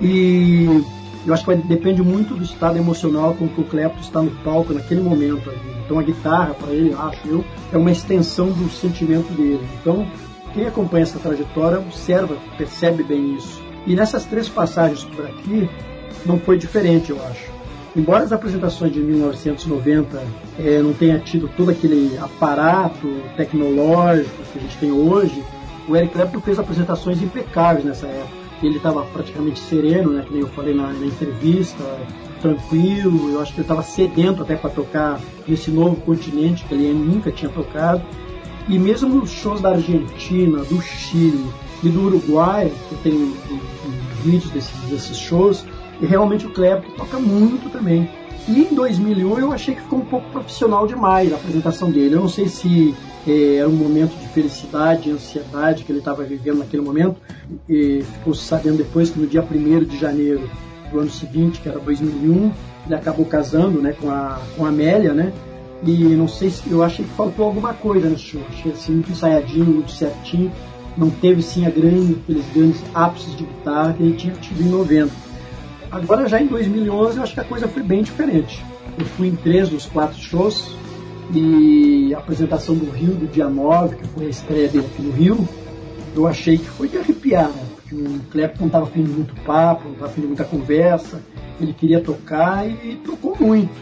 [0.00, 0.84] E
[1.26, 4.72] eu acho que depende muito do estado emocional com que o Clapton está no palco
[4.72, 5.52] naquele momento.
[5.84, 9.66] Então a guitarra, para ele, acho eu, é uma extensão do sentimento dele.
[9.80, 10.06] Então
[10.54, 13.62] quem acompanha essa trajetória observa, percebe bem isso.
[13.86, 15.68] E nessas três passagens por aqui,
[16.26, 17.57] não foi diferente, eu acho.
[17.96, 20.22] Embora as apresentações de 1990
[20.58, 25.42] eh, não tenha tido todo aquele aparato tecnológico que a gente tem hoje,
[25.88, 28.36] o Eric Clapton fez apresentações impecáveis nessa época.
[28.62, 31.82] Ele estava praticamente sereno, né, que nem eu falei na, na entrevista,
[32.42, 33.30] tranquilo.
[33.32, 37.30] Eu acho que ele estava sedento até para tocar nesse novo continente que ele nunca
[37.30, 38.02] tinha tocado.
[38.68, 41.46] E mesmo nos shows da Argentina, do Chile
[41.82, 42.70] e do Uruguai,
[43.02, 43.32] que um,
[44.22, 45.64] vídeos desses, desses shows,
[46.00, 48.08] e realmente o Clapton toca muito também.
[48.48, 52.14] E em 2001 eu achei que ficou um pouco profissional demais a apresentação dele.
[52.14, 52.94] Eu não sei se
[53.26, 57.16] eh, era um momento de felicidade ansiedade que ele estava vivendo naquele momento.
[57.68, 60.48] E ficou sabendo depois que no dia 1 de janeiro
[60.90, 62.50] do ano seguinte, que era 2001,
[62.86, 65.30] ele acabou casando, né, com a com a Amélia, né?
[65.84, 68.40] E não sei se eu achei que faltou alguma coisa nesse show.
[68.48, 70.50] Achei assim muito ensaiadinho, muito certinho.
[70.96, 74.68] Não teve sim a grande, aqueles grandes ápices de guitarra que ele tinha tido em
[74.68, 75.27] 90.
[75.90, 78.64] Agora já em 2011 eu acho que a coisa foi bem diferente.
[78.98, 80.74] Eu fui em três dos quatro shows
[81.32, 85.12] e a apresentação do Rio do dia 9, que foi a estreia dele aqui no
[85.12, 85.48] Rio,
[86.14, 87.62] eu achei que foi de arrepiar, né?
[87.76, 91.22] Porque o Clapton não estava fazendo muito papo, não estava fazendo muita conversa,
[91.60, 93.72] ele queria tocar e tocou muito.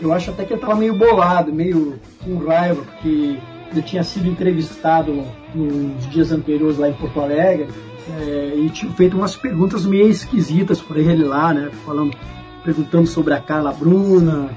[0.00, 3.38] Eu acho até que ele estava meio bolado, meio com raiva, porque
[3.70, 5.22] ele tinha sido entrevistado
[5.54, 7.68] nos dias anteriores lá em Porto Alegre
[8.08, 11.70] é, e tinha feito umas perguntas meio esquisitas para ele lá, né?
[11.84, 12.16] Falando,
[12.64, 14.50] perguntando sobre a Carla Bruna,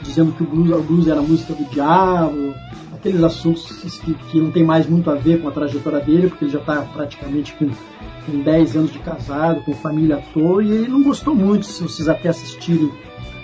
[0.00, 2.54] dizendo que o blues, o blues era música do diabo,
[2.92, 3.70] aqueles assuntos
[4.00, 6.58] que, que, não tem mais muito a ver com a trajetória dele, porque ele já
[6.58, 7.68] está praticamente com,
[8.26, 12.08] com 10 anos de casado, com família toda, e ele não gostou muito, se vocês
[12.08, 12.90] até assistirem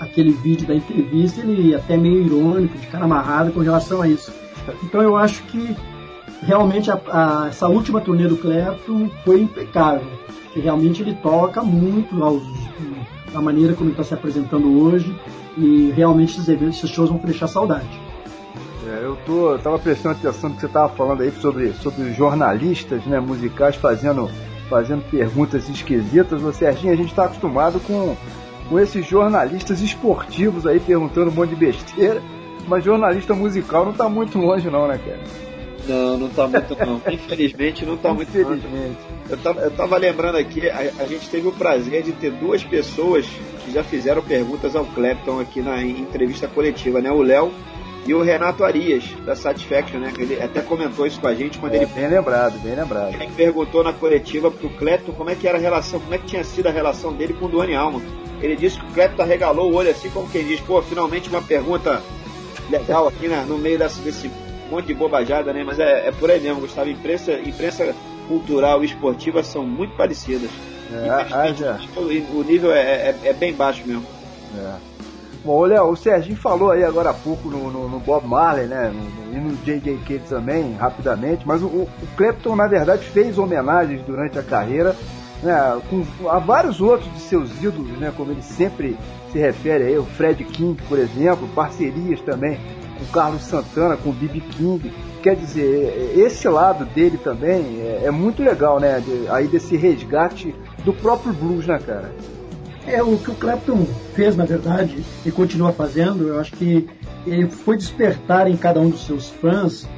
[0.00, 4.08] aquele vídeo da entrevista, ele é até meio irônico, de cara amarrado com relação a
[4.08, 4.32] isso.
[4.82, 5.76] Então eu acho que
[6.42, 10.06] realmente a, a, essa última turnê do Clapton foi impecável,
[10.54, 12.42] realmente ele toca muito aos,
[13.32, 15.14] da maneira como ele está se apresentando hoje,
[15.56, 18.00] e realmente esses eventos, esses shows vão deixar saudade.
[18.86, 23.04] É, eu tô, tava prestando atenção no que você tava falando aí sobre, sobre jornalistas
[23.06, 24.28] né, musicais fazendo,
[24.68, 26.42] fazendo perguntas esquisitas.
[26.42, 28.16] Ô Serginho, a gente está acostumado com,
[28.68, 32.20] com esses jornalistas esportivos aí perguntando um monte de besteira,
[32.66, 35.51] mas jornalista musical não tá muito longe não, né, cara?
[35.86, 37.00] Não, não tá muito não.
[37.12, 38.98] Infelizmente não tá muito Infelizmente.
[39.28, 42.62] Eu tava, eu tava lembrando aqui, a, a, gente teve o prazer de ter duas
[42.62, 43.26] pessoas
[43.64, 47.10] que já fizeram perguntas ao Clapton aqui na entrevista coletiva, né?
[47.10, 47.52] O Léo
[48.06, 50.12] e o Renato Arias, da Satisfaction, né?
[50.18, 51.86] Ele até comentou isso com a gente quando é, ele.
[51.86, 53.14] Bem lembrado, bem lembrado.
[53.14, 56.26] Ele perguntou na coletiva pro Clapton como é que era a relação, como é que
[56.26, 58.02] tinha sido a relação dele com o Duane Alma.
[58.40, 61.42] Ele disse que o Clapton regalou o olho assim, como quem diz, pô, finalmente uma
[61.42, 62.02] pergunta
[62.68, 64.28] legal aqui né, no meio desse, desse
[64.72, 65.62] monte de bobajada, né?
[65.64, 66.88] Mas é, é por aí mesmo, Gustavo.
[66.88, 67.94] Imprensa, imprensa
[68.26, 70.50] cultural e esportiva são muito parecidas.
[70.92, 71.78] É, ah, já.
[71.96, 74.04] O nível é, é, é, bem baixo mesmo.
[74.58, 74.74] É.
[75.44, 78.92] Bom, Léo, o Serginho falou aí agora há pouco no, no, no Bob Marley, né?
[78.94, 79.98] No, e no J.J.
[80.06, 84.94] Cale também, rapidamente, mas o, o Clapton, na verdade, fez homenagens durante a carreira
[85.42, 88.12] né, com, a vários outros de seus ídolos, né?
[88.16, 88.96] Como ele sempre
[89.32, 92.60] se refere aí, o Fred King, por exemplo, parcerias também
[93.02, 94.40] com Carlos Santana, com B.B.
[94.40, 94.92] King.
[95.22, 99.00] Quer dizer, esse lado dele também é, é muito legal, né?
[99.00, 100.54] De, aí desse resgate
[100.84, 102.12] do próprio blues, né, cara?
[102.86, 106.88] É, o que o Clapton fez, na verdade, e continua fazendo, eu acho que
[107.26, 109.88] ele foi despertar em cada um dos seus fãs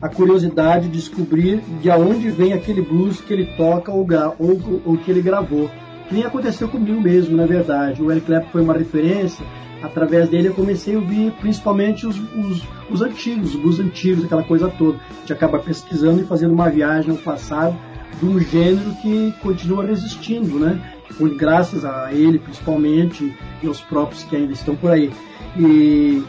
[0.00, 4.04] a curiosidade de descobrir de onde vem aquele blues que ele toca ou,
[4.38, 5.70] ou, ou que ele gravou.
[6.08, 8.02] Que nem aconteceu comigo mesmo, na verdade.
[8.02, 9.46] O Eric Clapton foi uma referência,
[9.82, 14.68] através dele eu comecei a ouvir principalmente os, os, os antigos, os antigos, aquela coisa
[14.68, 14.98] toda.
[14.98, 17.76] A gente acaba pesquisando e fazendo uma viagem ao passado
[18.18, 20.80] de um gênero que continua resistindo, né?
[21.18, 25.10] Por, graças a ele principalmente e aos próprios que ainda estão por aí.
[25.58, 26.22] E,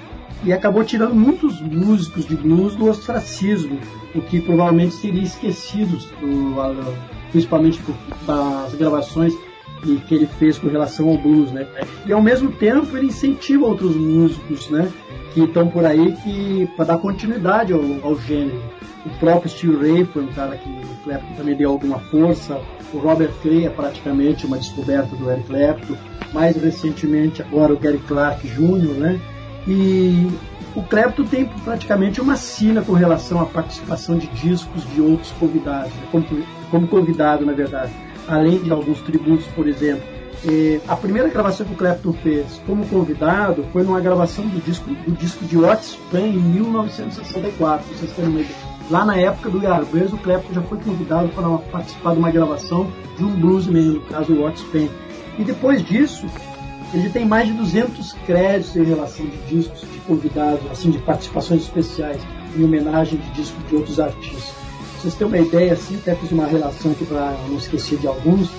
[0.43, 3.79] e acabou tirando muitos músicos de blues do ostracismo,
[4.13, 6.97] o que provavelmente seria esquecido, do,
[7.31, 7.81] principalmente
[8.25, 9.33] das gravações
[9.83, 11.67] que, que ele fez com relação ao blues, né?
[12.05, 14.89] E ao mesmo tempo ele incentiva outros músicos, né?
[15.33, 18.61] Que estão por aí que para dar continuidade ao, ao, gênero.
[19.05, 22.59] O próprio Steve Ray foi um cara que o Clapton também deu alguma força.
[22.93, 25.95] O Robert Clay é praticamente uma descoberta do Eric Clapton.
[26.31, 29.19] Mais recentemente agora o Gary Clark Jr., né?
[29.67, 30.27] E
[30.75, 35.91] o Clapton tem praticamente uma sina com relação à participação de discos de outros convidados,
[35.93, 36.07] né?
[36.11, 36.25] como,
[36.71, 37.91] como convidado, na verdade
[38.27, 40.03] além de alguns tributos, por exemplo.
[40.45, 44.89] E a primeira gravação que o Clapton fez como convidado foi numa gravação do disco,
[44.89, 48.73] do disco de Otis Spann em 1964, vocês uma ideia.
[48.89, 52.91] Lá na época do Yardbirds, o Clapton já foi convidado para participar de uma gravação
[53.17, 54.89] de um bluesman, no caso o Otis Spann.
[55.39, 56.27] E depois disso,
[56.93, 61.61] ele tem mais de 200 créditos em relação de discos de convidados, assim, de participações
[61.61, 62.21] especiais,
[62.57, 64.52] em homenagem de discos de outros artistas
[65.03, 68.49] vocês terem uma ideia, assim, até fiz uma relação aqui para não esquecer de alguns.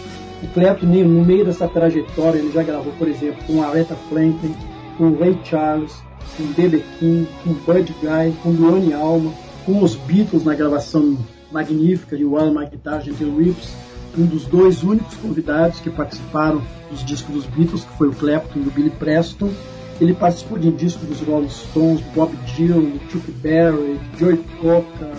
[0.43, 4.55] O Clapton, no meio dessa trajetória, ele já gravou, por exemplo, com Aretha Franklin,
[4.99, 5.95] com Ray Charles,
[6.37, 6.85] com B.B.
[6.99, 9.33] King, com Bud Guy, com Duane Alma,
[9.65, 11.17] com os Beatles na gravação
[11.51, 13.75] magnífica de One My Guitar, Gentle Rips,
[14.19, 16.61] um dos dois únicos convidados que participaram
[16.91, 19.51] dos discos dos Beatles, que foi o Clapton e o Billy Preston.
[19.99, 25.15] Ele participou de discos dos Rolling Stones, Bob Dylan, Chuck Berry, Joey Cocker,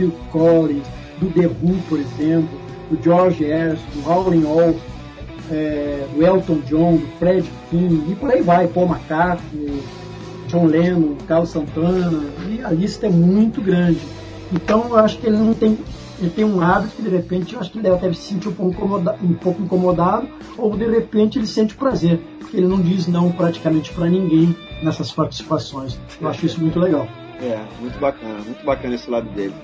[0.00, 0.86] Phil Collins,
[1.20, 2.58] do The Who, por exemplo,
[2.90, 4.74] do George Harrison, do Howling All,
[5.50, 9.82] é, do Elton John, do Fred King, e por aí vai, Paul McCartney,
[10.48, 14.00] John Lennon, Carlos Santana, e a lista é muito grande.
[14.52, 15.78] Então eu acho que ele não tem.
[16.18, 18.52] Ele tem um hábito que de repente eu acho que ele deve se sentir um
[18.52, 20.28] pouco, incomoda, um pouco incomodado,
[20.58, 25.10] ou de repente ele sente prazer, porque ele não diz não praticamente para ninguém nessas
[25.10, 25.98] participações.
[26.20, 27.08] Eu acho isso muito legal.
[27.40, 29.54] É, muito bacana, muito bacana esse lado dele.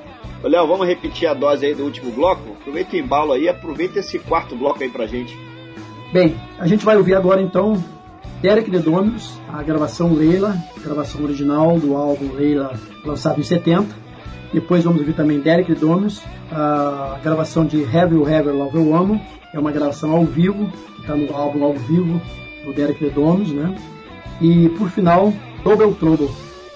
[0.43, 2.53] Ô, Léo, vamos repetir a dose aí do último bloco?
[2.61, 5.37] Aproveita o embalo aí, aproveita esse quarto bloco aí pra gente.
[6.13, 7.83] Bem, a gente vai ouvir agora então
[8.41, 13.87] Derek The Dominos, a gravação Leila, gravação original do álbum Leila, lançado em 70.
[14.53, 18.81] Depois vamos ouvir também Derek The Dominos, a gravação de Have You Ever Love a
[18.81, 19.21] Woman,
[19.53, 20.71] é uma gravação ao vivo,
[21.01, 22.21] está no álbum ao vivo
[22.65, 23.75] do Derek The Dominos, né?
[24.41, 25.33] E por final,
[25.65, 26.29] Double Trouble,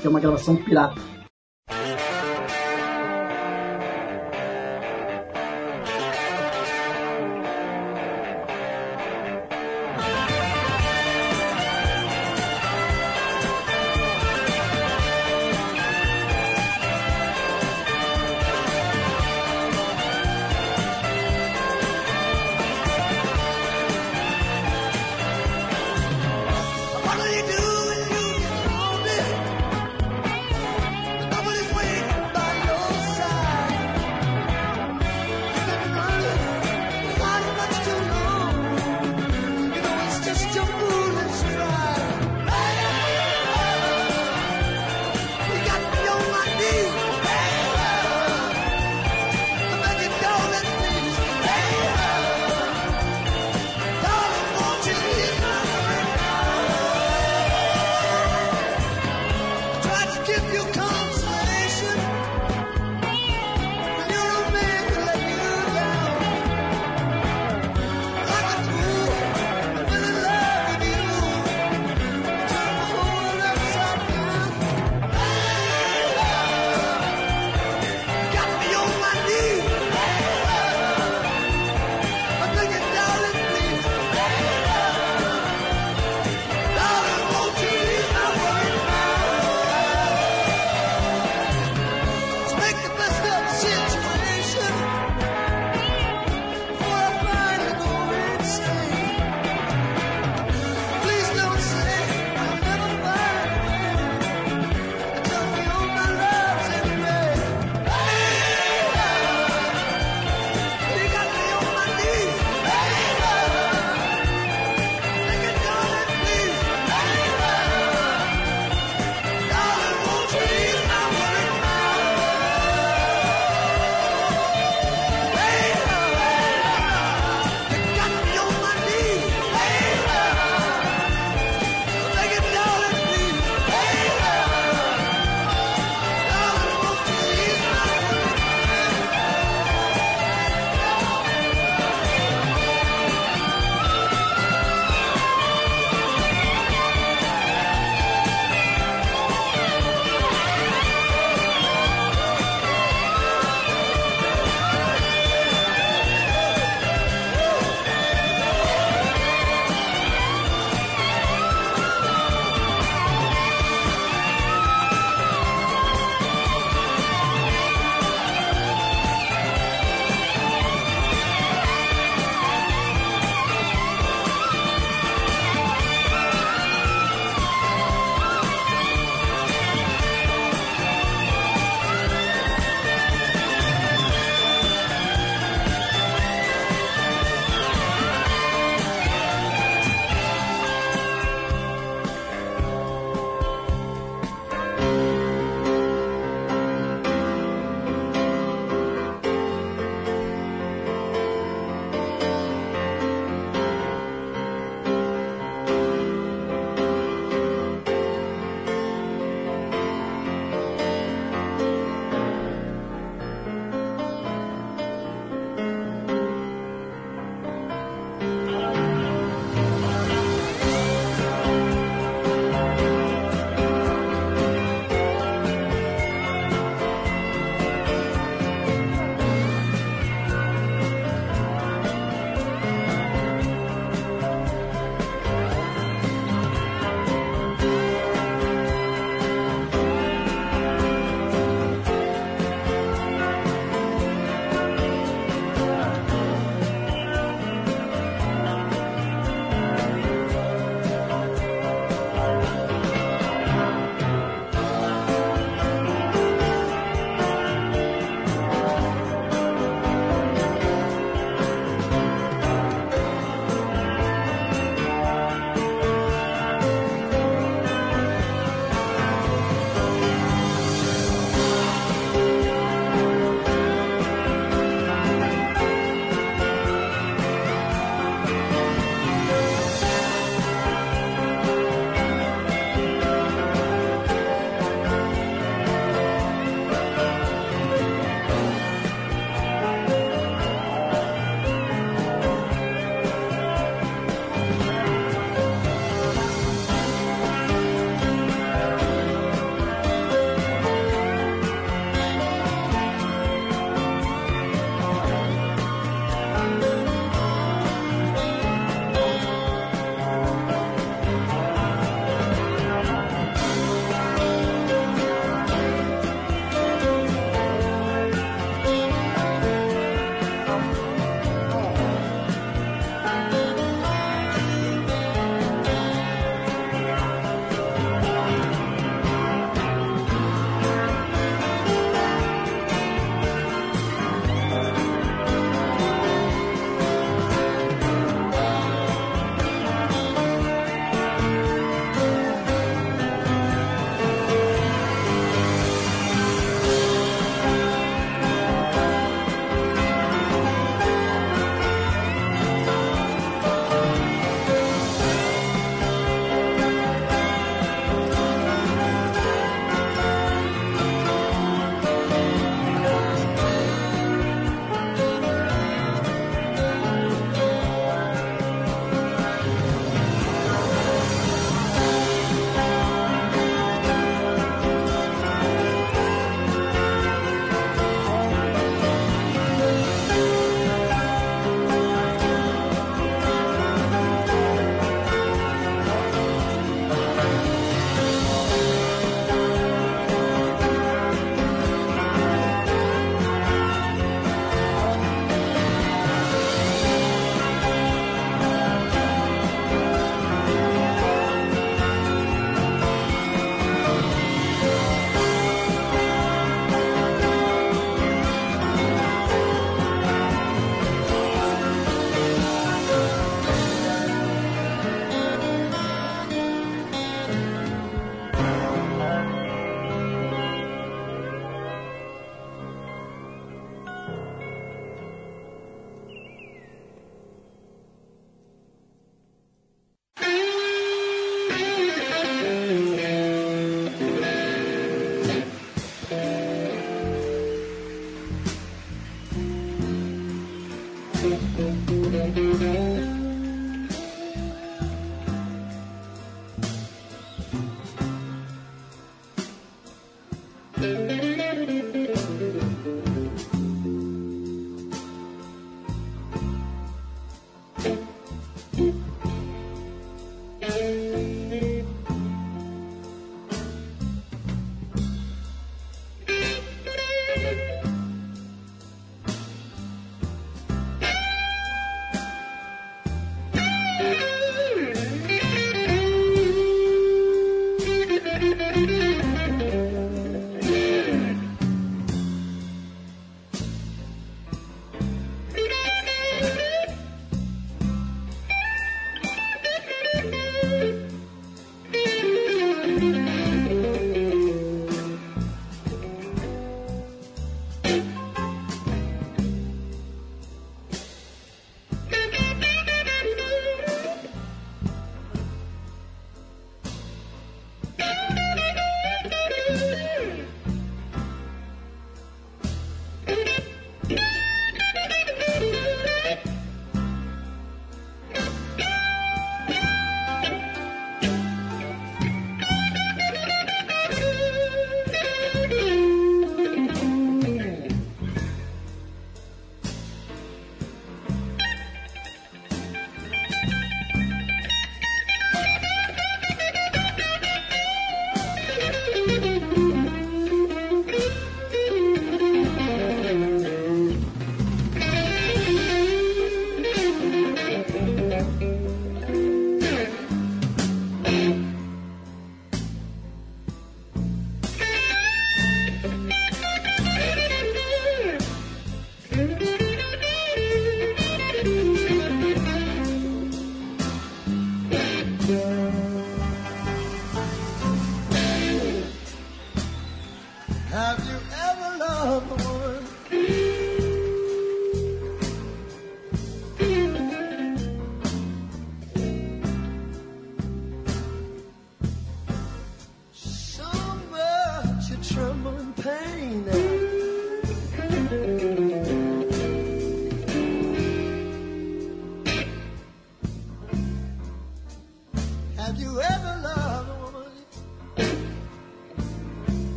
[0.00, 1.00] que é uma gravação pirata.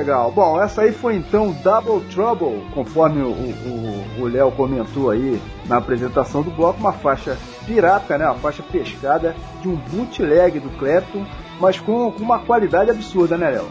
[0.00, 0.32] Legal.
[0.32, 6.50] Bom, essa aí foi então Double Trouble, conforme o Léo comentou aí na apresentação do
[6.50, 8.24] bloco, uma faixa pirata, né?
[8.24, 11.26] Uma faixa pescada de um bootleg do Clapton,
[11.60, 13.66] mas com, com uma qualidade absurda, né, Léo?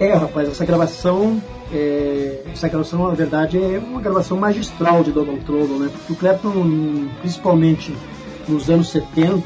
[0.00, 5.40] É, rapaz, essa gravação, é, essa gravação, na verdade, é uma gravação magistral de Double
[5.40, 5.90] Trouble, né?
[5.92, 7.94] Porque o Clapton, principalmente
[8.48, 9.44] nos anos 70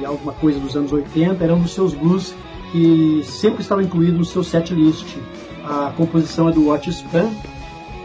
[0.00, 2.34] e alguma coisa dos anos 80, era um dos seus blues
[2.70, 5.16] que sempre estava incluído no seu set list.
[5.64, 7.30] A composição é do Watch Span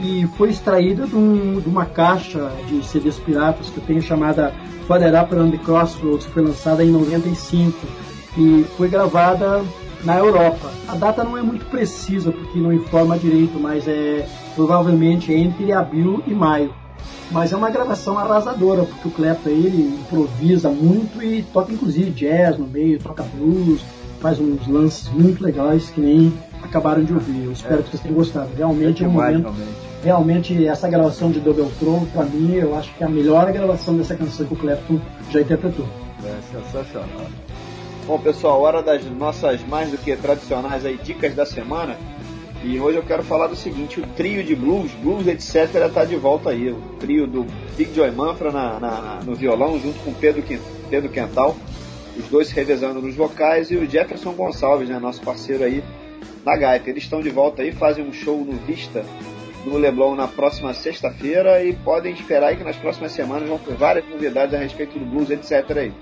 [0.02, 4.54] e foi extraída de, um, de, uma caixa de CDs piratas que eu tenho chamada
[4.88, 7.88] Father Up the Crossroads, que foi lançada em 95
[8.38, 9.64] e foi gravada
[10.04, 10.72] na Europa.
[10.88, 16.22] A data não é muito precisa porque não informa direito, mas é provavelmente entre abril
[16.28, 16.74] e maio.
[17.32, 22.58] Mas é uma gravação arrasadora, porque o Clapton ele improvisa muito e toca inclusive jazz
[22.58, 23.82] no meio, toca blues,
[24.26, 27.46] faz uns lances muito legais que nem acabaram de ouvir.
[27.46, 27.84] Eu espero é.
[27.84, 28.50] que vocês tenham gostado.
[28.58, 29.44] Realmente é, um momento.
[29.44, 29.78] Realmente.
[30.04, 30.68] realmente.
[30.68, 34.16] essa gravação de Double Tron, para mim, eu acho que é a melhor gravação dessa
[34.16, 35.88] canção que o Clapton já interpretou.
[36.24, 37.28] É sensacional.
[38.08, 41.96] Bom, pessoal, hora das nossas mais do que tradicionais aí, dicas da semana.
[42.64, 46.16] E hoje eu quero falar do seguinte: o trio de blues, blues etc., está de
[46.16, 46.72] volta aí.
[46.72, 47.46] O trio do
[47.78, 50.44] Big Joy Manfra na, na, no violão, junto com Pedro,
[50.90, 51.56] Pedro Quental
[52.18, 55.84] os dois se revezando nos vocais, e o Jefferson Gonçalves, né, nosso parceiro aí
[56.46, 56.90] na gaita.
[56.90, 59.06] Eles estão de volta aí, fazem um show no Vista,
[59.66, 63.76] no Leblon, na próxima sexta-feira, e podem esperar aí que nas próximas semanas vão ter
[63.76, 65.78] várias novidades a respeito do blues, etc.
[65.78, 65.94] aí.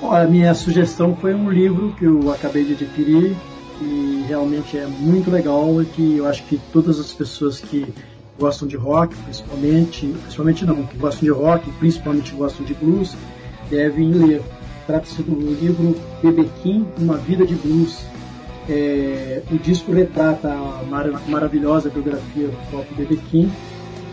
[0.00, 3.36] Bom, a minha sugestão foi um livro que eu acabei de adquirir,
[3.78, 7.92] que realmente é muito legal e que eu acho que todas as pessoas que
[8.38, 13.16] gostam de rock, principalmente, principalmente não, que gostam de rock, principalmente gostam de blues,
[13.68, 14.42] devem ler.
[14.86, 16.48] Trata-se do livro B.B.
[16.62, 18.06] King, Uma Vida de Blues.
[18.68, 23.18] É, o disco retrata a mar maravilhosa biografia do próprio.
[23.30, 23.50] King,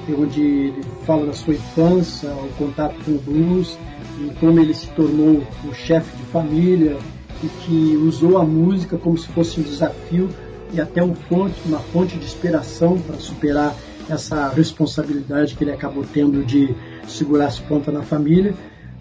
[0.10, 3.78] onde ele fala da sua infância, o contato com o blues,
[4.20, 6.98] e como ele se tornou um chefe de família
[7.44, 10.30] e que usou a música como se fosse um desafio
[10.74, 13.76] e até um fonte, uma fonte de inspiração para superar
[14.09, 16.75] essa responsabilidade que ele acabou tendo de
[17.08, 18.53] segurar as pontas na família.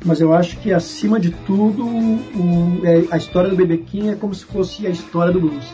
[0.05, 4.34] Mas eu acho que, acima de tudo, o, é, a história do King é como
[4.34, 5.65] se fosse a história do blues.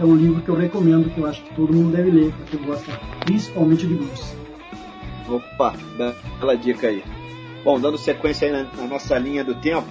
[0.00, 2.56] É um livro que eu recomendo, que eu acho que todo mundo deve ler, porque
[2.56, 2.92] gosta
[3.24, 4.34] principalmente de blues.
[5.28, 5.74] Opa,
[6.40, 7.04] bela dica aí.
[7.64, 9.86] Bom, dando sequência aí na, na nossa linha do tempo,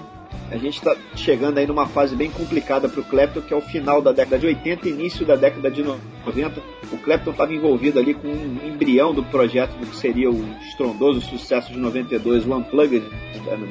[0.50, 3.61] a gente está chegando aí numa fase bem complicada para o Clapton, que é o
[3.61, 6.61] final da década de 80 início da década de 90.
[6.92, 11.22] O Clapton estava envolvido ali com um embrião do projeto do que seria o estrondoso
[11.22, 13.06] sucesso de 92, o Unplugged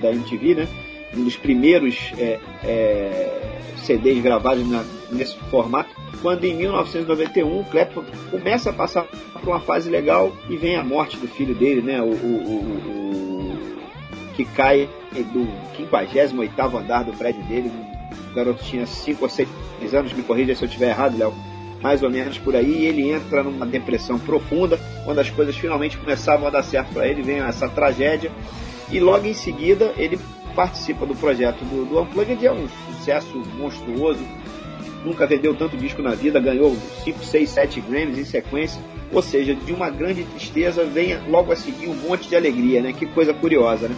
[0.00, 0.68] da, MTV, né?
[1.16, 5.94] Um dos primeiros é, é, CDs gravados na, nesse formato.
[6.20, 10.84] Quando em 1991 o Clapton começa a passar por uma fase legal e vem a
[10.84, 12.02] morte do filho dele, né?
[12.02, 13.45] o, o, o
[14.36, 14.88] que cai
[15.32, 17.72] do 58 andar do prédio dele.
[18.30, 19.48] O garoto tinha 5 ou 6
[19.94, 21.34] anos, me corrija se eu estiver errado, Léo.
[21.82, 24.78] Mais ou menos por aí, ele entra numa depressão profunda.
[25.04, 28.30] Quando as coisas finalmente começavam a dar certo para ele, vem essa tragédia.
[28.90, 30.18] E logo em seguida, ele
[30.54, 34.24] participa do projeto do, do Unplugged, é um sucesso monstruoso.
[35.04, 38.80] nunca vendeu tanto disco na vida, ganhou 5, 6, 7 Grammys em sequência.
[39.12, 42.92] Ou seja, de uma grande tristeza vem logo a seguir um monte de alegria, né?
[42.92, 43.96] Que coisa curiosa, né?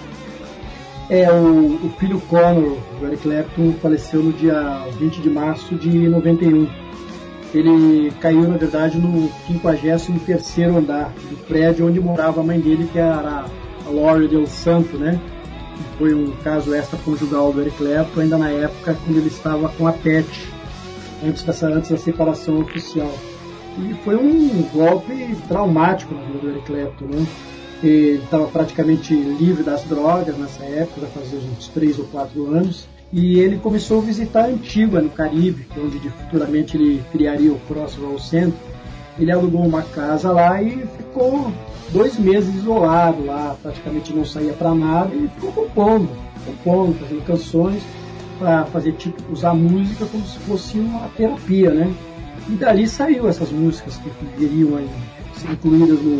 [1.10, 6.06] É, o, o filho Connor, o Eric Clapton, faleceu no dia 20 de março de
[6.06, 6.68] 91.
[7.54, 12.98] Ele caiu, na verdade, no 53º andar do prédio onde morava a mãe dele, que
[12.98, 13.46] era
[13.86, 15.18] a Laurie Del Santo, né?
[15.96, 19.92] Foi um caso extraconjugal do Eric Clapton, ainda na época quando ele estava com a
[19.92, 20.52] Pet,
[21.26, 23.14] antes, dessa, antes da separação oficial.
[23.78, 27.26] E foi um golpe traumático na vida do Eric Clapton, né?
[27.82, 32.88] Ele estava praticamente livre das drogas nessa época, fazer uns 3 ou 4 anos.
[33.12, 38.28] E ele começou a visitar Antigua, no Caribe, é onde futuramente ele criaria o Crossroads
[38.28, 38.58] Center.
[39.18, 41.50] Ele alugou uma casa lá e ficou
[41.90, 46.08] dois meses isolado lá, praticamente não saía para nada e ficou compondo,
[46.44, 47.82] compondo, fazendo canções
[48.38, 51.92] para fazer tipo usar música como se fosse uma terapia, né?
[52.48, 54.88] E dali saiu essas músicas que viriam aí
[55.34, 56.16] ser incluídas no,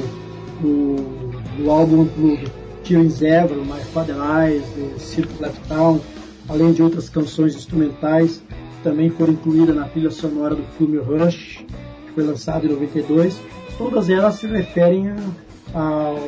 [0.61, 1.28] no,
[1.59, 2.39] no álbum do
[2.85, 6.01] Tears Ever, My Father Eyes, The Circle Left Town,
[6.49, 11.65] além de outras canções instrumentais que também foram incluídas na trilha sonora do filme Rush,
[12.07, 13.41] que foi lançado em 92.
[13.77, 15.13] Todas elas se referem
[15.75, 16.19] ao,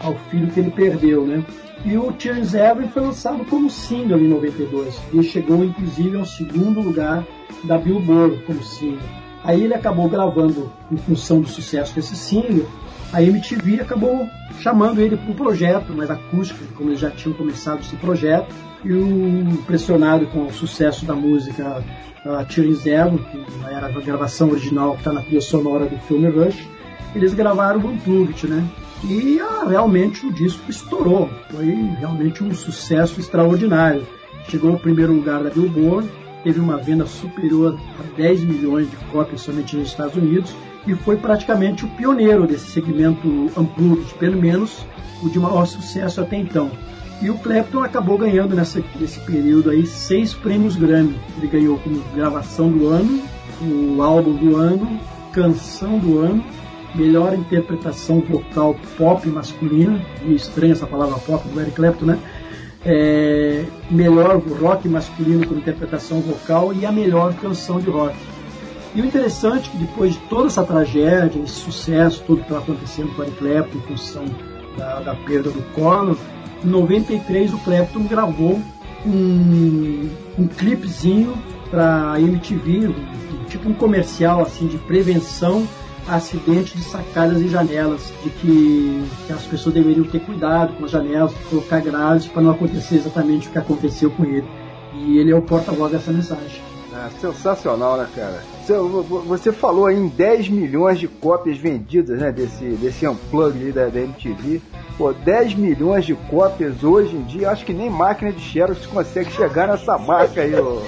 [0.00, 1.44] ao filho que ele perdeu, né?
[1.84, 6.80] E o Tears Ever foi lançado como single em 92 e chegou inclusive ao segundo
[6.80, 7.26] lugar
[7.64, 9.00] da Billboard como single.
[9.42, 12.66] Aí ele acabou gravando em função do sucesso desse single.
[13.12, 14.28] A MTV acabou
[14.60, 18.54] chamando ele para um projeto mais acústico, como eles já tinham começado esse projeto.
[18.84, 21.82] E o impressionado com o sucesso da música
[22.24, 26.28] uh, Tears Ever, que era a gravação original que está na trilha sonora do filme
[26.28, 26.66] Rush,
[27.14, 28.64] eles gravaram o Unplugged, né?
[29.04, 31.28] E ah, realmente o disco estourou.
[31.50, 31.66] Foi
[31.98, 34.06] realmente um sucesso extraordinário.
[34.48, 36.08] Chegou ao primeiro lugar da Billboard,
[36.44, 40.54] teve uma venda superior a 10 milhões de cópias somente nos Estados Unidos
[40.86, 44.86] e foi praticamente o pioneiro desse segmento Unplugged, pelo menos
[45.22, 46.70] o de maior sucesso até então.
[47.20, 51.18] E o Clapton acabou ganhando nessa, nesse período aí seis prêmios Grammy.
[51.36, 53.22] Ele ganhou como gravação do ano,
[53.60, 54.98] o álbum do ano,
[55.32, 56.42] canção do ano
[56.94, 62.18] melhor interpretação vocal pop masculina, me estranha essa palavra pop do Eric Clapton, né?
[62.84, 68.16] É, melhor rock masculino com interpretação vocal e a melhor canção de rock.
[68.94, 72.62] E o interessante é que depois de toda essa tragédia, esse sucesso, tudo que estava
[72.62, 74.24] acontecendo com o Eric Clapton em função
[74.76, 76.16] da, da perda do Conor,
[76.64, 78.60] em 93 o Clapton gravou
[79.06, 81.34] um, um clipezinho
[81.70, 82.92] para a MTV,
[83.48, 85.66] tipo um comercial assim de prevenção
[86.08, 90.90] acidente de sacadas e janelas, de que, que, as pessoas deveriam ter cuidado com as
[90.90, 94.46] janelas, colocar grades para não acontecer exatamente o que aconteceu com ele.
[94.94, 96.60] E ele é o porta-voz dessa mensagem.
[96.92, 98.42] É, sensacional, né, cara?
[99.26, 104.00] Você falou aí em 10 milhões de cópias vendidas, né, desse, desse unplug da, da
[104.00, 104.60] MTV.
[104.96, 109.30] Pô, 10 milhões de cópias hoje em dia, acho que nem máquina de Xerox consegue
[109.32, 110.82] chegar nessa marca aí, ô.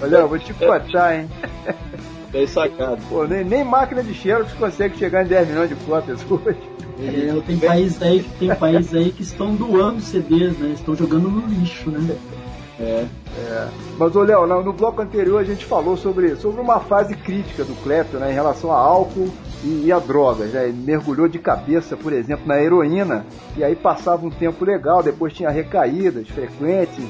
[0.00, 1.28] Olha, eu vou te contar, hein?
[2.30, 3.00] Bem sacado.
[3.08, 6.58] Pô, nem, nem máquina de Xerox consegue chegar em 10 milhões de cópias hoje.
[7.00, 10.72] É, tem países aí, tem países aí que estão doando CDs, né?
[10.74, 12.16] Estão jogando no lixo, né?
[12.80, 13.06] É.
[13.36, 13.68] é.
[13.98, 17.74] Mas, ô Léo, no bloco anterior a gente falou sobre, sobre uma fase crítica do
[17.82, 19.28] Clapton né, em relação a álcool
[19.64, 20.52] e, e a drogas.
[20.52, 20.68] Né?
[20.68, 23.26] Ele mergulhou de cabeça, por exemplo, na heroína,
[23.56, 27.04] e aí passava um tempo legal, depois tinha recaídas frequentes.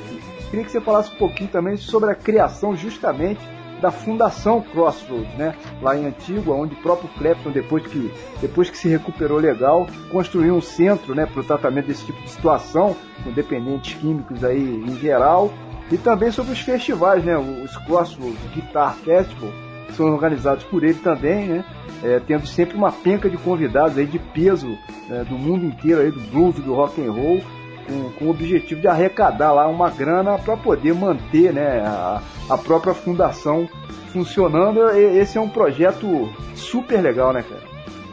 [0.51, 5.55] Queria que você falasse um pouquinho também sobre a criação justamente da Fundação Crossroads, né?
[5.81, 10.55] Lá em Antigua, onde o próprio Clapton, depois que, depois que se recuperou legal, construiu
[10.55, 14.97] um centro, né, para o tratamento desse tipo de situação, com dependentes químicos aí em
[14.97, 15.53] geral,
[15.91, 17.37] e também sobre os festivais, né?
[17.37, 19.51] Os Crossroads Guitar Festival,
[19.87, 21.65] que são organizados por ele também, né?
[22.03, 24.69] É, tendo sempre uma penca de convidados aí de peso
[25.09, 27.41] né, do mundo inteiro aí, do blues, do rock and roll,
[27.89, 32.59] com, com o objetivo de arrecadar lá uma grana para poder manter né, a, a
[32.59, 33.69] própria fundação
[34.13, 34.89] funcionando.
[34.91, 37.69] Esse é um projeto super legal, né, cara?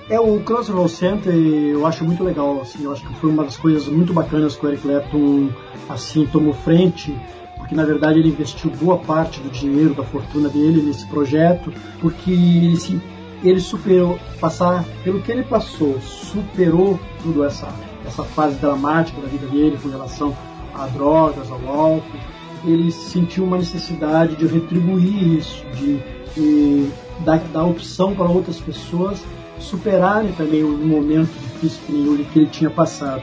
[0.07, 3.57] É, o Crossroads Center eu acho muito legal, assim, eu acho que foi uma das
[3.57, 5.49] coisas muito bacanas que o Eric Clapton,
[5.89, 7.15] assim, tomou frente,
[7.57, 12.29] porque na verdade ele investiu boa parte do dinheiro, da fortuna dele nesse projeto, porque
[12.29, 13.01] ele, assim,
[13.43, 17.67] ele superou, passar pelo que ele passou, superou tudo essa
[18.06, 20.35] essa fase dramática da vida dele com relação
[20.74, 22.19] a drogas, ao álcool,
[22.64, 26.00] ele sentiu uma necessidade de retribuir isso, de,
[26.35, 29.24] de dar, dar opção para outras pessoas
[29.59, 33.22] superarem também o momento difícil que ele, tinha passado.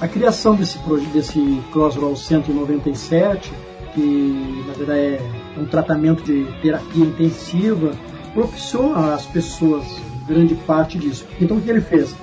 [0.00, 0.78] A criação desse,
[1.12, 3.52] desse Crossroads 197,
[3.94, 5.20] que na verdade é
[5.58, 7.92] um tratamento de terapia intensiva,
[8.34, 9.84] propiciou às pessoas
[10.26, 11.24] grande parte disso.
[11.40, 12.14] Então o que ele fez?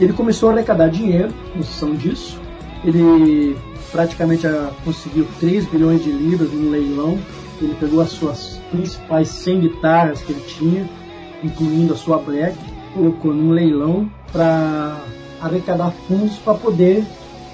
[0.00, 2.40] Ele começou a arrecadar dinheiro em função disso.
[2.82, 3.56] Ele
[3.92, 4.46] praticamente
[4.84, 7.18] conseguiu 3 bilhões de libras num leilão.
[7.60, 10.88] Ele pegou as suas principais 100 guitarras que ele tinha,
[11.44, 12.56] incluindo a sua Black,
[12.94, 15.04] colocou num leilão para
[15.40, 17.04] arrecadar fundos para poder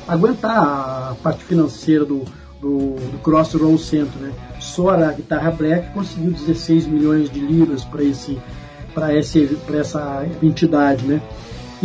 [0.07, 2.23] aguentar a parte financeira do,
[2.61, 4.21] do, do Crossroads Center.
[4.21, 4.33] Né?
[4.61, 8.39] Só a guitarra Black conseguiu 16 milhões de libras para esse
[8.95, 11.21] para essa entidade, né?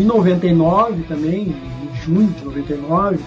[0.02, 3.20] Em 99 também, em junho de 99,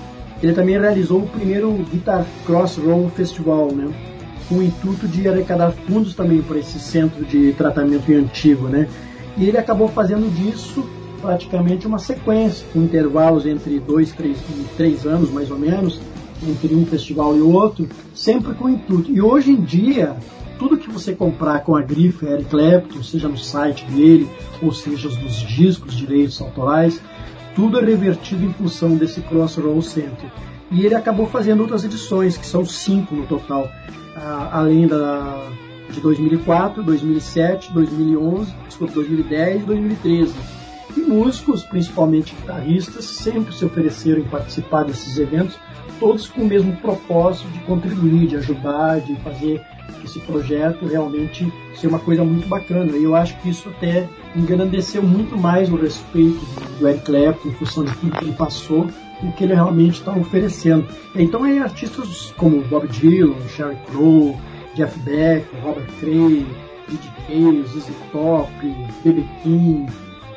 [0.42, 3.88] ele também realizou o primeiro Guitar Crossroad Festival, né?
[4.48, 8.88] Com o intuito de arrecadar fundos também para esse centro de tratamento antigo, né?
[9.36, 10.84] E ele acabou fazendo disso
[11.22, 14.36] praticamente uma sequência, com intervalos entre dois, três,
[14.76, 16.00] três anos mais ou menos,
[16.42, 19.12] entre um festival e outro, sempre com o intuito.
[19.12, 20.16] E hoje em dia,
[20.64, 24.26] tudo que você comprar com a grife Eric Clapton, seja no site dele,
[24.62, 27.02] ou seja dos discos, direitos autorais,
[27.54, 30.32] tudo é revertido em função desse Crossroad Center.
[30.70, 33.68] E ele acabou fazendo outras edições, que são cinco no total,
[34.50, 35.50] além da
[35.90, 40.34] de 2004, 2007, 2011, desculpa, 2010 e 2013.
[40.96, 45.58] E músicos, principalmente guitarristas, sempre se ofereceram em participar desses eventos,
[46.00, 49.62] todos com o mesmo propósito de contribuir, de ajudar, de fazer
[50.04, 52.96] esse projeto realmente ser uma coisa muito bacana.
[52.96, 56.40] E eu acho que isso até engrandeceu muito mais o respeito
[56.78, 58.86] do Eric Clapton em função de tudo que ele passou
[59.22, 60.86] e que ele realmente está oferecendo.
[61.14, 64.38] Então artistas como Bob Dylan, Sherry Crow,
[64.74, 66.46] Jeff Beck, Robert Cray,
[66.88, 68.50] Didi Cale, ZZ Top,
[69.02, 69.24] B.B.
[69.42, 69.86] King,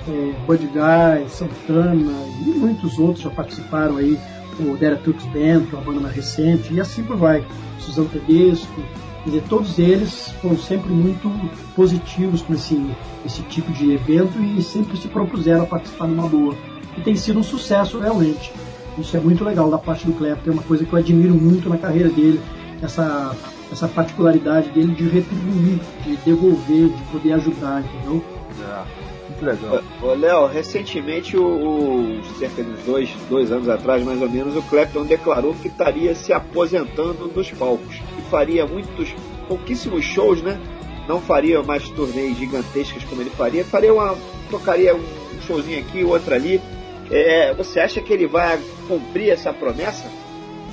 [0.08, 2.14] é, Guy, Santana
[2.46, 4.18] e muitos outros já participaram aí,
[4.60, 7.44] o Derek Tux Band, é uma banda mais recente, e assim por vai.
[7.80, 8.82] Suzano Tedesco,
[9.28, 11.30] Quer dizer, todos eles foram sempre muito
[11.76, 12.82] positivos com esse,
[13.26, 16.56] esse tipo de evento e sempre se propuseram a participar numa boa.
[16.98, 18.54] E tem sido um sucesso realmente.
[18.98, 21.68] Isso é muito legal da parte do Clapton, é uma coisa que eu admiro muito
[21.68, 22.40] na carreira dele,
[22.82, 23.36] essa,
[23.70, 28.24] essa particularidade dele de retribuir, de devolver, de poder ajudar, entendeu?
[28.62, 29.08] É.
[29.28, 29.84] Muito legal.
[30.02, 34.62] Ô, Léo, recentemente, o, o, cerca de dois, dois anos atrás, mais ou menos, o
[34.62, 39.14] Clapton declarou que estaria se aposentando dos palcos faria muitos,
[39.48, 40.60] pouquíssimos shows, né?
[41.08, 44.16] Não faria mais turnês gigantescas como ele faria, faria uma,
[44.50, 46.62] tocaria um showzinho aqui, outro ali.
[47.10, 50.06] É, você acha que ele vai cumprir essa promessa?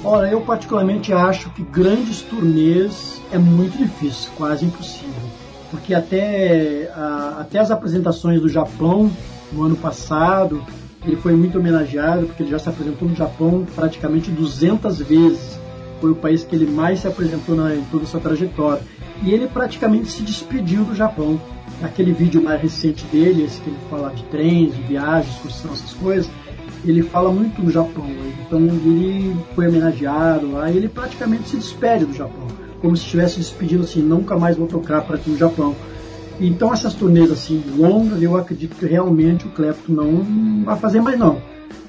[0.03, 5.23] Olha, eu particularmente acho que grandes turnês é muito difícil, quase impossível.
[5.71, 9.11] Porque até, a, até as apresentações do Japão
[9.53, 10.63] no ano passado,
[11.07, 15.64] ele foi muito homenageado, porque ele já se apresentou no Japão praticamente 200 vezes
[16.05, 18.83] foi o país que ele mais se apresentou na, em toda a sua trajetória.
[19.23, 21.41] E ele praticamente se despediu do Japão.
[21.83, 25.95] Aquele vídeo mais recente dele, esse que ele fala de trens, de viagens, excursão, essas
[25.95, 26.31] coisas,
[26.85, 28.05] ele fala muito no Japão.
[28.47, 32.49] Então ele foi homenageado lá e ele praticamente se despede do Japão.
[32.83, 35.75] Como se estivesse despedindo assim, nunca mais vou tocar para aqui no Japão.
[36.39, 41.19] Então essas turnês assim longas, eu acredito que realmente o Clapton não vai fazer mais
[41.19, 41.41] não.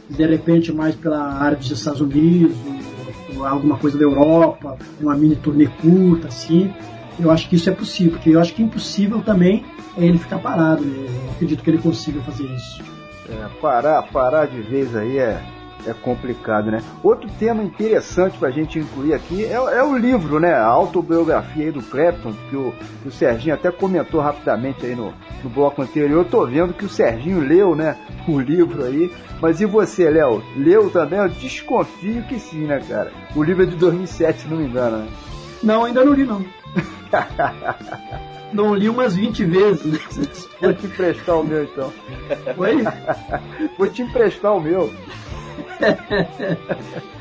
[0.10, 2.56] De repente mais pela área dos Estados Unidos,
[3.44, 6.74] alguma coisa da Europa, uma mini turnê curta, assim.
[7.20, 9.64] Eu acho que isso é possível, porque eu acho que impossível também
[9.98, 10.84] é ele ficar parado.
[10.84, 11.06] Né?
[11.26, 12.82] Eu acredito que ele consiga fazer isso.
[13.30, 15.42] É, parar, parar de vez aí é,
[15.88, 16.82] é complicado, né?
[17.04, 20.54] Outro tema interessante para a gente incluir aqui é, é, o livro, né?
[20.54, 25.14] A autobiografia aí do Clapton, que o, que o Serginho até comentou rapidamente aí no,
[25.44, 26.20] no bloco anterior.
[26.20, 27.96] Eu tô vendo que o Serginho leu, né?
[28.28, 29.12] O livro aí.
[29.40, 30.44] Mas e você, Léo?
[30.58, 31.20] Leu também?
[31.20, 33.12] Eu desconfio que sim, né, cara?
[33.36, 35.08] O livro é de 2007, se não me engano, né?
[35.62, 36.44] Não, ainda não li, não.
[38.52, 40.50] não li umas 20 vezes.
[40.60, 41.94] Vou te emprestar o meu, então.
[42.58, 42.84] Oi?
[43.78, 44.92] Vou te emprestar o meu.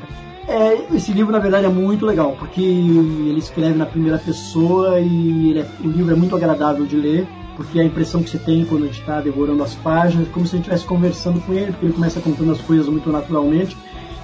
[0.47, 5.57] É, esse livro, na verdade, é muito legal, porque ele escreve na primeira pessoa e
[5.57, 8.83] é, o livro é muito agradável de ler porque a impressão que você tem quando
[8.83, 11.71] a gente está devorando as páginas é como se a gente estivesse conversando com ele,
[11.71, 13.75] porque ele começa contando as coisas muito naturalmente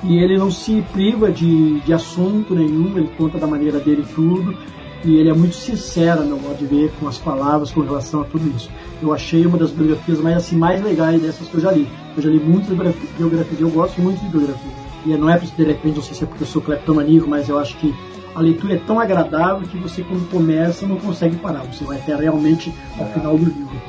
[0.03, 4.55] e ele não se priva de, de assunto nenhum, ele conta da maneira dele tudo
[5.03, 8.23] e ele é muito sincero, meu modo de ver, com as palavras com relação a
[8.25, 8.69] tudo isso
[9.01, 11.87] eu achei uma das biografias mais, assim, mais legais dessas que eu já li.
[12.15, 12.69] Eu já li muitas
[13.17, 14.71] biografias eu gosto muito de biografia.
[15.05, 17.27] E é, não é para de repente, não sei se é porque eu sou cleptomaníaco,
[17.27, 17.93] mas eu acho que
[18.35, 21.63] a leitura é tão agradável que você, quando começa, não consegue parar.
[21.63, 23.09] Você vai até realmente ao é.
[23.11, 23.81] final do livro.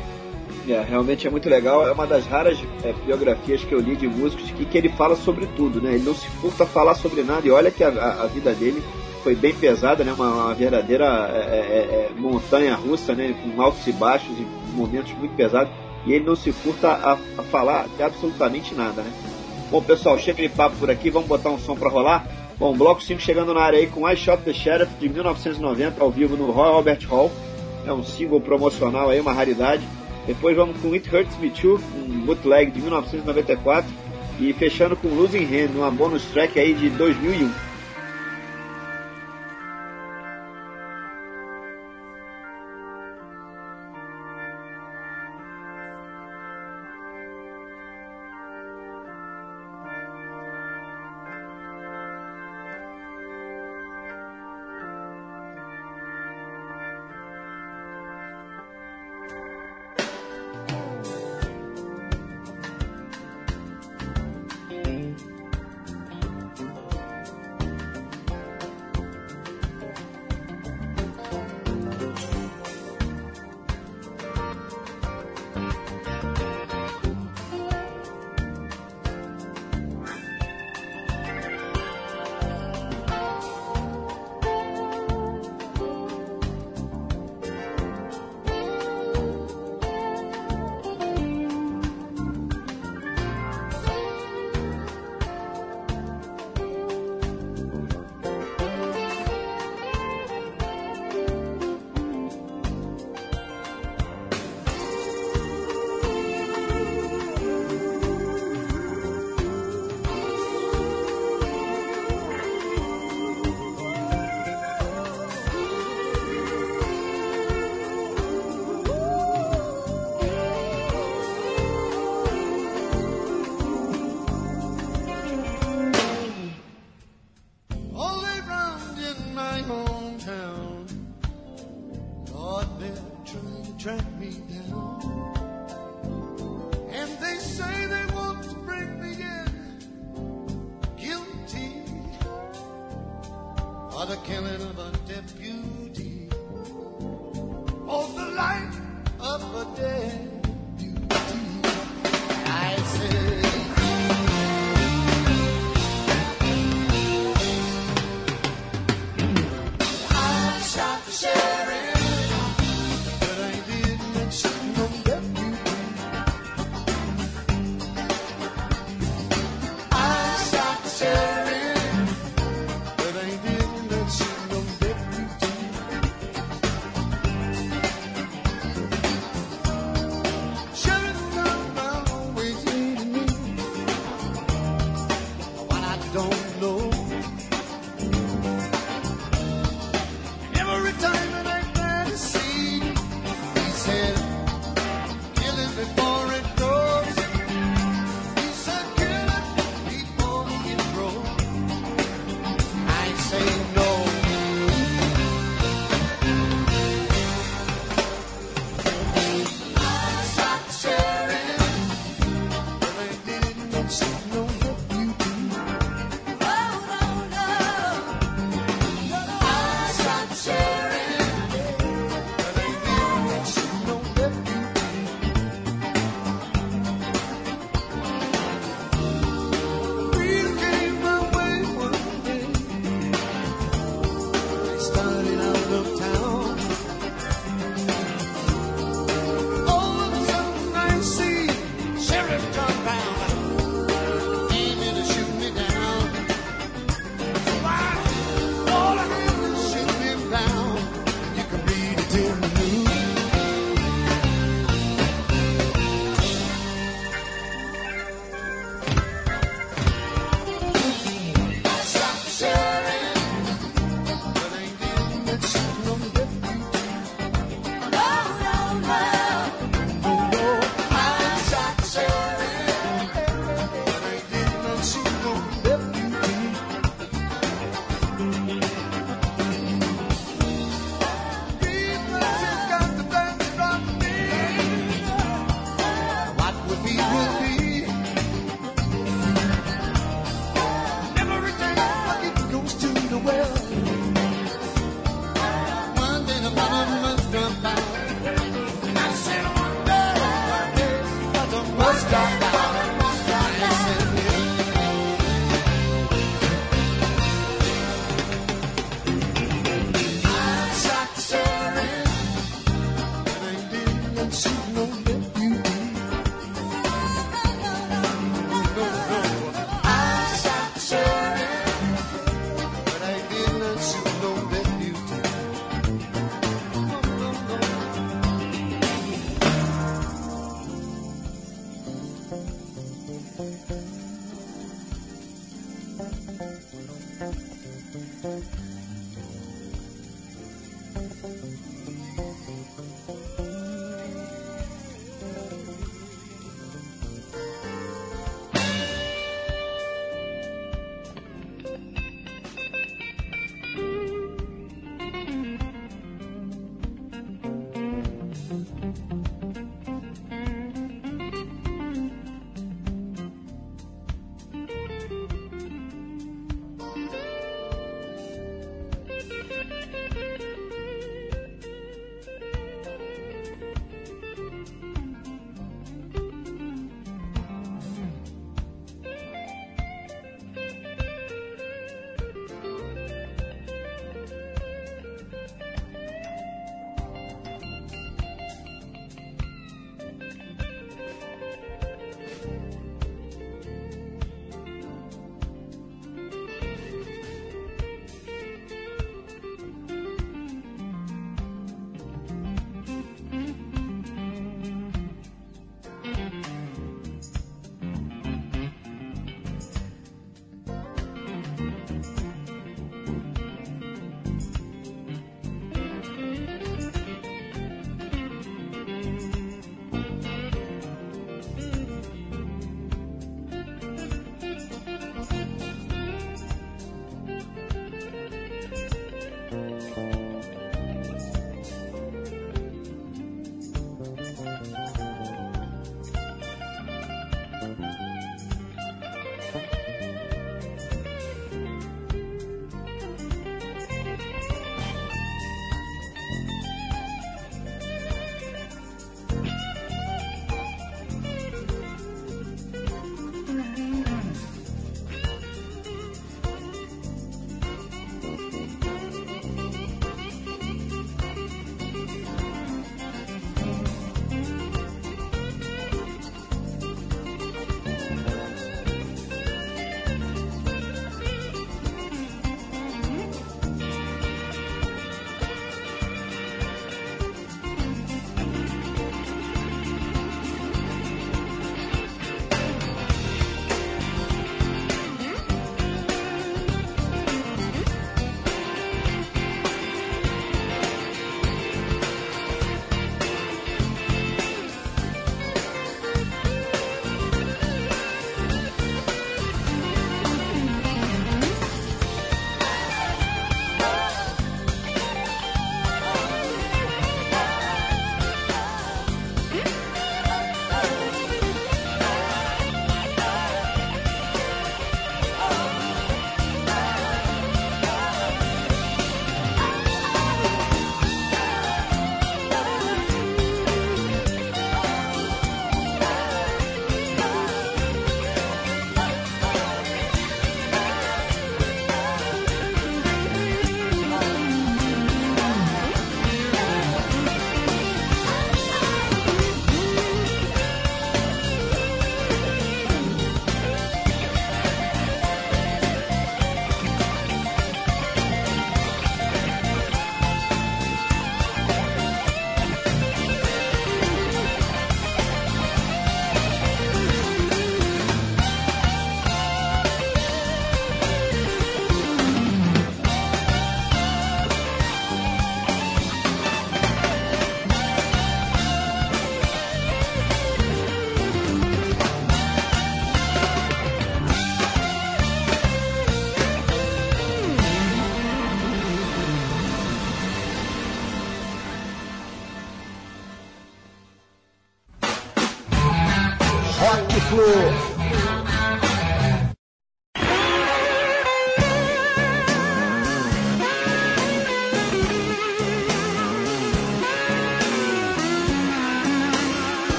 [0.68, 1.86] É, realmente é muito legal.
[1.86, 5.16] É uma das raras é, biografias que eu li de músicos que, que ele fala
[5.16, 5.94] sobre tudo, né?
[5.94, 7.46] Ele não se furta a falar sobre nada.
[7.46, 8.82] E olha que a, a, a vida dele
[9.22, 10.12] foi bem pesada, né?
[10.12, 13.34] Uma, uma verdadeira é, é, é montanha russa, né?
[13.42, 15.72] Com altos e baixos e momentos muito pesados,
[16.06, 19.12] e ele não se furta a, a falar de absolutamente nada, né?
[19.70, 22.26] Bom, pessoal, chega de papo por aqui, vamos botar um som para rolar.
[22.58, 26.10] Bom, Bloco 5 chegando na área aí com I Shot the Sheriff de 1990 ao
[26.10, 27.32] vivo no Royal Albert Hall.
[27.86, 29.82] É um single promocional aí, uma raridade.
[30.26, 33.90] Depois vamos com It Hurts Me Too, um bootleg de 1994.
[34.38, 37.50] E fechando com Losing Hand, uma bonus track aí de 2001.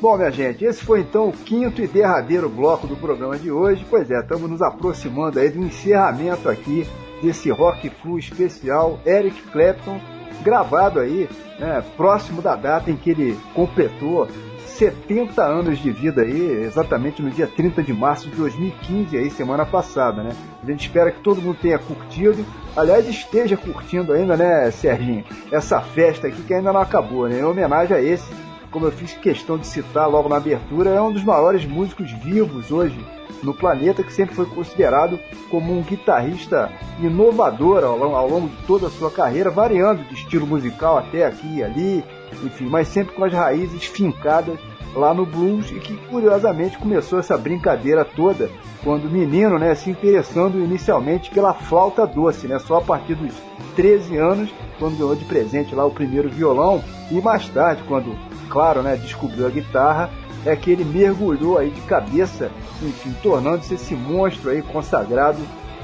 [0.00, 3.84] Bom, minha gente, esse foi então o quinto e derradeiro bloco do programa de hoje.
[3.88, 6.88] Pois é, estamos nos aproximando aí do encerramento aqui
[7.20, 10.00] desse Rock Flu especial Eric Clapton,
[10.42, 14.26] gravado aí né, próximo da data em que ele completou
[14.64, 19.66] 70 anos de vida aí, exatamente no dia 30 de março de 2015, aí, semana
[19.66, 20.30] passada, né?
[20.62, 22.42] A gente espera que todo mundo tenha curtido,
[22.74, 25.24] aliás, esteja curtindo ainda, né, Serginho?
[25.52, 27.40] Essa festa aqui que ainda não acabou, né?
[27.40, 28.32] Em homenagem a esse,
[28.70, 32.70] como eu fiz questão de citar logo na abertura, é um dos maiores músicos vivos
[32.70, 32.98] hoje
[33.42, 35.18] no planeta, que sempre foi considerado
[35.50, 40.14] como um guitarrista inovador ao, longo- ao longo de toda a sua carreira, variando de
[40.14, 42.04] estilo musical até aqui e ali,
[42.44, 44.58] enfim, mas sempre com as raízes fincadas
[44.94, 48.50] lá no blues e que curiosamente começou essa brincadeira toda
[48.82, 53.34] quando menino, né, se interessando inicialmente pela flauta doce, né, só a partir dos
[53.76, 58.16] 13 anos, quando ganhou de presente lá o primeiro violão e mais tarde, quando,
[58.48, 60.10] claro, né, descobriu a guitarra,
[60.46, 62.50] é que ele mergulhou aí de cabeça,
[62.82, 65.38] enfim, tornando-se esse monstro aí consagrado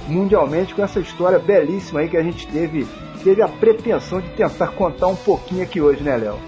[0.08, 2.86] mundialmente com essa história belíssima aí que a gente teve,
[3.22, 6.38] teve a pretensão de tentar contar um pouquinho aqui hoje, né, Léo?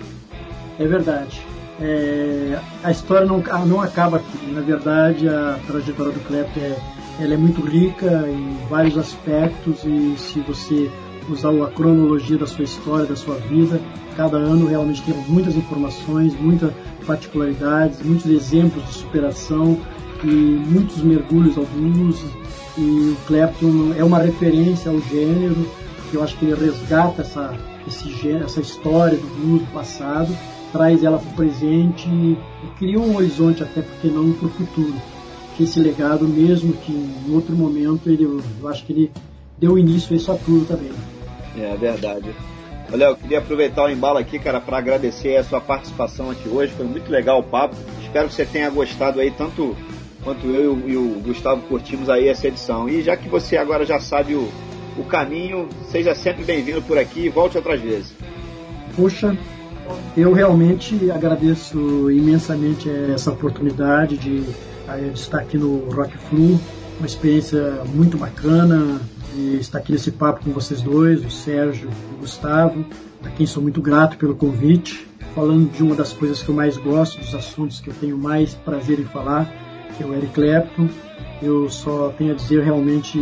[0.78, 1.44] É verdade.
[1.80, 4.46] É, a história não, não acaba aqui.
[4.52, 6.76] Na verdade, a trajetória do Clapton é,
[7.20, 10.90] ela é muito rica em vários aspectos e se você
[11.28, 13.80] usar a cronologia da sua história, da sua vida,
[14.16, 16.72] cada ano realmente tem muitas informações, muitas
[17.06, 19.78] particularidades, muitos exemplos de superação
[20.24, 22.20] e muitos mergulhos ao blues.
[22.76, 25.68] E o Clapton é uma referência ao gênero,
[26.10, 27.54] que eu acho que ele resgata essa,
[27.86, 30.34] esse essa história do blues do passado
[30.72, 32.36] traz ela para o presente e
[32.78, 34.94] cria um horizonte até porque não para o futuro.
[35.56, 39.12] Que esse legado, mesmo que em outro momento, ele, eu acho que ele
[39.58, 40.92] deu início a isso a tudo também.
[41.58, 42.30] É verdade.
[42.92, 46.72] Olha, eu queria aproveitar o embalo aqui, cara, para agradecer a sua participação aqui hoje.
[46.72, 47.76] Foi muito legal o papo.
[48.02, 49.76] Espero que você tenha gostado aí, tanto
[50.22, 52.88] quanto eu e o Gustavo curtimos aí essa edição.
[52.88, 54.48] E já que você agora já sabe o,
[54.96, 58.14] o caminho, seja sempre bem-vindo por aqui e volte outras vezes.
[58.96, 59.36] Puxa,
[60.16, 66.58] eu realmente agradeço imensamente essa oportunidade de, de estar aqui no Rock Flu,
[66.98, 69.00] uma experiência muito bacana
[69.34, 72.84] de estar aqui nesse papo com vocês dois, o Sérgio e o Gustavo,
[73.24, 76.76] a quem sou muito grato pelo convite, falando de uma das coisas que eu mais
[76.76, 79.48] gosto, dos assuntos que eu tenho mais prazer em falar,
[79.96, 80.88] que é o Eric Clapton.
[81.40, 83.18] Eu só tenho a dizer realmente,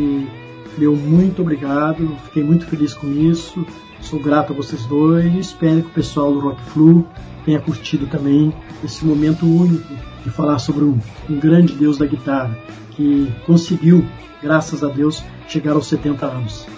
[0.78, 3.66] meu muito obrigado, fiquei muito feliz com isso.
[4.08, 7.04] Sou grato a vocês dois e espero que o pessoal do Rock Flu
[7.44, 8.54] tenha curtido também
[8.84, 10.96] esse momento único de falar sobre um,
[11.28, 12.56] um grande deus da guitarra
[12.92, 14.06] que conseguiu,
[14.40, 16.68] graças a Deus, chegar aos 70 anos.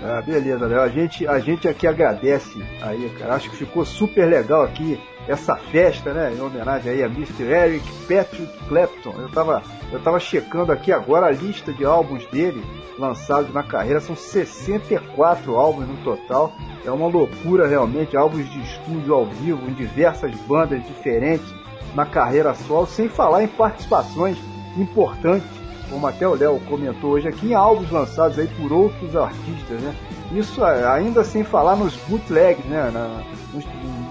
[0.00, 0.80] Ah, beleza, Léo.
[0.80, 3.34] A gente, a gente aqui agradece aí, cara.
[3.34, 6.32] Acho que ficou super legal aqui essa festa, né?
[6.32, 7.42] Em homenagem aí a Mr.
[7.42, 9.14] Eric Patrick Clapton.
[9.18, 9.60] Eu tava,
[9.92, 12.62] eu tava checando aqui agora a lista de álbuns dele
[13.00, 14.00] lançados na carreira.
[14.00, 16.52] São 64 álbuns no total.
[16.84, 18.16] É uma loucura realmente.
[18.16, 21.52] Álbuns de estúdio ao vivo em diversas bandas diferentes
[21.94, 24.38] na carreira solo, sem falar em participações
[24.76, 29.80] importantes como até o Léo comentou hoje aqui, em álbuns lançados aí por outros artistas,
[29.80, 29.94] né?
[30.32, 32.90] Isso ainda sem falar nos bootlegs, né?
[32.92, 33.22] Na,
[33.52, 33.64] nos,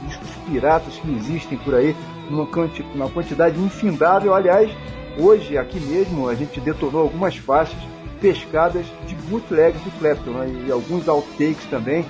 [0.06, 1.96] discos piratas que existem por aí,
[2.30, 2.48] numa,
[2.94, 4.34] numa quantidade infindável.
[4.34, 4.70] Aliás,
[5.18, 7.80] hoje aqui mesmo a gente detonou algumas faixas
[8.22, 10.66] pescadas de bootlegs do Clapton, né?
[10.68, 12.06] E alguns outtakes também,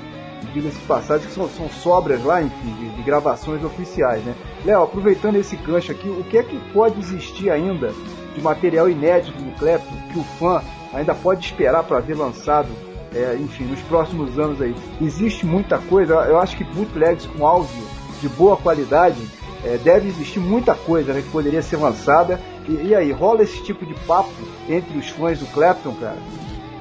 [0.54, 4.36] diga-se passagem, que são, são, sobras lá, enfim, de, de gravações oficiais, né?
[4.66, 7.94] Léo, aproveitando esse gancho aqui, o que é que pode existir ainda
[8.36, 10.62] de material inédito do Clapton que o fã
[10.94, 12.70] ainda pode esperar para ver lançado,
[13.14, 14.76] é, enfim, nos próximos anos aí.
[15.02, 17.88] Existe muita coisa, eu acho que bootlegs com áudio
[18.22, 19.18] de boa qualidade
[19.64, 22.40] é, deve existir muita coisa né, que poderia ser lançada.
[22.70, 24.32] E, e, aí, rola esse tipo de papo
[24.70, 26.20] entre os fãs do Clapton, cara?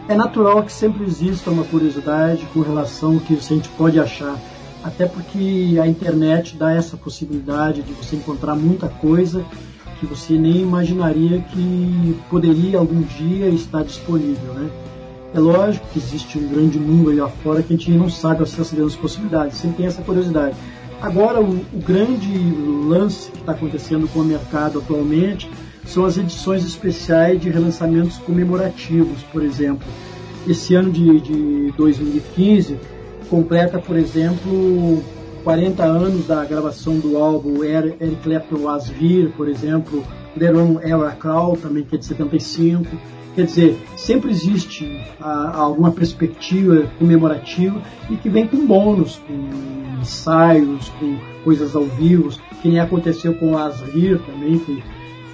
[0.07, 4.37] É natural que sempre exista uma curiosidade com relação ao que a gente pode achar.
[4.85, 9.43] Até porque a internet dá essa possibilidade de você encontrar muita coisa
[9.99, 14.71] que você nem imaginaria que poderia algum dia estar disponível, né?
[15.35, 18.95] É lógico que existe um grande mundo aí afora que a gente não sabe essas
[18.95, 20.55] possibilidades, sempre tem essa curiosidade.
[21.01, 22.33] Agora, o, o grande
[22.89, 25.49] lance que está acontecendo com o mercado atualmente
[25.89, 29.89] são as edições especiais de relançamentos comemorativos, por exemplo.
[30.47, 32.79] Esse ano de, de 2015
[33.29, 35.03] completa, por exemplo,
[35.45, 40.05] 40 anos da gravação do álbum Eric Clapton Was Here, por exemplo,
[40.39, 42.87] The Wrong Era Crawl, também que é de 75.
[43.35, 50.91] Quer dizer, sempre existe a, alguma perspectiva comemorativa e que vem com bônus, com ensaios,
[51.01, 54.83] com coisas ao vivo, que nem aconteceu com o Asrir também, que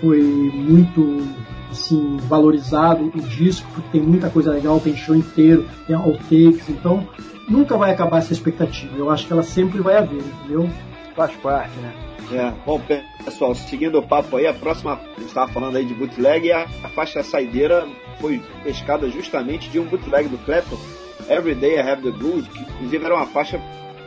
[0.01, 1.23] foi muito
[1.71, 7.07] assim, valorizado o disco, porque tem muita coisa legal, tem show inteiro, tem outtakes, então
[7.49, 8.97] nunca vai acabar essa expectativa.
[8.97, 10.69] Eu acho que ela sempre vai haver, entendeu?
[11.15, 11.93] Faz parte, né?
[12.33, 12.81] É, bom,
[13.25, 16.65] pessoal, seguindo o papo aí, a próxima, a gente estava falando aí de bootleg, a,
[16.83, 17.87] a faixa saideira
[18.19, 20.79] foi pescada justamente de um bootleg do Clapton,
[21.29, 23.61] Every Day I Have the Blues, que inclusive era uma faixa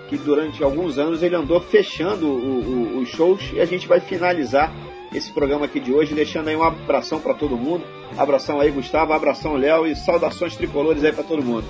[0.08, 4.00] que durante alguns anos ele andou fechando o, o, os shows e a gente vai
[4.00, 4.74] finalizar
[5.14, 7.84] esse programa aqui de hoje, deixando aí um abração para todo mundo.
[8.18, 11.66] Abração aí, Gustavo, abração, Léo e saudações tricolores aí para todo mundo.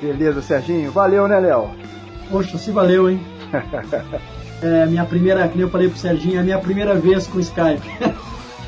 [0.00, 0.90] Beleza, Serginho.
[0.90, 1.70] Valeu, né, Léo?
[2.30, 3.20] Poxa, se valeu, hein?
[4.62, 7.88] é, minha primeira, que eu falei pro Serginho, é a minha primeira vez com Skype.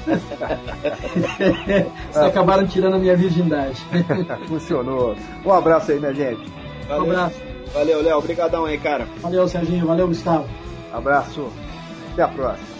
[2.11, 3.81] Vocês acabaram tirando a minha virgindade.
[4.49, 5.15] Funcionou.
[5.45, 6.51] Um abraço aí, minha gente.
[6.89, 7.05] Valeu.
[7.05, 7.50] Um abraço.
[7.73, 8.19] Valeu, Léo.
[8.19, 9.07] Obrigadão aí, cara.
[9.21, 9.87] Valeu, Serginho.
[9.87, 10.49] Valeu, Gustavo.
[10.93, 11.51] Abraço.
[12.13, 12.80] Até a próxima.